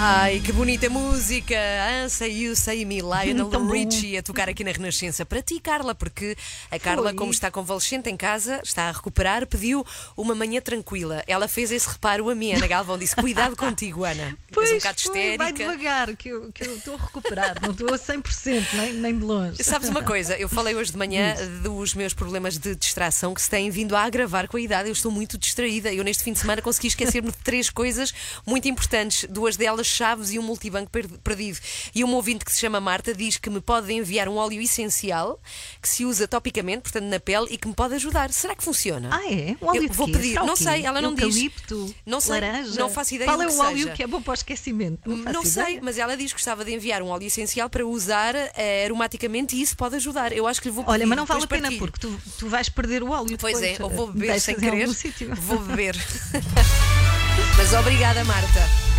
Ai, 0.05 0.41
que 0.41 0.51
bonita 0.51 0.91
música! 0.91 1.55
Ah, 1.55 2.09
Say 2.09 2.43
You, 2.43 2.57
Say 2.57 2.85
Me, 2.85 3.01
Lionel 3.01 3.49
Tão. 3.49 3.69
Richie 3.69 4.17
a 4.17 4.23
tocar 4.23 4.49
aqui 4.49 4.65
na 4.65 4.73
Renascença. 4.73 5.25
Para 5.25 5.41
ti, 5.41 5.61
Carla, 5.61 5.95
porque 5.95 6.37
a 6.73 6.77
Carla, 6.81 7.11
Foi. 7.11 7.15
como 7.15 7.31
está 7.31 7.53
convalescente 7.53 8.11
em 8.11 8.17
casa, 8.17 8.61
está 8.65 8.89
a 8.89 8.91
recuperar, 8.91 9.47
pediu 9.47 9.87
uma 10.17 10.35
manhã 10.35 10.61
tranquila. 10.61 11.23
Ela 11.25 11.47
fez 11.47 11.71
esse 11.71 11.89
reparo 11.89 12.29
a 12.29 12.35
mim, 12.35 12.53
Ana 12.53 12.67
Galvão, 12.67 12.99
disse: 12.99 13.15
Cuidado 13.15 13.55
contigo, 13.55 14.03
Ana. 14.03 14.37
Pois, 14.51 14.73
um 14.73 14.75
bocado 14.75 15.01
foi, 15.01 15.13
vai 15.37 15.51
histérica. 15.51 15.53
devagar, 15.53 16.17
que 16.17 16.31
eu 16.31 16.51
que 16.51 16.67
eu 16.67 16.77
estou 16.77 16.95
a 16.97 16.99
recuperar, 16.99 17.63
não 17.63 17.71
estou 17.71 17.95
a 17.95 17.97
100%, 17.97 18.73
nem, 18.73 18.93
nem 18.95 19.17
de 19.17 19.25
longe. 19.25 19.63
Sabes 19.63 19.89
uma 19.89 20.03
coisa, 20.03 20.37
eu 20.37 20.49
falei 20.49 20.75
hoje 20.75 20.91
de 20.91 20.99
manhã 20.99 21.37
dos 21.63 21.95
meus 21.95 22.13
problemas 22.13 22.59
de 22.59 22.75
distração 22.75 23.33
que 23.35 23.41
se 23.41 23.49
têm 23.49 23.71
vindo 23.71 23.95
a 23.95 24.03
agravar 24.03 24.49
com 24.49 24.57
a 24.57 24.61
idade. 24.61 24.89
Eu 24.89 24.95
estou 24.95 25.13
muito 25.13 25.39
distraída. 25.39 25.93
Eu, 25.95 26.03
neste 26.03 26.25
fim 26.25 26.33
de 26.33 26.41
semana, 26.41 26.61
consegui 26.61 26.89
esquecer-me 26.89 27.31
de 27.31 27.37
três 27.39 27.71
coisas 27.71 28.13
muito 28.45 28.67
importantes. 28.67 29.27
Duas 29.31 29.57
delas, 29.57 29.92
chaves 29.93 30.33
e 30.33 30.39
um 30.39 30.43
multibanco 30.43 30.91
per- 30.91 31.09
perdido. 31.23 31.59
E 31.95 32.03
uma 32.05 32.15
ouvinte 32.17 32.45
que 32.45 32.53
se 32.53 32.61
chama 32.61 32.81
Marta 32.81 33.15
diz 33.15 33.37
que 33.37 33.49
me 33.51 33.61
pode 33.61 33.93
enviar 33.93 34.29
um 34.29 34.37
óleo 34.37 34.61
essencial 34.61 35.41
que 35.81 35.89
se 35.89 36.05
usa 36.05 36.27
topicamente, 36.27 36.83
portanto, 36.83 37.05
na 37.05 37.21
pele 37.21 37.47
e 37.51 37.59
que 37.59 37.69
me 37.69 37.75
pode 37.75 37.95
ajudar. 37.95 38.33
Será 38.33 38.55
que 38.55 38.65
funciona? 38.65 39.11
Ah, 39.13 39.33
é? 39.33 39.57
Um 39.61 39.67
óleo 39.69 39.85
Eu 39.85 39.93
vou 39.93 40.09
pedir. 40.11 40.35
Não 40.37 40.57
sei, 40.57 40.85
ela 40.85 41.01
não 41.01 41.15
diz. 41.15 41.25
Eucalipto, 41.37 41.95
Não 42.07 42.21
sei, 42.21 42.33
laranja? 42.41 42.79
não 42.81 42.89
faço 42.91 43.15
ideia 43.15 43.31
Qual 43.31 43.41
é 43.43 43.47
o 43.49 43.59
óleo 43.59 43.79
seja. 43.79 43.91
que 43.93 44.03
é 44.03 44.07
bom 44.07 44.21
para 44.23 44.31
o 44.33 44.35
esquecimento? 44.35 45.09
Não, 45.09 45.23
faço 45.23 45.35
Não 45.35 45.45
sei, 45.45 45.81
mas 45.81 45.99
ela 45.99 46.17
diz 46.17 46.33
que 46.33 46.39
gostava 46.39 46.65
de 46.65 46.73
enviar 46.73 47.03
um 47.03 47.09
óleo 47.09 47.27
essencial 47.27 47.69
para 47.71 47.87
usar 47.87 48.35
eh, 48.35 48.85
aromaticamente 48.85 49.57
e 49.57 49.63
isso 49.63 49.77
pode 49.77 49.97
ajudar. 49.97 50.33
Eu 50.33 50.47
acho 50.47 50.61
que 50.61 50.69
lhe 50.69 50.75
vou 50.75 50.85
pedir. 50.85 50.95
Olha, 50.95 51.07
mas 51.07 51.17
não 51.19 51.27
vale 51.27 51.45
a 51.45 51.47
pena 51.47 51.63
partilho. 51.63 51.79
porque 51.81 51.99
tu, 52.01 52.21
tu 52.39 52.49
vais 52.49 52.69
perder 52.69 53.03
o 53.03 53.11
óleo 53.11 53.37
Pois 53.39 53.59
depois. 53.59 53.81
é, 53.81 53.83
ou 53.83 53.91
vou 53.91 54.13
beber 54.13 54.41
sem 54.41 54.55
em 54.55 54.59
querer. 54.59 54.89
Vou 55.37 55.59
beber. 55.59 55.97
Mas 57.57 57.73
obrigada, 57.73 58.25
Marta. 58.25 58.92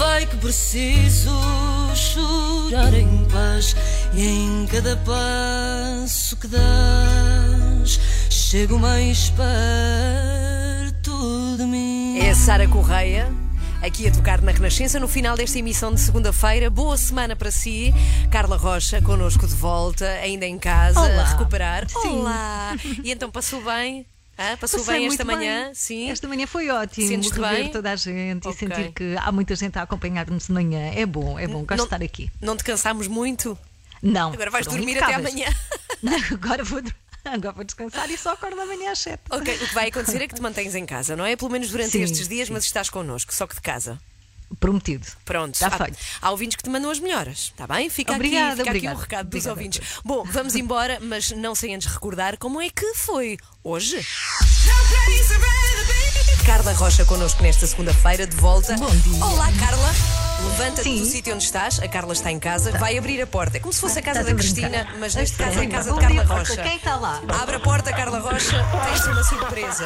Vai 0.00 0.24
que 0.24 0.36
preciso 0.38 1.30
chorar 1.94 2.94
em 2.94 3.26
paz 3.26 3.76
e 4.14 4.24
em 4.24 4.66
cada 4.66 4.96
passo 4.96 6.38
que 6.38 6.48
dás 6.48 8.00
chego 8.30 8.78
mais 8.78 9.28
perto 9.28 9.50
de 11.58 11.64
mim. 11.64 12.18
É 12.18 12.30
a 12.30 12.34
Sara 12.34 12.66
Correia. 12.66 13.30
Aqui 13.82 14.08
a 14.08 14.10
tocar 14.10 14.40
na 14.40 14.52
Renascença 14.52 14.98
no 14.98 15.06
final 15.06 15.36
desta 15.36 15.58
emissão 15.58 15.92
de 15.92 16.00
segunda-feira. 16.00 16.70
Boa 16.70 16.96
semana 16.96 17.36
para 17.36 17.50
si. 17.50 17.92
Carla 18.30 18.56
Rocha, 18.56 19.02
connosco 19.02 19.46
de 19.46 19.54
volta, 19.54 20.06
ainda 20.22 20.46
em 20.46 20.58
casa, 20.58 20.98
Olá. 20.98 21.24
a 21.24 21.28
recuperar. 21.32 21.86
Sim. 21.90 22.20
Olá! 22.20 22.74
E 23.04 23.12
então 23.12 23.30
passou 23.30 23.62
bem? 23.62 24.06
Hã? 24.40 24.56
Passou 24.56 24.80
Passei 24.80 25.00
bem 25.00 25.06
esta 25.08 25.24
manhã? 25.24 25.64
bem. 25.66 25.74
Sim. 25.74 26.10
Esta 26.10 26.26
manhã 26.26 26.46
foi 26.46 26.70
ótimo. 26.70 27.06
Rever 27.08 27.40
bem? 27.64 27.68
toda 27.70 27.92
a 27.92 27.96
gente 27.96 28.48
Ok. 28.48 28.52
e 28.52 28.58
sentir 28.58 28.92
que 28.92 29.14
há 29.18 29.30
muita 29.30 29.54
gente 29.54 29.78
a 29.78 29.82
acompanhar-nos 29.82 30.46
de 30.46 30.52
manhã. 30.52 30.92
É 30.94 31.04
bom, 31.04 31.38
é 31.38 31.46
bom. 31.46 31.58
Gosto 31.60 31.70
Não- 31.76 31.76
de 31.76 31.82
estar 31.94 32.02
aqui. 32.02 32.30
Não 32.40 32.56
te 32.56 32.64
cansámos 32.64 33.06
muito? 33.06 33.58
Não. 34.02 34.32
Agora 34.32 34.50
vais 34.50 34.66
dormir 34.66 34.96
até 35.02 35.14
amanhã. 35.14 35.46
Não, 36.02 36.16
agora 36.32 36.64
vou, 36.64 36.80
agora 37.22 37.52
vou 37.54 37.64
descansar 37.64 38.10
e 38.10 38.16
só 38.16 38.30
acordo 38.32 38.58
amanhã 38.58 38.92
às 38.92 38.98
7. 39.00 39.20
Ok, 39.28 39.54
o 39.54 39.58
que 39.68 39.74
vai 39.74 39.88
acontecer 39.88 40.22
é 40.22 40.26
que 40.26 40.34
te 40.34 40.40
mantens 40.40 40.74
em 40.74 40.86
casa, 40.86 41.14
não 41.14 41.26
é? 41.26 41.36
Pelo 41.36 41.50
menos 41.50 41.68
durante 41.70 41.90
Sim, 41.90 42.00
estes 42.02 42.26
dias, 42.26 42.48
sim. 42.48 42.54
mas 42.54 42.64
estás 42.64 42.88
connosco, 42.88 43.34
só 43.34 43.46
que 43.46 43.54
de 43.54 43.60
casa. 43.60 44.00
Prometido. 44.58 45.06
Pronto, 45.24 45.54
Está 45.54 45.68
há, 45.68 45.70
feito. 45.84 45.96
há 46.20 46.30
ouvintes 46.30 46.56
que 46.56 46.62
te 46.64 46.70
mandam 46.70 46.90
as 46.90 46.98
melhoras, 46.98 47.52
está 47.54 47.66
bem? 47.66 47.88
Fica, 47.88 48.12
Obrigada, 48.14 48.46
aqui, 48.46 48.56
fica 48.56 48.62
aqui 48.62 48.70
obrigada. 48.70 48.96
o 48.98 49.00
recado 49.00 49.26
dos 49.28 49.46
Obrigada. 49.46 49.50
ouvintes. 49.52 50.00
Bom, 50.04 50.24
vamos 50.24 50.54
embora, 50.56 50.98
mas 51.00 51.30
não 51.30 51.54
sem 51.54 51.74
antes 51.74 51.86
recordar 51.92 52.36
como 52.36 52.60
é 52.60 52.68
que 52.68 52.94
foi 52.94 53.38
hoje. 53.62 54.04
Carla 56.46 56.72
Rocha 56.72 57.04
connosco 57.04 57.42
nesta 57.42 57.66
segunda-feira, 57.66 58.26
de 58.26 58.36
volta. 58.36 58.74
Bom 58.76 58.90
dia. 58.96 59.24
Olá, 59.24 59.48
Carla. 59.58 60.29
Levanta-te 60.44 60.82
Sim. 60.82 60.98
do 61.00 61.06
sítio 61.06 61.34
onde 61.34 61.44
estás, 61.44 61.78
a 61.80 61.88
Carla 61.88 62.12
está 62.12 62.30
em 62.30 62.38
casa, 62.38 62.72
vai 62.78 62.96
abrir 62.96 63.20
a 63.20 63.26
porta. 63.26 63.56
É 63.58 63.60
como 63.60 63.72
se 63.72 63.80
fosse 63.80 63.98
a 63.98 64.02
casa 64.02 64.20
Estás 64.20 64.34
da. 64.36 64.40
Cristina, 64.42 64.86
mas 64.98 65.14
neste 65.14 65.36
caso 65.36 65.58
é 65.58 65.64
a 65.64 65.68
casa 65.68 65.92
de 65.92 65.98
Carla 66.00 66.24
Rocha. 66.24 66.62
Quem 66.62 66.76
está 66.76 66.96
lá? 66.96 67.20
Abre 67.42 67.56
a 67.56 67.60
porta, 67.60 67.92
Carla 67.92 68.18
Rocha, 68.20 68.64
tens 68.86 69.06
uma 69.06 69.22
surpresa. 69.24 69.84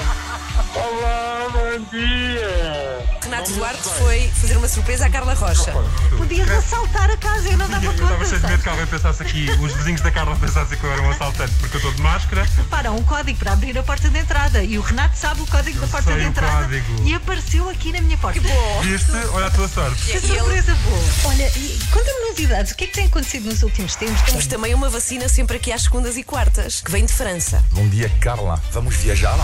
Olá, 0.74 1.48
bom 1.52 1.84
dia! 1.90 3.04
Renato 3.22 3.52
Duarte 3.52 3.82
foi 3.98 4.28
fazer 4.28 4.56
uma 4.56 4.68
surpresa 4.68 5.06
à 5.06 5.10
Carla 5.10 5.34
Rocha. 5.34 5.72
Podias 6.16 6.50
assaltar 6.50 7.10
a 7.10 7.16
casa, 7.16 7.48
eu 7.48 7.56
não 7.56 7.68
dava 7.68 7.84
Eu 7.84 7.92
estava 7.92 8.24
cheio 8.24 8.40
de 8.40 8.46
medo 8.46 8.62
que 8.62 8.68
alguém 8.68 8.86
pensasse 8.86 9.22
aqui, 9.22 9.50
os 9.60 9.72
vizinhos 9.72 10.00
da 10.00 10.10
Carla 10.10 10.36
pensassem 10.36 10.78
que 10.78 10.84
eu 10.84 10.92
era 10.92 11.02
um 11.02 11.10
assaltante, 11.10 11.52
porque 11.60 11.76
eu 11.76 11.78
estou 11.78 11.92
de 11.92 12.02
máscara. 12.02 12.44
Repara, 12.56 12.92
um 12.92 13.02
código 13.04 13.38
para 13.38 13.52
abrir 13.52 13.76
a 13.78 13.82
porta 13.82 14.08
de 14.08 14.18
entrada 14.18 14.62
e 14.62 14.78
o 14.78 14.82
Renato 14.82 15.16
sabe 15.16 15.40
o 15.40 15.46
código 15.46 15.80
da 15.80 15.86
porta 15.86 16.10
sei 16.10 16.20
de 16.20 16.26
o 16.26 16.28
entrada 16.28 16.64
código. 16.64 17.08
e 17.08 17.14
apareceu 17.14 17.68
aqui 17.70 17.92
na 17.92 18.00
minha 18.00 18.16
porta. 18.18 18.38
Que 18.40 18.46
bom! 18.46 18.80
Viste? 18.82 19.12
Olha 19.32 19.46
a 19.46 19.50
tua 19.50 19.68
sorte. 19.68 20.02
Que 20.04 20.18
surpresa 20.44 20.74
boa! 20.74 21.32
Olha, 21.32 21.50
e 21.56 21.78
conta-me 21.90 22.28
novidades, 22.28 22.72
o 22.72 22.76
que 22.76 22.84
é 22.84 22.86
que 22.86 22.92
tem 22.92 23.06
acontecido 23.06 23.46
nos 23.46 23.62
últimos 23.62 23.96
tempos? 23.96 24.20
Temos 24.22 24.46
também 24.46 24.74
uma 24.74 24.90
vacina 24.90 25.28
sempre 25.28 25.56
aqui 25.56 25.72
às 25.72 25.82
segundas 25.82 26.16
e 26.16 26.22
quartas, 26.22 26.80
que 26.80 26.90
vem 26.90 27.04
de 27.04 27.12
França. 27.12 27.64
Bom 27.72 27.88
dia, 27.88 28.08
Carla. 28.20 28.62
Vamos 28.72 28.94
viajar? 28.96 29.34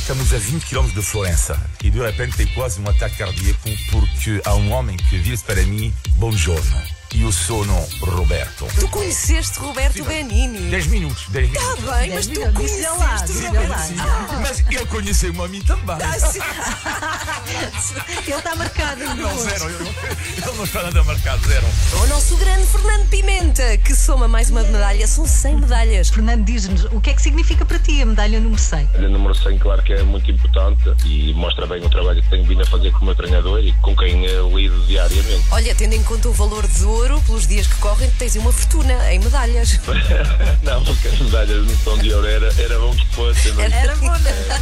Estamos 0.00 0.32
a 0.32 0.38
20 0.38 0.64
km 0.64 0.86
de 0.88 1.02
Florença 1.02 1.58
e 1.82 1.90
de 1.90 1.98
repente 1.98 2.36
tem 2.36 2.46
quase 2.54 2.80
um 2.80 2.88
ataque 2.88 3.16
cardíaco 3.16 3.68
porque 3.90 4.40
há 4.44 4.54
um 4.54 4.72
homem 4.72 4.96
que 4.96 5.18
diz 5.18 5.42
para 5.42 5.62
mim: 5.62 5.92
Buongiorno. 6.16 6.97
E 7.14 7.22
eu 7.22 7.32
sou 7.32 7.64
no 7.64 7.74
Roberto. 8.02 8.66
Tu 8.78 8.86
conheceste 8.88 9.58
Roberto 9.58 10.04
Benini. 10.04 10.70
10 10.70 10.86
minutos, 10.88 11.24
10 11.30 11.48
Está 11.52 11.76
bem, 11.96 12.10
mas 12.14 12.26
tu 12.26 12.40
conheceste 12.52 12.82
lá, 12.82 13.24
o 13.24 13.46
Roberto. 13.46 13.96
lá. 13.96 14.38
Mas 14.40 14.60
ele 14.60 14.86
conheceu-me 14.86 15.40
a 15.42 15.48
mim 15.48 15.60
também. 15.62 15.96
Ah, 16.00 16.18
sim. 16.20 16.38
Ele 18.28 18.36
está 18.36 18.54
marcado. 18.54 19.00
Não, 19.16 19.38
zero. 19.38 19.70
eu- 19.70 19.80
Ele 19.86 20.56
não 20.56 20.64
está 20.64 20.82
nada 20.82 21.02
marcado, 21.02 21.48
zero. 21.48 21.66
O 22.02 22.06
nosso 22.08 22.36
grande 22.36 22.66
Fernando 22.66 23.08
Pimenta, 23.08 23.76
que 23.78 23.94
soma 23.94 24.28
mais 24.28 24.50
uma 24.50 24.62
medalha, 24.62 25.06
são 25.06 25.26
100 25.26 25.56
medalhas. 25.60 26.08
Fernando, 26.10 26.44
diz-nos 26.44 26.84
o 26.92 27.00
que 27.00 27.10
é 27.10 27.14
que 27.14 27.22
significa 27.22 27.64
para 27.64 27.78
ti 27.78 28.02
a 28.02 28.06
medalha 28.06 28.38
número 28.38 28.60
100? 28.60 28.88
O 28.96 29.08
número 29.08 29.34
100, 29.34 29.58
claro 29.58 29.82
que 29.82 29.94
é 29.94 30.02
muito 30.02 30.30
importante 30.30 30.90
e 31.06 31.32
mostra 31.34 31.66
bem 31.66 31.82
o 31.82 31.88
trabalho 31.88 32.22
que 32.22 32.28
tenho 32.28 32.44
vindo 32.44 32.62
a 32.62 32.66
fazer 32.66 32.92
como 32.92 33.14
treinador 33.14 33.60
e 33.60 33.72
com 33.80 33.96
quem 33.96 34.26
lido 34.54 34.86
diariamente. 34.86 35.44
Olha, 35.50 35.74
tendo 35.74 35.94
em 35.94 36.02
conta 36.02 36.28
o 36.28 36.32
valor 36.32 36.66
de 36.68 36.84
ouro, 36.98 37.22
pelos 37.26 37.46
dias 37.46 37.66
que 37.66 37.74
correm, 37.76 38.10
tens 38.18 38.34
uma 38.36 38.52
fortuna 38.52 39.12
em 39.12 39.18
medalhas. 39.18 39.78
não, 40.62 40.84
porque 40.84 41.08
as 41.08 41.18
medalhas 41.18 41.64
de 41.66 41.72
missão 41.72 41.98
de 41.98 42.12
ouro 42.12 42.26
era, 42.26 42.52
era 42.60 42.78
bom 42.78 42.94
que 42.94 43.06
fosse. 43.14 43.52
mas- 43.52 43.72
Era 43.72 43.94
bom, 43.96 44.12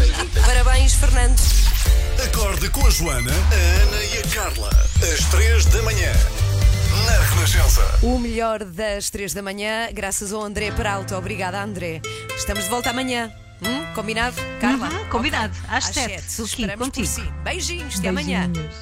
Parabéns, 0.47 0.95
Fernando. 0.95 1.39
Acorde 2.25 2.69
com 2.71 2.87
a 2.87 2.91
Joana, 2.91 3.31
a 3.33 3.83
Ana 3.83 4.03
e 4.05 4.19
a 4.19 4.23
Carla. 4.35 4.71
Às 5.03 5.25
três 5.27 5.67
da 5.67 5.83
manhã. 5.83 6.13
Na 7.05 7.19
Renascença. 7.35 7.99
O 8.03 8.19
melhor 8.19 8.65
das 8.65 9.11
3 9.11 9.35
da 9.35 9.43
manhã, 9.43 9.89
graças 9.93 10.33
ao 10.33 10.43
André 10.43 10.71
Peralta. 10.73 11.17
Obrigada, 11.19 11.63
André. 11.63 12.01
Estamos 12.37 12.65
de 12.65 12.71
volta 12.71 12.91
amanhã. 12.91 13.31
Hum? 13.63 13.85
Combinado? 13.95 14.37
Carla? 14.61 14.89
Uhum, 14.89 15.05
combinado. 15.09 15.55
Ok. 15.65 15.77
Às 15.77 15.85
sete. 15.85 15.95
sete. 16.23 16.43
Aqui, 16.43 16.43
Esperamos 16.43 16.87
contigo. 16.87 17.07
por 17.07 17.15
si. 17.15 17.31
Beijinhos. 17.45 17.99
Até 17.99 18.09
amanhã. 18.09 18.49
Beijinhos. 18.51 18.75